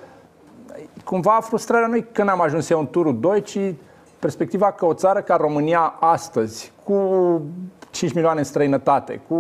cumva 1.05 1.39
frustrarea 1.43 1.87
nu 1.87 1.97
e 1.97 2.07
că 2.13 2.23
n-am 2.23 2.41
ajuns 2.41 2.71
eu 2.71 2.79
în 2.79 2.91
turul 2.91 3.21
2, 3.21 3.43
ci 3.43 3.75
perspectiva 4.19 4.73
că 4.73 4.85
o 4.85 4.95
țară 4.95 5.21
ca 5.21 5.37
România 5.37 5.95
astăzi, 6.01 6.73
cu 6.85 6.95
5 7.91 8.13
milioane 8.13 8.39
în 8.39 8.45
străinătate, 8.45 9.21
cu 9.29 9.35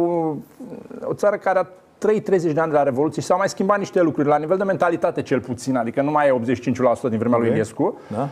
o 1.05 1.13
țară 1.13 1.37
care 1.37 1.67
a 2.05 2.07
trăit 2.07 2.25
30 2.25 2.53
de 2.53 2.61
ani 2.61 2.71
de 2.71 2.77
la 2.77 2.83
Revoluție 2.83 3.21
și 3.23 3.27
s-au 3.29 3.39
mai 3.39 3.49
schimbat 3.49 3.79
niște 3.79 4.03
lucruri, 4.03 4.29
la 4.29 4.37
nivel 4.39 4.57
de 4.57 4.65
mentalitate 4.65 5.23
cel 5.23 5.41
puțin, 5.41 5.77
adică 5.77 6.03
nu 6.03 6.11
mai 6.11 6.27
e 6.27 6.31
85% 6.31 7.09
din 7.09 7.19
vremea 7.19 7.39
lui 7.39 7.47
Ok. 7.47 7.53
Iliescu, 7.53 7.99
Da? 8.09 8.29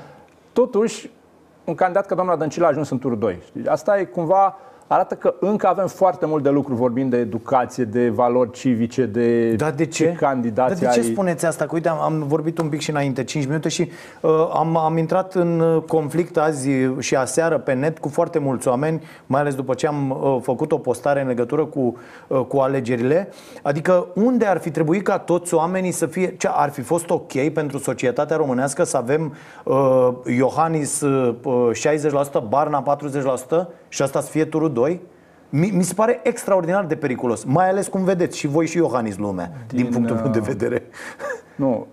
totuși 0.53 1.11
un 1.65 1.75
candidat 1.75 2.07
ca 2.07 2.15
doamna 2.15 2.37
Dăncilă 2.37 2.65
a 2.65 2.69
ajuns 2.69 2.91
în 2.91 2.99
turul 2.99 3.19
2. 3.19 3.39
Știi? 3.45 3.67
Asta 3.67 3.99
e 3.99 4.05
cumva 4.05 4.57
arată 4.93 5.15
că 5.15 5.35
încă 5.41 5.67
avem 5.67 5.87
foarte 5.87 6.27
mult 6.27 6.43
de 6.43 6.51
lucru 6.51 6.75
vorbind 6.75 7.11
de 7.11 7.17
educație, 7.17 7.85
de 7.85 8.09
valori 8.09 8.51
civice, 8.51 9.07
de, 9.07 9.55
Da, 9.55 9.71
de 9.71 9.87
ce? 9.87 10.13
candidați 10.13 10.81
Dar 10.81 10.93
de 10.93 11.01
ce 11.01 11.07
ai- 11.07 11.13
spuneți 11.13 11.47
asta? 11.47 11.65
Că 11.65 11.71
uite, 11.75 11.89
am, 11.89 12.01
am 12.01 12.25
vorbit 12.27 12.59
un 12.59 12.69
pic 12.69 12.81
și 12.81 12.91
înainte, 12.91 13.25
5 13.25 13.47
minute 13.47 13.69
și 13.69 13.91
uh, 14.21 14.31
am, 14.53 14.77
am 14.77 14.97
intrat 14.97 15.35
în 15.35 15.61
uh, 15.61 15.83
conflict 15.83 16.37
azi 16.37 16.69
și 16.99 17.17
aseară 17.17 17.59
pe 17.59 17.73
net 17.73 17.99
cu 17.99 18.09
foarte 18.09 18.39
mulți 18.39 18.69
oameni, 18.69 19.03
mai 19.27 19.41
ales 19.41 19.55
după 19.55 19.75
ce 19.75 19.87
am 19.87 20.11
uh, 20.11 20.39
făcut 20.43 20.73
o 20.73 20.79
postare 20.79 21.21
în 21.21 21.27
legătură 21.27 21.65
cu, 21.65 21.97
uh, 22.27 22.41
cu 22.49 22.57
alegerile. 22.59 23.29
Adică 23.63 24.07
unde 24.15 24.47
ar 24.47 24.59
fi 24.59 24.71
trebuit 24.71 25.03
ca 25.05 25.19
toți 25.19 25.55
oamenii 25.55 25.91
să 25.93 26.07
fie, 26.07 26.37
ce 26.37 26.49
ar 26.53 26.71
fi 26.71 26.81
fost 26.81 27.11
ok 27.11 27.49
pentru 27.53 27.79
societatea 27.79 28.37
românească 28.37 28.85
să 28.85 28.97
avem 28.97 29.35
uh, 29.65 30.09
Iohannis 30.37 31.01
uh, 31.01 31.35
uh, 31.43 31.71
60%, 32.45 32.49
Barna 32.49 32.99
40% 33.65 33.67
și 33.93 34.03
asta 34.03 34.21
să 34.21 34.31
fie 34.31 34.45
turul 34.45 34.73
2? 34.73 35.01
Mi, 35.49 35.71
mi 35.71 35.83
se 35.83 35.95
pare 35.95 36.21
extraordinar 36.23 36.85
de 36.85 36.97
periculos, 36.97 37.45
mai 37.45 37.69
ales 37.69 37.89
cum 37.89 38.05
vedeți 38.05 38.39
și 38.39 38.47
voi 38.47 38.67
și 38.67 38.77
Iohannis 38.77 39.17
lumea, 39.17 39.53
din, 39.69 39.83
din 39.83 39.93
punctul 39.93 40.17
meu 40.17 40.29
de 40.31 40.39
uh, 40.39 40.45
vedere. 40.45 40.83
Nu, 41.57 41.87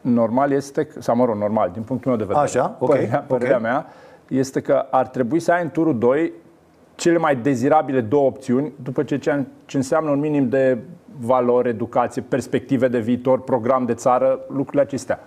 normal 0.00 0.52
este, 0.52 0.84
că- 0.84 1.00
sau 1.00 1.16
mă 1.16 1.24
rog, 1.24 1.36
normal, 1.36 1.70
din 1.72 1.82
punctul 1.82 2.10
meu 2.10 2.20
de 2.20 2.24
vedere. 2.26 2.44
Așa, 2.44 2.76
ok, 2.78 2.88
Părerea, 2.88 3.18
ok. 3.18 3.26
părerea 3.26 3.58
mea 3.58 3.86
este 4.28 4.60
că 4.60 4.86
ar 4.90 5.06
trebui 5.06 5.40
să 5.40 5.52
ai 5.52 5.62
în 5.62 5.70
turul 5.70 5.98
2 5.98 6.32
cele 6.94 7.18
mai 7.18 7.36
dezirabile 7.36 8.00
două 8.00 8.26
opțiuni, 8.26 8.72
după 8.82 9.02
ce, 9.02 9.18
ce 9.18 9.44
ce 9.64 9.76
înseamnă 9.76 10.10
un 10.10 10.18
minim 10.18 10.48
de 10.48 10.78
valori, 11.20 11.68
educație, 11.68 12.22
perspective 12.22 12.88
de 12.88 12.98
viitor, 12.98 13.40
program 13.40 13.84
de 13.84 13.94
țară, 13.94 14.40
lucrurile 14.48 14.82
acestea. 14.82 15.20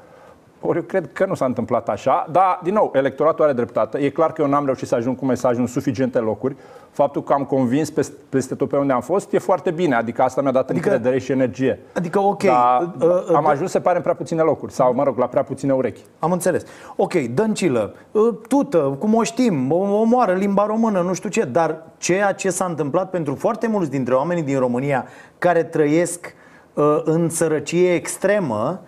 Ori 0.63 0.77
eu 0.77 0.83
cred 0.83 1.09
că 1.13 1.25
nu 1.25 1.33
s-a 1.33 1.45
întâmplat 1.45 1.89
așa, 1.89 2.27
dar, 2.31 2.59
din 2.63 2.73
nou, 2.73 2.91
electoratul 2.95 3.43
are 3.43 3.53
dreptate. 3.53 3.97
E 3.97 4.09
clar 4.09 4.31
că 4.31 4.41
eu 4.41 4.47
n-am 4.47 4.65
reușit 4.65 4.87
să 4.87 4.95
ajung 4.95 5.17
cu 5.17 5.25
mesajul 5.25 5.61
în 5.61 5.67
suficiente 5.67 6.19
locuri. 6.19 6.55
Faptul 6.91 7.23
că 7.23 7.33
am 7.33 7.43
convins 7.43 7.89
peste, 7.89 8.15
peste 8.29 8.55
tot 8.55 8.69
pe 8.69 8.77
unde 8.77 8.93
am 8.93 9.01
fost 9.01 9.33
e 9.33 9.37
foarte 9.37 9.71
bine, 9.71 9.95
adică 9.95 10.21
asta 10.21 10.41
mi-a 10.41 10.51
dat 10.51 10.69
adică, 10.69 10.89
încredere 10.89 11.19
și 11.19 11.31
energie. 11.31 11.79
Adică, 11.93 12.19
ok, 12.19 12.43
Dar 12.43 12.93
uh, 12.99 13.07
uh, 13.07 13.35
am 13.35 13.43
da. 13.43 13.49
ajuns, 13.49 13.71
se 13.71 13.79
pare, 13.79 13.95
în 13.95 14.01
prea 14.01 14.13
puține 14.15 14.41
locuri, 14.41 14.71
sau, 14.71 14.93
mă 14.93 15.03
rog, 15.03 15.17
la 15.17 15.25
prea 15.27 15.43
puține 15.43 15.73
urechi. 15.73 16.01
Am 16.19 16.31
înțeles. 16.31 16.63
Ok, 16.95 17.13
Dăncilă, 17.13 17.93
uh, 18.11 18.21
tută, 18.47 18.77
cum 18.99 19.13
o 19.13 19.23
știm, 19.23 19.71
o- 19.71 19.99
omoară 19.99 20.33
limba 20.33 20.65
română, 20.65 21.01
nu 21.01 21.13
știu 21.13 21.29
ce, 21.29 21.43
dar 21.43 21.83
ceea 21.97 22.31
ce 22.33 22.49
s-a 22.49 22.65
întâmplat 22.65 23.09
pentru 23.09 23.35
foarte 23.35 23.67
mulți 23.67 23.89
dintre 23.89 24.13
oamenii 24.13 24.43
din 24.43 24.59
România 24.59 25.05
care 25.37 25.63
trăiesc 25.63 26.33
uh, 26.73 27.01
în 27.03 27.29
sărăcie 27.29 27.93
extremă, 27.93 28.81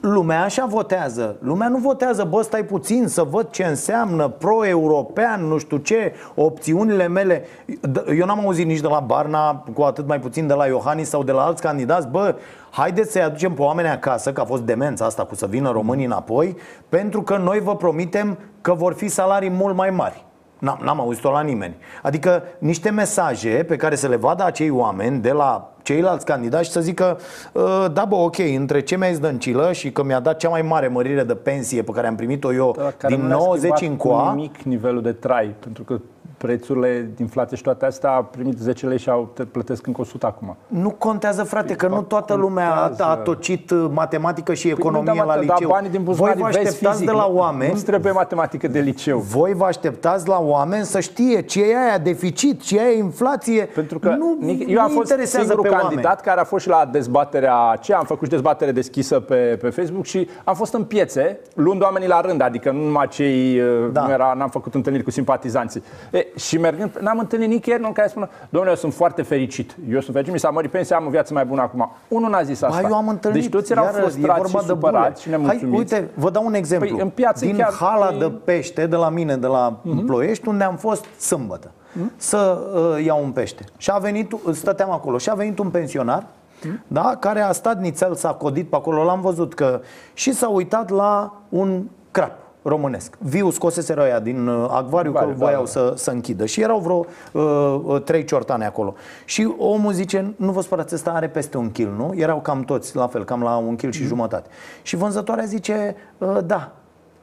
lumea 0.00 0.42
așa 0.42 0.66
votează. 0.66 1.36
Lumea 1.40 1.68
nu 1.68 1.78
votează, 1.78 2.24
bă, 2.24 2.42
stai 2.42 2.64
puțin 2.64 3.06
să 3.08 3.22
văd 3.22 3.50
ce 3.50 3.64
înseamnă 3.64 4.28
pro-european, 4.28 5.44
nu 5.44 5.58
știu 5.58 5.76
ce, 5.76 6.12
opțiunile 6.34 7.08
mele. 7.08 7.44
D- 7.66 8.18
Eu 8.18 8.26
n-am 8.26 8.40
auzit 8.40 8.66
nici 8.66 8.80
de 8.80 8.86
la 8.86 9.00
Barna, 9.00 9.64
cu 9.74 9.82
atât 9.82 10.06
mai 10.06 10.20
puțin 10.20 10.46
de 10.46 10.54
la 10.54 10.66
Iohannis 10.66 11.08
sau 11.08 11.22
de 11.22 11.32
la 11.32 11.42
alți 11.42 11.62
candidați, 11.62 12.08
bă, 12.08 12.34
haideți 12.70 13.12
să-i 13.12 13.22
aducem 13.22 13.52
pe 13.52 13.62
oameni 13.62 13.88
acasă, 13.88 14.32
că 14.32 14.40
a 14.40 14.44
fost 14.44 14.62
demența 14.62 15.04
asta 15.04 15.24
cu 15.24 15.34
să 15.34 15.46
vină 15.46 15.70
românii 15.70 16.04
înapoi, 16.04 16.56
pentru 16.88 17.22
că 17.22 17.36
noi 17.36 17.60
vă 17.60 17.76
promitem 17.76 18.38
că 18.60 18.74
vor 18.74 18.92
fi 18.92 19.08
salarii 19.08 19.50
mult 19.50 19.76
mai 19.76 19.90
mari. 19.90 20.23
N-am, 20.64 20.80
n-am 20.84 21.00
auzit-o 21.00 21.30
la 21.30 21.40
nimeni. 21.40 21.74
Adică 22.02 22.42
niște 22.58 22.90
mesaje 22.90 23.64
pe 23.68 23.76
care 23.76 23.94
să 23.94 24.08
le 24.08 24.16
vadă 24.16 24.44
acei 24.44 24.70
oameni 24.70 25.20
de 25.20 25.30
la 25.32 25.72
ceilalți 25.82 26.24
candidați 26.24 26.64
și 26.64 26.70
să 26.70 26.80
zică 26.80 27.18
"Uh, 27.52 27.84
da 27.92 28.04
bă, 28.04 28.14
ok, 28.14 28.38
între 28.38 28.80
ce 28.80 28.96
mi-ai 28.96 29.14
zdăncilă 29.14 29.72
și 29.72 29.92
că 29.92 30.02
mi-a 30.04 30.20
dat 30.20 30.36
cea 30.36 30.48
mai 30.48 30.62
mare 30.62 30.88
mărire 30.88 31.22
de 31.22 31.34
pensie 31.34 31.82
pe 31.82 31.90
care 31.90 32.06
am 32.06 32.14
primit-o 32.14 32.52
eu 32.52 32.70
Care 32.96 33.14
din 33.14 33.22
nu 33.22 33.28
le-a 33.28 33.36
90 33.36 33.72
schimbat 33.76 33.80
încoa, 33.90 34.28
cu 34.30 34.34
nimic 34.34 34.62
nivelul 34.62 35.02
de 35.02 35.12
trai, 35.12 35.54
pentru 35.58 35.82
că 35.82 35.98
prețurile, 36.36 37.10
inflație 37.20 37.56
și 37.56 37.62
toate 37.62 37.84
astea, 37.86 38.10
a 38.10 38.22
primit 38.22 38.58
10 38.58 38.86
lei 38.86 38.98
și 38.98 39.10
au, 39.10 39.30
te 39.34 39.44
plătesc 39.44 39.86
încă 39.86 40.00
100 40.00 40.26
acum. 40.26 40.56
nu 40.66 40.90
contează, 40.90 41.42
frate, 41.42 41.74
că 41.74 41.88
nu 41.88 42.02
toată 42.02 42.34
lumea 42.34 42.70
a, 42.98 43.04
a 43.04 43.16
tocit 43.16 43.70
uh, 43.70 43.86
matematică 43.92 44.54
și 44.54 44.68
economie 44.68 45.10
Păi 45.10 45.18
nu, 45.20 45.26
da, 45.26 45.32
la 45.34 45.40
mă, 45.40 45.46
da, 45.46 45.52
liceu. 45.54 45.68
banii 45.68 45.90
din 45.90 46.02
Voi 46.02 46.14
buzunar 46.14 46.34
vă 46.36 46.44
vezi 46.44 46.58
așteptați 46.58 46.92
fizic, 46.94 47.06
de 47.06 47.12
la 47.16 47.26
nu- 47.30 47.36
oameni 47.36 47.72
Nu 47.74 47.80
trebuie 47.80 48.12
matematică 48.12 48.68
de 48.68 48.78
liceu. 48.80 49.18
Voi 49.18 49.54
vă 49.54 49.64
așteptați 49.64 50.28
la 50.28 50.38
oameni 50.40 50.84
să 50.84 51.00
știe 51.00 51.40
ce 51.42 51.60
e 51.70 51.76
aia 51.86 51.98
deficit, 51.98 52.62
ce 52.62 52.76
e 52.78 52.80
aia 52.80 52.96
inflație. 52.96 53.64
Pentru 53.64 53.98
că 53.98 54.08
nu, 54.08 54.38
Nic- 54.40 54.66
eu 54.68 54.80
am 54.80 54.88
nu 54.88 54.94
fost 54.94 55.10
interesează 55.10 55.46
singurul 55.46 55.70
pe 55.72 55.76
candidat 55.80 56.04
oameni. 56.04 56.20
care 56.24 56.40
a 56.40 56.44
fost 56.44 56.62
și 56.64 56.70
la 56.70 56.88
dezbaterea 56.92 57.78
ce 57.80 57.94
am 57.94 58.04
făcut 58.04 58.24
și 58.24 58.30
dezbatere 58.30 58.72
deschisă 58.72 59.20
pe, 59.20 59.58
pe 59.60 59.68
Facebook 59.70 60.04
și 60.04 60.28
am 60.44 60.54
fost 60.54 60.74
în 60.74 60.84
piețe, 60.84 61.38
luând 61.54 61.82
oamenii 61.82 62.08
la 62.08 62.20
rând, 62.20 62.42
adică 62.42 62.70
nu 62.70 62.82
numai 62.84 63.08
cei, 63.08 63.60
da. 63.92 64.02
nu 64.06 64.12
era, 64.12 64.34
n-am 64.36 64.48
făcut 64.48 64.74
întâlniri 64.74 65.04
cu 65.04 65.10
simpatizanții. 65.10 65.82
E, 66.10 66.23
și 66.36 66.58
mergând, 66.58 66.96
n-am 67.00 67.18
întâlnit 67.18 67.48
nicăieri 67.48 67.82
unul 67.82 67.94
care 67.94 68.08
spune, 68.08 68.28
domnule, 68.48 68.72
eu 68.72 68.76
sunt 68.80 68.94
foarte 68.94 69.22
fericit, 69.22 69.76
eu 69.90 70.00
sunt 70.00 70.12
fericit, 70.12 70.32
mi 70.32 70.38
s-a 70.38 70.50
mărit 70.50 70.70
pensia, 70.70 70.96
am 70.96 71.06
o 71.06 71.10
viață 71.10 71.32
mai 71.34 71.44
bună 71.44 71.60
acum. 71.62 71.90
Unul 72.08 72.30
n-a 72.30 72.42
zis 72.42 72.62
asta. 72.62 72.80
Ba, 72.82 72.88
eu 72.88 72.94
am 72.94 73.08
întâlnit, 73.08 73.40
deci 73.42 73.50
toți 73.50 73.72
erau 73.72 73.84
iară, 73.84 73.96
e 73.96 74.00
frustrați 74.00 74.40
vorba 74.40 74.60
și 74.60 74.66
de 74.66 74.72
bule. 74.72 74.86
supărați 74.92 75.22
și 75.22 75.28
Hai, 75.30 75.38
nemulțumiți. 75.38 75.78
uite, 75.78 76.10
vă 76.14 76.30
dau 76.30 76.44
un 76.46 76.54
exemplu. 76.54 76.88
Păi, 76.88 77.00
în 77.00 77.08
piață 77.08 77.44
Din 77.44 77.56
chiar 77.56 77.72
hala 77.72 78.10
e- 78.14 78.18
de 78.18 78.30
pește 78.44 78.86
de 78.86 78.96
la 78.96 79.08
mine, 79.08 79.36
de 79.36 79.46
la 79.46 79.78
Mhm. 79.82 80.04
Ploiești, 80.06 80.48
unde 80.48 80.64
am 80.64 80.76
fost 80.76 81.04
sâmbătă, 81.18 81.70
să 82.16 82.68
uh, 82.96 83.04
iau 83.04 83.22
un 83.24 83.30
pește. 83.30 83.64
Și 83.76 83.90
a 83.90 83.98
venit, 83.98 84.32
stăteam 84.52 84.90
acolo, 84.90 85.18
și 85.18 85.30
a 85.30 85.34
venit 85.34 85.58
un 85.58 85.70
pensionar, 85.70 86.26
Mhm. 86.64 86.80
da, 86.86 87.16
care 87.20 87.40
a 87.40 87.52
stat 87.52 87.80
nițel, 87.80 88.14
s-a 88.14 88.28
codit 88.32 88.68
pe 88.68 88.76
acolo, 88.76 89.04
l-am 89.04 89.20
văzut 89.20 89.54
că 89.54 89.80
și 90.12 90.32
s-a 90.32 90.48
uitat 90.48 90.90
la 90.90 91.34
un 91.48 91.82
crap 92.10 92.32
românesc. 92.66 93.16
Viu 93.18 93.50
scoseseră 93.50 94.02
ăia 94.02 94.20
din 94.20 94.46
uh, 94.46 94.66
acvariu 94.70 95.12
că 95.12 95.18
Vale, 95.18 95.32
voiau 95.32 95.54
vale. 95.54 95.66
să, 95.66 95.92
să 95.96 96.10
închidă. 96.10 96.46
Și 96.46 96.60
erau 96.60 96.78
vreo 96.78 97.06
uh, 97.32 97.80
uh, 97.84 98.02
trei 98.02 98.24
ciortane 98.24 98.66
acolo. 98.66 98.94
Și 99.24 99.54
omul 99.58 99.92
zice, 99.92 100.34
nu 100.36 100.52
vă 100.52 100.60
spărați, 100.60 100.94
ăsta 100.94 101.10
are 101.10 101.28
peste 101.28 101.56
un 101.56 101.70
kil, 101.70 101.92
nu? 101.96 102.12
Erau 102.16 102.40
cam 102.40 102.62
toți, 102.62 102.96
la 102.96 103.06
fel, 103.06 103.24
cam 103.24 103.42
la 103.42 103.56
un 103.56 103.76
kil 103.76 103.90
și 103.90 103.98
Mhm. 104.00 104.08
jumătate. 104.08 104.48
Și 104.82 104.96
vânzătoarea 104.96 105.44
zice, 105.44 105.96
uh, 106.18 106.38
da, 106.46 106.72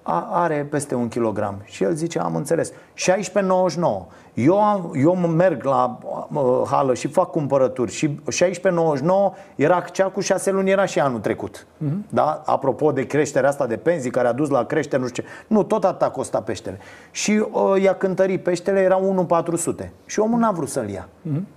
a, 0.02 0.28
are 0.32 0.68
peste 0.70 0.96
un 0.96 1.08
kilogram. 1.08 1.62
Și 1.64 1.84
el 1.84 1.94
zice, 1.94 2.20
am 2.20 2.36
înțeles, 2.36 2.72
16,99. 2.72 2.76
Eu, 4.34 4.64
am, 4.64 4.92
eu 4.96 5.16
merg 5.16 5.64
la 5.64 5.98
uh, 6.32 6.62
hală 6.70 6.94
și 6.94 7.08
fac 7.08 7.32
cumpărături 7.32 7.92
și 7.92 8.20
16,99 8.32 8.54
era 9.56 9.80
cea 9.80 10.08
cu 10.08 10.20
6 10.20 10.52
luni, 10.52 10.70
era 10.70 10.86
și 10.86 11.00
anul 11.00 11.20
trecut. 11.20 11.68
Mhm. 11.78 12.06
Da? 12.10 12.42
Apropo 12.46 12.92
de 12.92 13.06
creșterea 13.06 13.50
asta 13.50 13.68
de 13.68 13.78
pensii 13.78 14.12
care 14.12 14.28
a 14.28 14.34
dus 14.34 14.50
la 14.50 14.66
creștere, 14.66 15.02
nu 15.02 15.08
știu 15.08 15.24
ce. 15.24 15.30
Nu, 15.48 15.64
tot 15.64 15.84
atâta 15.84 16.10
costa 16.10 16.42
peștele. 16.42 16.80
Și 17.12 17.46
uh, 17.52 17.82
i-a 17.82 17.96
cântărit 17.96 18.44
peștele, 18.44 18.80
era 18.80 18.96
1,400. 18.96 19.92
Și 20.06 20.20
omul 20.20 20.40
n-a 20.40 20.52
vrut 20.52 20.70
să-l 20.70 20.90
ia. 20.90 21.08
Mhm. 21.22 21.48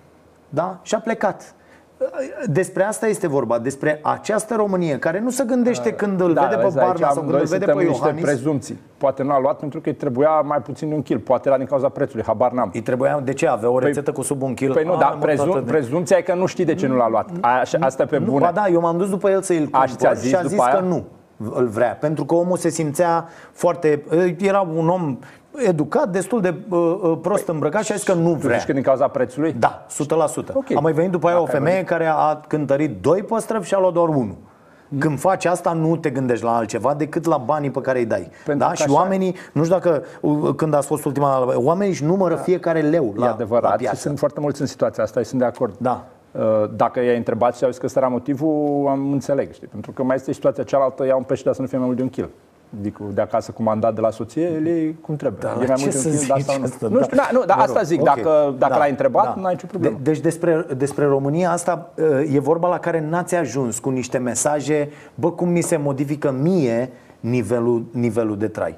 Da? 0.49 0.79
Și 0.83 0.95
a 0.95 0.99
plecat. 0.99 1.55
Despre 2.47 2.83
asta 2.85 3.07
este 3.07 3.27
vorba, 3.27 3.59
despre 3.59 3.99
această 4.03 4.55
Românie 4.55 4.99
care 4.99 5.21
nu 5.21 5.31
se 5.31 5.45
gândește 5.45 5.93
când 5.93 6.21
îl 6.21 6.33
vede 6.33 6.47
pe 6.57 6.63
vezi, 6.63 6.79
aici 6.79 6.87
Barna 6.87 7.09
sau 7.11 7.23
când 7.23 7.29
îl 7.29 7.35
amândoi 7.35 7.47
vede 7.47 7.65
suntem 7.65 7.77
pe 7.77 7.83
niște 7.83 7.99
Iohannis. 8.05 8.25
prezumții. 8.25 8.81
Poate 8.97 9.23
nu 9.23 9.33
a 9.33 9.41
luat 9.41 9.59
pentru 9.59 9.81
că 9.81 9.89
îi 9.89 9.95
trebuia 9.95 10.41
mai 10.41 10.59
puțin 10.63 10.89
de 10.89 10.95
un 10.95 11.03
kil. 11.03 11.19
Poate 11.19 11.49
era 11.49 11.57
din 11.57 11.67
cauza 11.67 11.89
prețului, 11.89 12.25
habar 12.25 12.51
n-am. 12.53 12.71
Îi 12.73 12.81
trebuia, 12.81 13.21
de 13.25 13.33
ce? 13.33 13.47
Avea 13.49 13.71
o 13.71 13.79
rețetă 13.79 14.13
cu 14.13 14.23
sub 14.23 14.43
un 14.43 14.55
kil? 14.55 14.73
Păi 14.73 14.85
nu, 14.85 14.93
Ah, 14.93 14.99
dar 14.99 15.13
mă, 15.15 15.19
prezum, 15.21 15.49
tată, 15.49 15.61
de- 15.61 15.71
prezumția 15.71 16.17
e 16.17 16.21
că 16.23 16.35
nu 16.35 16.47
știi 16.47 16.65
de 16.65 16.75
ce 16.75 16.87
nu 16.87 16.97
l-a 16.97 17.09
luat. 17.09 17.29
Așa, 17.41 17.79
asta 17.81 18.03
e 18.03 18.07
pe 18.07 18.19
Nu, 18.19 18.25
bune. 18.25 18.45
ba 18.45 18.51
da, 18.53 18.67
eu 18.69 18.81
m-am 18.81 18.97
dus 18.97 19.09
după 19.09 19.31
el 19.31 19.43
să-i 19.43 19.69
A, 19.71 19.87
și 19.87 19.95
ți-a 19.95 20.09
cumpăr 20.09 20.17
zis 20.17 20.29
și 20.29 20.35
a 20.35 20.39
după 20.43 20.49
zis 20.55 20.61
aia? 20.61 20.75
că 20.75 20.81
nu 20.81 21.05
îl 21.55 21.67
vrea, 21.67 21.97
pentru 22.01 22.25
că 22.25 22.35
omul 22.35 22.57
se 22.57 22.69
simțea 22.69 23.29
foarte... 23.53 24.03
Era 24.39 24.61
un 24.77 24.89
om 24.89 25.19
educat, 25.57 26.09
destul 26.09 26.41
de 26.41 26.55
uh, 26.69 26.99
uh, 27.03 27.19
prost 27.23 27.49
îmbrăcat 27.49 27.83
și 27.85 27.93
a 27.93 27.95
zis 27.95 28.05
că 28.05 28.13
nu 28.13 28.31
Tu 28.33 28.39
vrea. 28.39 28.57
zici 28.57 28.67
că 28.67 28.73
din 28.73 28.83
cauza 28.83 29.09
prețului? 29.09 29.53
Da, 29.53 29.87
100%. 29.91 30.53
Ok. 30.53 30.77
A 30.77 30.81
mai 30.81 30.93
venit 30.93 31.11
după 31.11 31.27
aia 31.27 31.35
Dacă 31.37 31.47
o 31.47 31.53
ai 31.53 31.59
femeie 31.59 31.75
venit. 31.75 31.89
care 31.91 32.07
a 32.07 32.41
cântărit 32.49 33.03
doi 33.03 33.23
păstrăvi 33.23 33.67
și 33.67 33.75
a 33.75 33.79
luat 33.79 33.93
doar 33.93 34.09
unul. 34.09 34.37
Când 34.99 35.19
faci 35.19 35.45
asta, 35.45 35.73
nu 35.73 35.97
te 35.97 36.11
gândești 36.11 36.45
la 36.45 36.57
altceva 36.57 36.95
decât 36.95 37.25
la 37.25 37.37
banii 37.37 37.71
pe 37.71 37.81
care 37.81 37.99
îi 37.99 38.05
dai. 38.07 38.31
Pentru 38.45 38.65
da? 38.65 38.71
că 38.71 38.77
Și 38.77 38.83
așa- 38.83 38.93
oamenii, 38.93 39.35
nu 39.53 39.65
știu 39.65 39.75
dacă 39.77 40.03
uh, 40.21 40.55
când 40.57 40.75
ați 40.75 40.87
fost 40.87 41.05
ultima 41.05 41.45
dată, 41.47 41.61
oamenii 41.61 41.93
își 41.93 42.05
numără 42.05 42.35
fiecare 42.35 42.81
leu 42.81 43.13
E 43.17 43.19
la, 43.19 43.27
la 43.27 43.33
adevărat 43.33 43.71
și 43.73 43.77
piață. 43.77 43.97
sunt 43.97 44.19
foarte 44.19 44.41
mulți 44.41 44.61
în 44.61 44.67
situația 44.67 45.03
asta 45.03 45.21
și 45.21 45.27
sunt 45.27 45.41
de 45.41 45.47
acord. 45.47 45.75
Da. 45.79 46.05
Uh, 46.33 46.43
Dacă 46.77 47.01
i-ai 47.01 47.17
întrebat 47.17 47.57
și 47.57 47.65
au 47.65 47.71
zis 47.71 47.79
că 47.79 47.87
ăsta 47.87 47.99
era 47.99 48.09
motivul, 48.09 48.87
am 48.89 49.13
înțeleg, 49.13 49.53
știi? 49.53 49.67
Pentru 49.67 49.93
că 49.93 50.03
mai 50.03 50.17
este 50.17 50.33
situația 50.33 50.63
cealaltă, 50.65 51.07
ia 51.07 51.17
un 51.17 51.23
pește, 51.23 51.45
dar 51.45 51.55
să 51.55 51.61
nu 51.61 51.67
fie 51.67 51.77
mai 51.79 51.87
mult 51.87 51.97
de 51.99 52.03
un 52.05 52.11
kil. 52.11 52.29
Adică 52.79 53.03
de 53.15 53.21
acasă 53.21 53.53
cu 53.53 53.63
mandat 53.63 53.95
de 53.95 54.01
la 54.01 54.11
soție, 54.11 54.43
el 54.43 54.67
e 54.67 54.95
cum 55.01 55.17
trebuie. 55.17 55.41
Da, 55.43 55.63
e 55.63 55.67
mai 55.67 55.77
ce 55.77 55.83
mult 55.83 55.93
de 55.93 55.99
să 55.99 56.09
un 56.09 56.15
kil, 56.17 56.27
dar 56.29 56.39
zici 56.39 56.47
sau 56.47 56.59
nu. 56.59 56.65
asta? 56.65 56.89
Nu 56.89 57.03
știu, 57.03 57.17
da, 57.17 57.29
nu, 57.33 57.45
dar 57.45 57.57
Mă 57.57 57.63
asta 57.63 57.79
rog, 57.79 57.85
zic, 57.87 58.01
ok. 58.01 58.07
dacă, 58.07 58.55
dacă 58.59 58.73
Da, 58.73 58.79
l-ai 58.79 58.91
întrebat, 58.91 59.25
da. 59.25 59.41
nu 59.41 59.47
ai 59.47 59.53
nicio 59.53 59.67
problemă. 59.67 59.97
De, 60.03 60.11
deci 60.11 60.21
despre, 60.21 60.67
despre 60.77 61.05
România 61.05 61.51
asta 61.51 61.91
uh, 61.95 62.35
e 62.35 62.39
vorba 62.39 62.69
la 62.69 62.79
care 62.79 63.07
n-ați 63.09 63.35
ajuns 63.35 63.79
cu 63.79 63.91
niște 63.91 64.19
mesaje, 64.19 64.89
bă, 65.15 65.31
cum 65.31 65.49
mi 65.49 65.61
se 65.61 65.77
modifică 65.77 66.31
mie 66.31 66.91
nivelul, 67.21 67.85
nivelul 67.91 68.39
de 68.39 68.49
trai. 68.49 68.77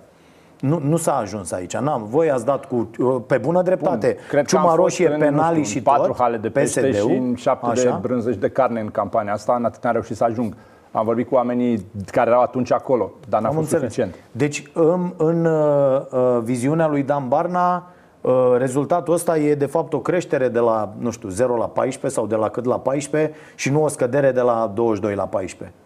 Nu, 0.60 0.80
nu 0.84 0.96
s-a 0.96 1.16
ajuns 1.16 1.52
aici. 1.52 1.76
N-am. 1.76 2.06
Voi 2.08 2.30
ați 2.30 2.44
dat 2.44 2.64
cu, 2.64 2.90
uh, 2.98 3.16
pe 3.26 3.38
bună 3.38 3.62
dreptate, 3.62 4.06
Bun, 4.06 4.26
cred 4.28 4.46
că 4.46 4.56
am 4.56 4.62
ciuma 4.62 4.62
fost 4.62 4.76
roșie, 4.76 5.12
în, 5.12 5.18
penalii 5.18 5.58
nu 5.58 5.64
știu, 5.64 5.80
și 5.80 5.86
în 5.86 5.92
patru 5.92 6.06
tot, 6.06 6.16
hale 6.16 6.36
de 6.36 6.48
pește 6.48 6.80
PSD-ul, 6.80 7.10
și 7.10 7.16
în 7.16 7.34
șapte 7.34 7.70
de 7.74 7.80
așa? 7.80 7.98
brânzăși 8.02 8.38
de 8.38 8.48
carne 8.48 8.80
în 8.80 8.86
campania 8.88 9.32
asta, 9.32 9.54
în 9.54 9.64
atât 9.64 9.82
n-am 9.82 9.92
reușit 9.92 10.16
să 10.16 10.24
ajung. 10.24 10.54
Am 10.96 11.04
vorbit 11.04 11.28
cu 11.28 11.34
oamenii 11.34 11.86
care 12.06 12.30
erau 12.30 12.42
atunci 12.42 12.72
acolo, 12.72 13.10
dar 13.28 13.40
n-a 13.40 13.48
Am 13.48 13.54
fost 13.54 13.72
înțeles. 13.72 13.92
suficient. 13.94 14.24
Deci, 14.32 14.70
în, 14.72 15.12
în 15.16 15.44
uh, 15.44 16.00
uh, 16.12 16.38
viziunea 16.42 16.86
lui 16.88 17.02
Dan 17.02 17.28
Barna, 17.28 17.86
uh, 18.20 18.54
rezultatul 18.58 19.14
ăsta 19.14 19.38
e 19.38 19.54
de 19.54 19.66
fapt 19.66 19.92
o 19.92 19.98
creștere 20.00 20.48
de 20.48 20.58
la, 20.58 20.92
nu 20.98 21.10
știu, 21.10 21.28
0 21.28 21.56
la 21.56 21.68
14 21.68 22.20
sau 22.20 22.26
de 22.28 22.34
la 22.34 22.48
cât 22.48 22.64
la 22.64 22.78
14 22.78 23.32
și 23.54 23.70
nu 23.70 23.82
o 23.82 23.88
scădere 23.88 24.32
de 24.32 24.40
la 24.40 24.72
22 24.74 25.14
la 25.14 25.26
14. 25.26 25.76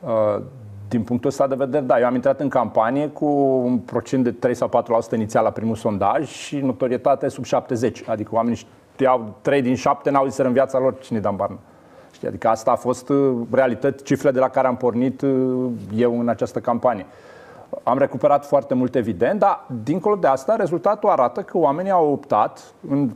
Uh, 0.00 0.42
Din 0.88 1.02
punctul 1.02 1.28
ăsta 1.30 1.46
de 1.46 1.54
vedere, 1.54 1.84
da, 1.84 1.98
eu 1.98 2.06
am 2.06 2.14
intrat 2.14 2.40
în 2.40 2.48
campanie 2.48 3.08
cu 3.08 3.26
un 3.64 3.78
procent 3.78 4.24
de 4.24 4.30
3 4.30 4.54
sau 4.54 4.68
4% 5.12 5.14
inițial 5.14 5.44
la 5.44 5.50
primul 5.50 5.74
sondaj 5.76 6.28
și 6.28 6.56
notorietate 6.56 7.28
sub 7.28 7.44
70. 7.44 8.02
Adică 8.08 8.30
oamenii 8.32 8.66
știau 8.92 9.34
3 9.40 9.62
din 9.62 9.74
7 9.74 10.10
n-au 10.10 10.26
zis 10.26 10.36
în 10.36 10.52
viața 10.52 10.78
lor 10.78 10.98
cine 10.98 11.18
e 11.18 11.20
Dan 11.20 11.36
Barna. 11.36 11.58
Știi? 12.20 12.32
Adică 12.32 12.48
asta 12.48 12.70
a 12.70 12.74
fost 12.74 13.08
uh, 13.08 13.36
realitate, 13.50 14.02
cifrele 14.02 14.32
de 14.34 14.38
la 14.40 14.48
care 14.48 14.66
am 14.66 14.76
pornit 14.76 15.20
uh, 15.22 15.70
eu 15.96 16.20
în 16.20 16.28
această 16.28 16.58
campanie. 16.58 17.06
Am 17.82 17.98
recuperat 17.98 18.46
foarte 18.46 18.74
mult, 18.74 18.94
evident, 18.94 19.38
dar 19.38 19.64
dincolo 19.84 20.14
de 20.16 20.26
asta, 20.26 20.56
rezultatul 20.56 21.08
arată 21.08 21.40
că 21.42 21.58
oamenii 21.58 21.90
au 21.90 22.12
optat 22.12 22.60
în, 22.90 23.10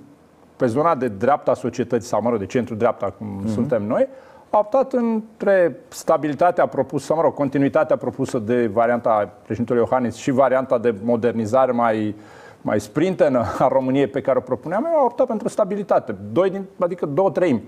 pe 0.56 0.66
zona 0.66 0.94
de 0.94 1.08
dreapta 1.08 1.50
a 1.50 1.54
societății, 1.54 2.08
sau 2.08 2.22
mă 2.22 2.30
rog, 2.30 2.38
de 2.38 2.46
centru-dreapta, 2.46 3.14
cum 3.18 3.26
Mhm. 3.26 3.48
suntem 3.48 3.82
noi, 3.86 4.08
au 4.50 4.60
optat 4.60 4.92
între 4.92 5.76
stabilitatea 5.88 6.66
propusă, 6.66 7.04
sau 7.04 7.16
mă 7.16 7.22
rog, 7.22 7.34
continuitatea 7.34 7.96
propusă 7.96 8.38
de 8.38 8.66
varianta 8.66 9.30
președintelui 9.42 9.82
Iohannis 9.82 10.14
și 10.14 10.30
varianta 10.30 10.78
de 10.78 10.94
modernizare 11.02 11.72
mai, 11.72 12.14
mai 12.60 12.80
sprintenă 12.80 13.44
a 13.58 13.68
României 13.68 14.06
pe 14.06 14.20
care 14.20 14.38
o 14.38 14.40
propuneam, 14.40 14.88
eu 14.92 14.98
au 14.98 15.04
optat 15.04 15.26
pentru 15.26 15.48
stabilitate. 15.48 16.14
Doi 16.32 16.50
din, 16.50 16.64
adică 16.78 17.06
două 17.06 17.30
treimi. 17.30 17.62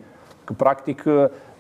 Că, 0.47 0.53
practic, 0.57 1.03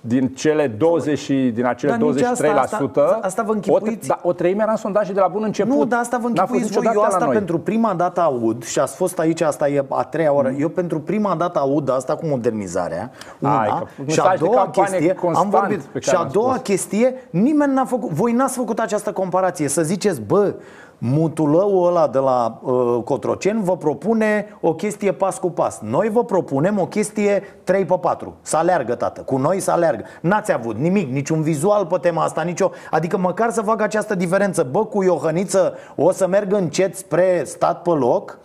din 0.00 0.28
cele 0.28 0.66
20 0.66 1.18
și 1.18 1.50
din 1.54 1.64
acele 1.66 1.90
Dar 1.90 2.00
nici 2.00 2.20
23%, 2.22 2.22
asta- 2.60 2.76
asta- 2.94 3.18
asta 3.22 3.42
vă 3.42 3.50
o, 3.50 3.54
închipuiți? 3.54 4.08
da, 4.08 4.18
o 4.22 4.32
treime 4.32 4.62
era 4.62 4.70
în 4.70 4.76
sondaje 4.76 5.12
de 5.12 5.20
la 5.20 5.28
bun 5.28 5.42
început. 5.42 5.72
Nu, 5.76 5.84
dar 5.84 6.00
asta 6.00 6.18
vă 6.18 6.28
N-a 6.28 6.34
fost 6.34 6.38
închipuiți 6.40 6.72
voi. 6.72 6.82
niciodată 6.82 6.96
Eu 6.96 7.00
la 7.02 7.06
asta 7.14 7.24
noi. 7.24 7.34
pentru 7.34 7.58
prima 7.58 7.94
dată 7.94 8.20
aud 8.20 8.64
și 8.64 8.78
ați 8.78 8.96
fost 8.96 9.18
aici, 9.18 9.40
asta 9.40 9.68
e 9.68 9.84
a 9.88 10.02
treia 10.04 10.32
oră. 10.32 10.50
Eu 10.58 10.68
pentru 10.68 11.00
prima 11.00 11.34
dată 11.34 11.58
aud 11.58 11.90
asta 11.90 12.14
cu 12.16 12.26
modernizarea. 12.26 13.10
Una, 13.38 13.60
Ai, 13.60 13.68
că 13.68 13.84
și 14.12 14.20
a 14.20 14.22
mesaj 14.22 14.38
de 14.38 14.44
doua 14.44 14.56
campanie 14.62 14.90
chestie, 14.92 15.10
am 15.10 15.16
constant 15.16 15.50
vorbit. 15.50 15.78
pe 15.80 15.98
care 15.98 16.04
Și 16.04 16.14
a 16.14 16.18
l-am 16.18 16.28
doua 16.32 16.52
spus. 16.52 16.62
chestie, 16.66 17.14
nimeni 17.30 17.72
n-a 17.74 17.84
făcut, 17.84 18.10
voi 18.10 18.32
n-ați 18.32 18.56
făcut 18.56 18.78
această 18.78 19.12
comparație. 19.12 19.68
Să 19.68 19.82
ziceți, 19.82 20.20
bă, 20.20 20.54
mutulăul 20.98 21.86
ăla 21.86 22.08
de 22.08 22.18
la 22.18 22.60
uh, 22.62 23.02
Cotroceni 23.04 23.62
vă 23.62 23.76
propune 23.76 24.58
o 24.60 24.74
chestie 24.74 25.12
pas 25.12 25.38
cu 25.38 25.50
pas. 25.50 25.80
Noi 25.80 26.08
vă 26.08 26.24
propunem 26.24 26.78
o 26.78 26.86
chestie 26.86 27.42
3 27.64 27.84
pe 27.84 27.98
4. 28.00 28.34
Să 28.42 28.56
aleargă, 28.56 28.94
tată. 28.94 29.20
Cu 29.20 29.36
noi 29.36 29.60
să 29.60 29.70
aleargă. 29.70 30.04
N-ați 30.20 30.52
avut 30.52 30.76
nimic, 30.76 31.10
niciun 31.12 31.42
vizual 31.42 31.86
pe 31.86 31.96
tema 32.00 32.22
asta, 32.22 32.42
nicio... 32.42 32.70
Adică 32.90 33.16
măcar 33.16 33.50
să 33.50 33.62
facă 33.62 33.82
această 33.82 34.14
diferență. 34.14 34.62
Bă, 34.62 34.84
cu 34.84 35.02
Iohăniță 35.02 35.74
o 35.96 36.10
să 36.12 36.26
merg 36.26 36.52
încet 36.52 36.96
spre 36.96 37.42
stat 37.44 37.82
pe 37.82 37.90
loc, 37.90 38.38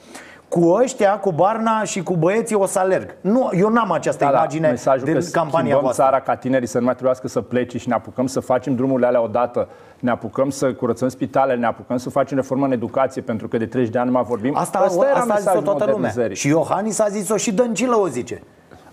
cu 0.60 0.68
ăștia, 0.70 1.20
cu 1.20 1.32
Barna 1.32 1.84
și 1.84 2.04
cu 2.04 2.16
băieții 2.16 2.56
o 2.56 2.66
să 2.66 2.80
alerg. 2.80 3.16
Nu, 3.22 3.50
eu 3.54 3.70
n-am 3.70 3.92
această 3.92 4.24
Da, 4.24 4.32
da, 4.32 4.38
imagine 4.38 4.68
mesajul 4.68 5.06
din 5.06 5.14
că 5.14 5.20
campania 5.32 5.60
schimbăm 5.60 5.82
voastră. 5.82 6.04
țara 6.04 6.20
ca 6.20 6.36
tinerii 6.36 6.68
să 6.68 6.78
nu 6.78 6.84
mai 6.84 6.94
trebuiască 6.94 7.28
să 7.28 7.42
plece 7.42 7.78
și 7.78 7.88
ne 7.88 7.94
apucăm 7.94 8.28
să 8.28 8.40
facem 8.40 8.76
drumurile 8.76 9.08
alea 9.08 9.22
odată, 9.22 9.68
ne 10.00 10.12
apucăm 10.12 10.50
să 10.50 10.74
curățăm 10.74 11.08
spitalele, 11.08 11.60
ne 11.60 11.66
apucăm 11.66 11.98
să 11.98 12.10
facem 12.10 12.38
reformă 12.38 12.66
în 12.66 12.72
educație, 12.72 13.22
pentru 13.22 13.48
că 13.48 13.58
de 13.58 13.66
30 13.66 13.92
de 13.94 14.00
ani 14.00 14.08
nu 14.08 14.14
mai 14.14 14.24
vorbim. 14.24 14.56
Asta, 14.56 14.84
Ăsta 14.86 15.06
era 15.06 15.20
asta 15.20 15.34
a 15.34 15.36
zis-o 15.36 15.50
mesajul 15.50 15.62
toată 15.64 15.80
lumea. 15.80 15.96
modernizării. 15.96 16.36
Și 16.36 16.48
Iohannis 16.48 17.00
a 17.00 17.08
zis-o 17.08 17.38
și 17.38 17.54
Dăncilă 17.54 17.96
o 17.98 18.08
zice. 18.08 18.42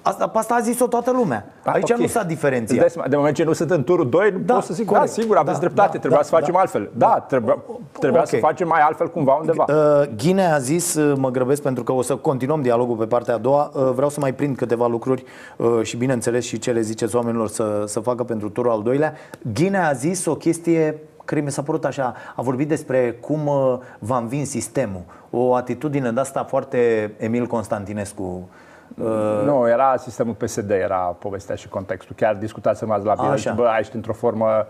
Asta, 0.08 0.26
pe 0.28 0.38
asta 0.38 0.54
a 0.54 0.60
zis-o 0.60 0.86
toată 0.86 1.10
lumea. 1.10 1.46
Aici 1.64 1.90
Ah, 1.90 1.94
Ok. 1.96 2.00
nu 2.00 2.06
s-a 2.06 2.18
Îți 2.20 2.28
diferențiat. 2.28 2.78
dai 2.78 2.88
seama, 2.90 3.08
De 3.08 3.16
moment 3.16 3.34
ce 3.34 3.44
nu 3.44 3.52
sunt 3.52 3.70
în 3.70 3.84
turul 3.84 4.08
2, 4.08 4.30
Da, 4.44 4.54
pot 4.54 4.62
să 4.62 4.74
zic, 4.74 4.86
corect. 4.86 5.06
da, 5.06 5.12
sigur, 5.12 5.36
aveți 5.36 5.52
Da, 5.54 5.60
dreptate, 5.60 5.92
da, 5.92 5.98
trebuia 5.98 6.18
da, 6.18 6.24
să 6.24 6.30
facem 6.30 6.52
da. 6.52 6.58
altfel. 6.60 6.90
Da, 6.96 7.24
trebuia, 7.28 7.58
trebuia 7.98 8.24
să 8.24 8.36
Ok. 8.36 8.42
facem 8.42 8.68
mai 8.68 8.80
altfel 8.80 9.08
cumva 9.10 9.34
undeva. 9.40 9.64
Uh, 9.68 10.08
Ghine 10.16 10.52
a 10.52 10.58
zis, 10.58 10.94
uh, 10.94 11.16
mă 11.18 11.30
grăbesc 11.30 11.62
pentru 11.62 11.82
că 11.82 11.92
o 11.92 12.02
să 12.02 12.16
continuăm 12.16 12.62
dialogul 12.62 12.96
pe 12.96 13.06
partea 13.06 13.34
a 13.34 13.38
doua, 13.38 13.70
uh, 13.74 13.90
vreau 13.94 14.08
să 14.08 14.20
mai 14.20 14.34
prind 14.34 14.56
câteva 14.56 14.86
lucruri 14.86 15.24
uh, 15.56 15.80
și 15.82 15.96
bineînțeles 15.96 16.44
și 16.44 16.58
ce 16.58 16.72
le 16.72 16.80
ziceți 16.80 17.16
oamenilor 17.16 17.48
să, 17.48 17.82
să 17.86 18.00
facă 18.00 18.24
pentru 18.24 18.48
turul 18.50 18.70
al 18.70 18.82
doilea. 18.82 19.12
Ghine 19.54 19.78
a 19.78 19.92
zis 19.92 20.24
o 20.26 20.34
chestie 20.34 20.98
care 21.24 21.40
mi 21.40 21.50
s-a 21.50 21.62
părut 21.62 21.84
așa, 21.84 22.14
a 22.36 22.42
vorbit 22.42 22.68
despre 22.68 23.12
cum 23.20 23.46
uh, 23.46 23.78
va 23.98 24.18
învin 24.18 24.46
sistemul. 24.46 25.02
O 25.30 25.54
atitudine 25.54 26.10
de 26.10 26.20
asta 26.20 26.44
foarte 26.44 27.12
Emil 27.18 27.46
Constantinescu. 27.46 28.48
Uh, 28.96 29.42
Nu, 29.44 29.68
era 29.68 29.96
sistemul 29.96 30.34
PSD, 30.34 30.70
era 30.70 30.96
povestea 30.96 31.54
și 31.54 31.68
contextul. 31.68 32.14
Chiar 32.18 32.34
discutați 32.34 32.84
azi 32.88 33.04
la 33.04 33.14
bine, 33.14 33.28
Așa. 33.28 33.52
bă, 33.52 33.76
ești 33.78 33.94
într-o 33.94 34.12
formă... 34.12 34.66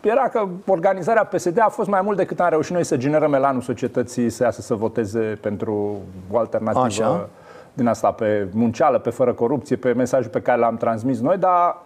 Era 0.00 0.28
că 0.28 0.46
organizarea 0.66 1.24
PSD 1.24 1.58
a 1.60 1.68
fost 1.68 1.88
mai 1.88 2.00
mult 2.02 2.16
decât 2.16 2.40
am 2.40 2.48
reușit 2.48 2.72
noi 2.72 2.84
să 2.84 2.96
generăm 2.96 3.34
elanul 3.34 3.60
societății 3.60 4.30
să 4.30 4.42
iasă 4.42 4.60
să 4.60 4.74
voteze 4.74 5.38
pentru 5.40 5.96
o 6.30 6.38
alternativă 6.38 6.84
Așa. 6.84 7.28
din 7.72 7.86
asta 7.86 8.10
pe 8.10 8.48
munceală, 8.52 8.98
pe 8.98 9.10
fără 9.10 9.32
corupție, 9.32 9.76
pe 9.76 9.92
mesajul 9.92 10.30
pe 10.30 10.40
care 10.40 10.58
l-am 10.58 10.76
transmis 10.76 11.20
noi, 11.20 11.36
dar 11.36 11.76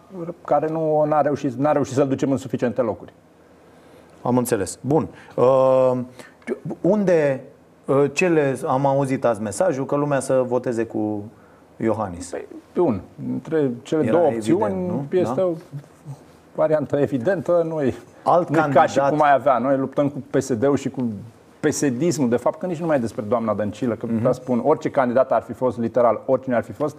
care 0.44 0.68
nu 0.68 1.04
n-a 1.04 1.20
reușit, 1.20 1.52
n-a 1.52 1.72
reușit 1.72 1.94
să-l 1.94 2.08
ducem 2.08 2.30
în 2.30 2.36
suficiente 2.36 2.80
locuri. 2.80 3.12
Am 4.22 4.36
înțeles. 4.36 4.78
Bun. 4.80 5.08
Uh, 5.34 5.98
unde, 6.80 7.40
uh, 7.84 8.04
ce 8.12 8.28
le, 8.28 8.58
am 8.66 8.86
auzit 8.86 9.24
azi 9.24 9.42
mesajul 9.42 9.86
că 9.86 9.96
lumea 9.96 10.20
să 10.20 10.44
voteze 10.46 10.84
cu 10.84 11.24
Iohannis. 11.82 12.30
Pe 12.72 12.80
un. 12.80 13.00
Între 13.32 13.70
cele 13.82 14.02
Era 14.02 14.10
două 14.12 14.26
evident, 14.30 14.60
opțiuni 14.62 14.86
nu? 14.86 15.18
este 15.18 15.34
Da. 15.34 15.44
o 15.44 15.50
variantă 16.54 16.96
evidentă. 16.96 17.66
Noi, 17.68 17.94
Alt 18.22 18.48
nu 18.48 18.54
ca 18.54 18.60
candidat. 18.60 18.88
și 18.88 18.98
cum 19.08 19.22
ai 19.22 19.32
avea. 19.34 19.58
Noi 19.58 19.76
luptăm 19.76 20.08
cu 20.08 20.22
PSD-ul 20.30 20.76
și 20.76 20.88
cu 20.90 21.04
PSD-ismul. 21.60 22.28
De 22.28 22.36
fapt, 22.36 22.58
că 22.58 22.66
nici 22.66 22.78
nu 22.80 22.86
mai 22.86 22.96
e 22.96 23.00
despre 23.00 23.24
doamna 23.28 23.54
Dăncilă. 23.54 23.94
Că 23.94 24.06
Mhm. 24.06 24.28
mm-hmm. 24.28 24.30
spun, 24.32 24.60
orice 24.64 24.90
candidat 24.90 25.32
ar 25.32 25.42
fi 25.42 25.52
fost, 25.52 25.78
literal, 25.78 26.20
oricine 26.26 26.54
ar 26.54 26.62
fi 26.62 26.72
fost, 26.72 26.96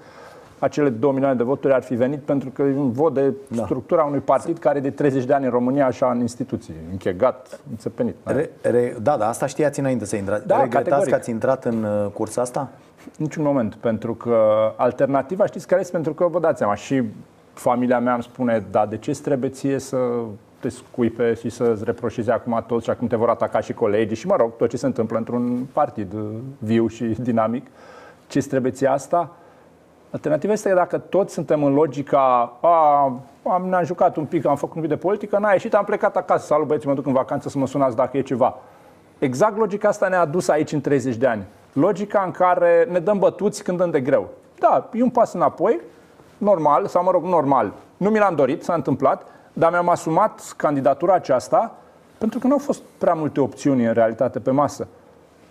acele 0.60 0.90
2 0.90 1.12
milioane 1.12 1.36
de 1.36 1.44
voturi 1.44 1.74
ar 1.74 1.82
fi 1.84 1.96
venit 1.96 2.20
pentru 2.20 2.50
că 2.50 2.62
e 2.62 2.76
un 2.78 2.92
vot 2.92 3.14
de 3.14 3.34
da. 3.48 3.64
structura 3.64 4.04
unui 4.04 4.20
partid 4.20 4.58
care 4.58 4.80
de 4.80 4.90
30 4.90 5.24
de 5.26 5.34
ani 5.34 5.46
în 5.46 5.52
România 5.52 5.86
așa 5.86 6.12
în 6.12 6.20
instituții, 6.20 6.74
închegat, 6.92 7.60
înțepenit. 7.70 8.16
Da? 8.24 8.32
Re, 8.32 8.50
re, 8.62 8.96
da, 9.02 9.18
da, 9.18 9.28
asta 9.28 9.46
știați 9.46 9.80
înainte 9.80 10.06
să 10.06 10.16
intrați. 10.16 10.48
Da, 10.48 10.56
Regretați 10.62 10.84
categoric. 10.84 11.10
că 11.14 11.20
ați 11.20 11.30
intrat 11.30 11.66
în 11.66 11.84
uh, 11.84 12.12
cursa 12.14 12.42
asta? 12.42 12.70
Niciun 13.18 13.44
moment, 13.44 13.76
pentru 13.76 14.14
că 14.14 14.38
alternativa, 14.76 15.46
știți 15.46 15.68
care 15.68 15.82
este? 15.82 15.94
Pentru 15.94 16.14
că 16.14 16.28
vă 16.28 16.40
dați 16.40 16.58
seama, 16.58 16.76
și 16.76 17.04
familia 17.54 18.00
mea 18.00 18.14
îmi 18.14 18.24
spune, 18.24 18.66
da, 18.72 18.86
de 18.86 18.98
ce 18.98 19.10
îți 19.10 19.22
trebuie 19.22 19.50
ție 19.50 19.80
să 19.80 19.98
te 20.60 20.70
scuipe 20.70 21.34
și 21.34 21.50
să-ți 21.50 21.84
reproșezi 21.84 22.30
acum 22.30 22.64
tot 22.68 22.84
și 22.84 22.90
acum 22.90 23.08
te 23.08 23.16
vor 23.16 23.30
ataca 23.30 23.60
și 23.60 23.74
colegii 23.74 24.16
și, 24.16 24.28
mă 24.28 24.36
rog, 24.36 24.56
tot 24.56 24.70
ce 24.70 24.78
se 24.78 24.86
întâmplă 24.86 25.18
într-un 25.18 25.68
partid 25.74 26.14
uh, 26.14 26.22
viu 26.58 26.88
și 26.88 27.04
dinamic. 27.04 27.68
Ce 28.28 28.38
îți 28.38 28.48
trebuie 28.48 28.72
ție 28.72 28.88
asta? 28.88 29.30
Alternativa 30.12 30.54
este 30.54 30.70
că 30.70 30.76
dacă 30.76 30.98
toți 30.98 31.34
suntem 31.34 31.64
în 31.64 31.74
logica 31.74 32.58
a, 32.62 33.04
am, 33.44 33.66
ne-am 33.70 33.84
jucat 33.84 34.16
un 34.16 34.26
pic, 34.26 34.46
am 34.46 34.56
făcut 34.56 34.76
un 34.76 34.82
pic 34.82 34.90
de 34.90 34.98
politică, 34.98 35.38
n-a 35.40 35.52
ieșit, 35.52 35.74
am 35.74 35.84
plecat 35.84 36.16
acasă, 36.16 36.46
salut 36.46 36.68
băieți, 36.68 36.88
mă 36.88 36.94
duc 36.94 37.06
în 37.06 37.14
vacanță 37.14 37.50
să 37.50 37.58
mă 37.58 37.68
sunați 37.68 37.96
dacă 37.96 38.18
e 38.18 38.22
ceva. 38.22 38.58
Exact 39.20 39.58
logica 39.58 39.88
asta 39.88 40.08
ne-a 40.08 40.26
dus 40.26 40.48
aici 40.48 40.72
în 40.72 40.82
30 40.82 41.16
de 41.16 41.28
ani. 41.28 41.44
Logica 41.74 42.24
în 42.26 42.32
care 42.32 42.88
ne 42.92 43.00
dăm 43.00 43.20
bătuți 43.20 43.64
când 43.64 43.78
dăm 43.78 43.90
de 43.90 44.02
greu. 44.02 44.30
Da, 44.60 44.90
e 44.94 45.04
un 45.04 45.10
pas 45.10 45.34
înapoi, 45.34 45.80
normal, 46.38 46.88
sau 46.88 47.04
mă 47.04 47.12
rog, 47.12 47.24
normal. 47.24 47.74
Nu 47.98 48.10
mi 48.10 48.18
l-am 48.18 48.36
dorit, 48.36 48.64
s-a 48.64 48.74
întâmplat, 48.74 49.26
dar 49.54 49.72
mi-am 49.72 49.90
asumat 49.90 50.54
candidatura 50.58 51.14
aceasta 51.14 51.76
pentru 52.22 52.40
că 52.40 52.48
nu 52.48 52.54
au 52.54 52.60
fost 52.60 52.82
prea 52.98 53.14
multe 53.14 53.40
opțiuni 53.40 53.86
în 53.86 53.94
realitate 53.94 54.40
pe 54.40 54.52
masă. 54.52 54.88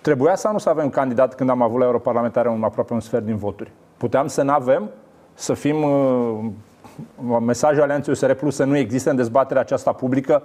Trebuia 0.01 0.35
sau 0.35 0.53
nu 0.53 0.59
să 0.59 0.69
avem 0.69 0.91
candidat 0.91 1.35
când 1.35 1.51
am 1.51 1.63
avut 1.63 1.79
la 1.79 1.85
europarlamentare 1.85 2.49
un 2.49 2.63
aproape 2.63 2.93
un 2.93 3.01
sfert 3.01 3.25
din 3.25 3.37
voturi? 3.37 3.73
Puteam 3.97 4.27
să 4.27 4.43
nu 4.43 4.53
avem, 4.53 4.91
să 5.35 5.55
fim 5.55 5.83
uh, 5.83 7.41
mesajul 7.41 7.83
Alianței 7.83 8.13
USR 8.13 8.33
Plus 8.33 8.55
să 8.55 8.65
nu 8.65 8.77
existe 8.77 9.11
în 9.11 9.17
dezbaterea 9.17 9.63
aceasta 9.63 9.93
publică 9.93 10.43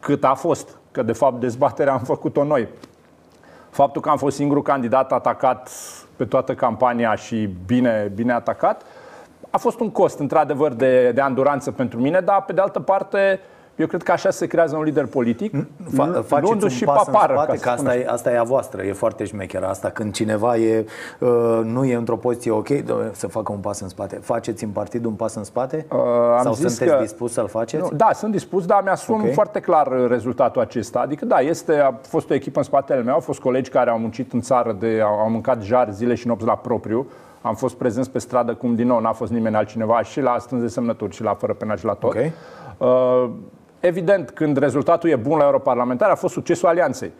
cât 0.00 0.24
a 0.24 0.34
fost. 0.34 0.78
Că 0.90 1.02
de 1.02 1.12
fapt 1.12 1.40
dezbaterea 1.40 1.92
am 1.92 2.00
făcut-o 2.00 2.44
noi. 2.44 2.68
Faptul 3.70 4.02
că 4.02 4.08
am 4.08 4.16
fost 4.16 4.36
singurul 4.36 4.62
candidat 4.62 5.12
atacat 5.12 5.70
pe 6.16 6.24
toată 6.24 6.54
campania 6.54 7.14
și 7.14 7.48
bine, 7.66 8.12
bine 8.14 8.32
atacat, 8.32 8.82
a 9.50 9.58
fost 9.58 9.80
un 9.80 9.90
cost, 9.90 10.18
într-adevăr, 10.18 10.72
de, 10.72 11.12
de 11.12 11.20
anduranță 11.20 11.70
pentru 11.70 12.00
mine, 12.00 12.20
dar, 12.20 12.44
pe 12.44 12.52
de 12.52 12.60
altă 12.60 12.80
parte, 12.80 13.40
eu 13.80 13.86
cred 13.86 14.02
că 14.02 14.12
așa 14.12 14.30
se 14.30 14.46
creează 14.46 14.76
un 14.76 14.82
lider 14.82 15.06
politic, 15.06 15.56
Fa- 15.56 16.22
faceți 16.26 16.30
luându-și 16.40 16.62
un 16.64 16.68
și 16.78 16.84
pas 16.84 17.04
papară. 17.04 17.32
în 17.32 17.38
spate, 17.38 17.58
ca 17.58 17.58
să 17.58 17.62
că 17.64 17.70
asta 17.70 17.90
spun 17.90 18.00
e, 18.00 18.06
asta 18.12 18.30
e 18.32 18.38
a 18.38 18.42
voastră, 18.42 18.82
e 18.82 18.92
foarte 18.92 19.24
șmecheră 19.24 19.66
asta. 19.66 19.88
Când 19.88 20.12
cineva 20.12 20.56
e, 20.56 20.86
uh, 21.18 21.60
nu 21.64 21.84
e 21.84 21.94
într-o 21.94 22.16
poziție 22.16 22.50
ok, 22.50 22.68
dom'le, 22.68 23.10
să 23.12 23.26
facă 23.26 23.52
un 23.52 23.58
pas 23.58 23.80
în 23.80 23.88
spate. 23.88 24.16
Faceți 24.16 24.64
în 24.64 24.70
partid 24.70 25.04
un 25.04 25.12
pas 25.12 25.34
în 25.34 25.44
spate? 25.44 25.86
Uh, 25.92 25.98
am 26.36 26.42
Sau 26.42 26.52
zis 26.52 26.66
sunteți 26.74 26.96
că- 26.96 27.02
dispus 27.02 27.32
să-l 27.32 27.48
faceți? 27.48 27.82
Nu, 27.82 27.96
da, 27.96 28.08
sunt 28.14 28.32
dispus, 28.32 28.66
dar 28.66 28.82
mi-asum 28.82 29.20
Ok. 29.24 29.32
foarte 29.32 29.60
clar 29.60 29.86
uh, 29.86 30.08
rezultatul 30.08 30.60
acesta. 30.60 30.98
Adică, 31.00 31.24
da, 31.24 31.38
este, 31.38 31.74
a 31.78 31.92
fost 32.02 32.30
o 32.30 32.34
echipă 32.34 32.58
în 32.58 32.64
spatele 32.64 33.02
meu, 33.02 33.14
au 33.14 33.20
fost 33.20 33.40
colegi 33.40 33.70
care 33.70 33.90
au 33.90 33.98
muncit 33.98 34.32
în 34.32 34.40
țară, 34.40 34.76
de, 34.78 35.00
au, 35.04 35.18
au 35.18 35.30
mâncat 35.30 35.62
jar 35.62 35.90
zile 35.90 36.14
și 36.14 36.26
nopți 36.26 36.46
la 36.46 36.54
propriu. 36.56 37.06
Am 37.42 37.54
fost 37.54 37.74
prezenți 37.76 38.10
pe 38.10 38.18
stradă, 38.18 38.54
cum 38.54 38.74
din 38.74 38.86
nou 38.86 39.00
n-a 39.00 39.12
fost 39.12 39.32
nimeni 39.32 39.56
altcineva, 39.56 40.02
și 40.02 40.20
la 40.20 40.36
strâns 40.38 40.62
de 40.62 40.68
semnături, 40.68 41.14
și 41.14 41.22
la 41.22 41.34
fără 41.34 41.52
penal, 41.52 41.76
și 41.76 41.84
la 41.84 41.92
tot. 41.92 42.10
Ok. 42.14 42.16
Uh, 42.78 43.30
evident, 43.80 44.30
când 44.30 44.56
rezultatul 44.56 45.10
e 45.10 45.16
bun 45.16 45.38
la 45.38 45.44
europarlamentar, 45.44 46.10
a 46.10 46.14
fost 46.14 46.32
succesul 46.32 46.68
alianței. 46.68 47.12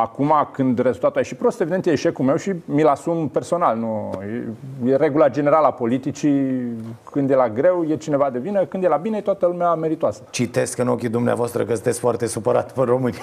Acum, 0.00 0.32
când 0.52 0.78
rezultatul 0.78 1.16
a 1.16 1.20
ieșit 1.20 1.38
prost, 1.38 1.60
evident 1.60 1.86
e 1.86 1.90
eșecul 1.90 2.24
meu 2.24 2.36
și 2.36 2.52
mi-l 2.64 2.86
asum 2.86 3.28
personal. 3.28 3.76
Nu, 3.76 4.10
e, 4.84 4.90
e 4.90 4.96
regula 4.96 5.28
generală 5.28 5.66
a 5.66 5.72
politicii. 5.72 6.62
Când 7.10 7.30
e 7.30 7.34
la 7.34 7.48
greu, 7.48 7.84
e 7.88 7.96
cineva 7.96 8.30
de 8.30 8.38
vină, 8.38 8.64
când 8.64 8.84
e 8.84 8.88
la 8.88 8.96
bine, 8.96 9.16
e 9.16 9.20
toată 9.20 9.46
lumea 9.46 9.74
meritoasă. 9.74 10.22
Citesc 10.30 10.78
în 10.78 10.88
ochii 10.88 11.08
dumneavoastră 11.08 11.64
că 11.64 11.74
sunteți 11.74 12.00
foarte 12.00 12.26
supărat 12.26 12.72
pe 12.72 12.82
români. 12.84 13.16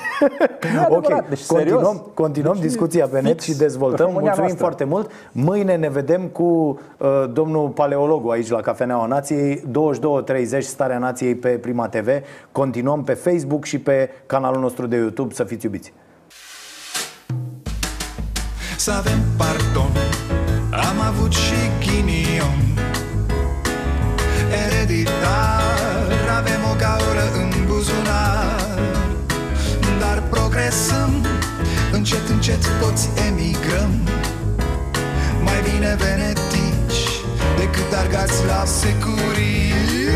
adevărat, 0.86 1.30
deci 1.30 1.38
serios. 1.38 1.82
continuăm, 1.82 2.12
continuăm 2.14 2.54
Deci 2.54 2.64
discuția 2.64 3.08
pe 3.08 3.22
net 3.22 3.32
fix 3.32 3.44
și 3.44 3.58
dezvoltăm. 3.58 4.06
România 4.06 4.34
Mulțumim 4.36 4.56
noastră. 4.58 4.66
foarte 4.66 4.84
mult. 4.84 5.12
Mâine 5.32 5.76
ne 5.76 5.90
vedem 5.90 6.22
cu 6.22 6.80
uh, 6.98 7.08
domnul 7.34 7.70
paleologul 7.70 8.32
aici 8.32 8.50
la 8.50 8.62
Cafeneaua 8.62 9.06
Nației, 9.06 9.64
22.30 10.56 10.60
Starea 10.60 10.98
Nației 10.98 11.36
pe 11.36 11.50
Prima 11.50 11.88
TV. 11.88 12.08
Continuăm 12.52 13.04
pe 13.04 13.14
Facebook 13.14 13.66
și 13.66 13.80
pe 13.80 14.10
canalul 14.26 14.62
nostru 14.62 14.88
de 14.88 14.96
YouTube. 14.96 15.34
Să 15.34 15.44
fiți 15.44 15.66
iubiți! 15.66 15.94
Să 18.88 18.94
avem 18.94 19.24
pardon. 19.38 19.92
Am 20.72 21.00
avut 21.08 21.34
și 21.34 21.60
ghinion. 21.80 22.60
Ereditar 24.66 26.12
Avem 26.38 26.62
o 26.72 26.76
gaură 26.78 27.26
în 27.34 27.66
buzunar. 27.66 28.80
Dar 30.00 30.24
progresăm 30.30 31.26
Încet, 31.92 32.28
încet 32.30 32.80
toți 32.80 33.10
emigrăm. 33.28 33.92
Mai 35.44 35.62
bine 35.62 35.96
venetici 35.96 37.04
Decât 37.58 37.94
argați 37.98 38.46
la 38.46 38.66
securici. 38.66 40.08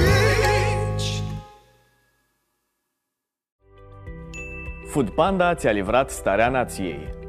Food 4.91 5.09
Panda 5.09 5.55
ți-a 5.55 5.71
livrat 5.71 6.09
starea 6.09 6.49
nației. 6.49 7.20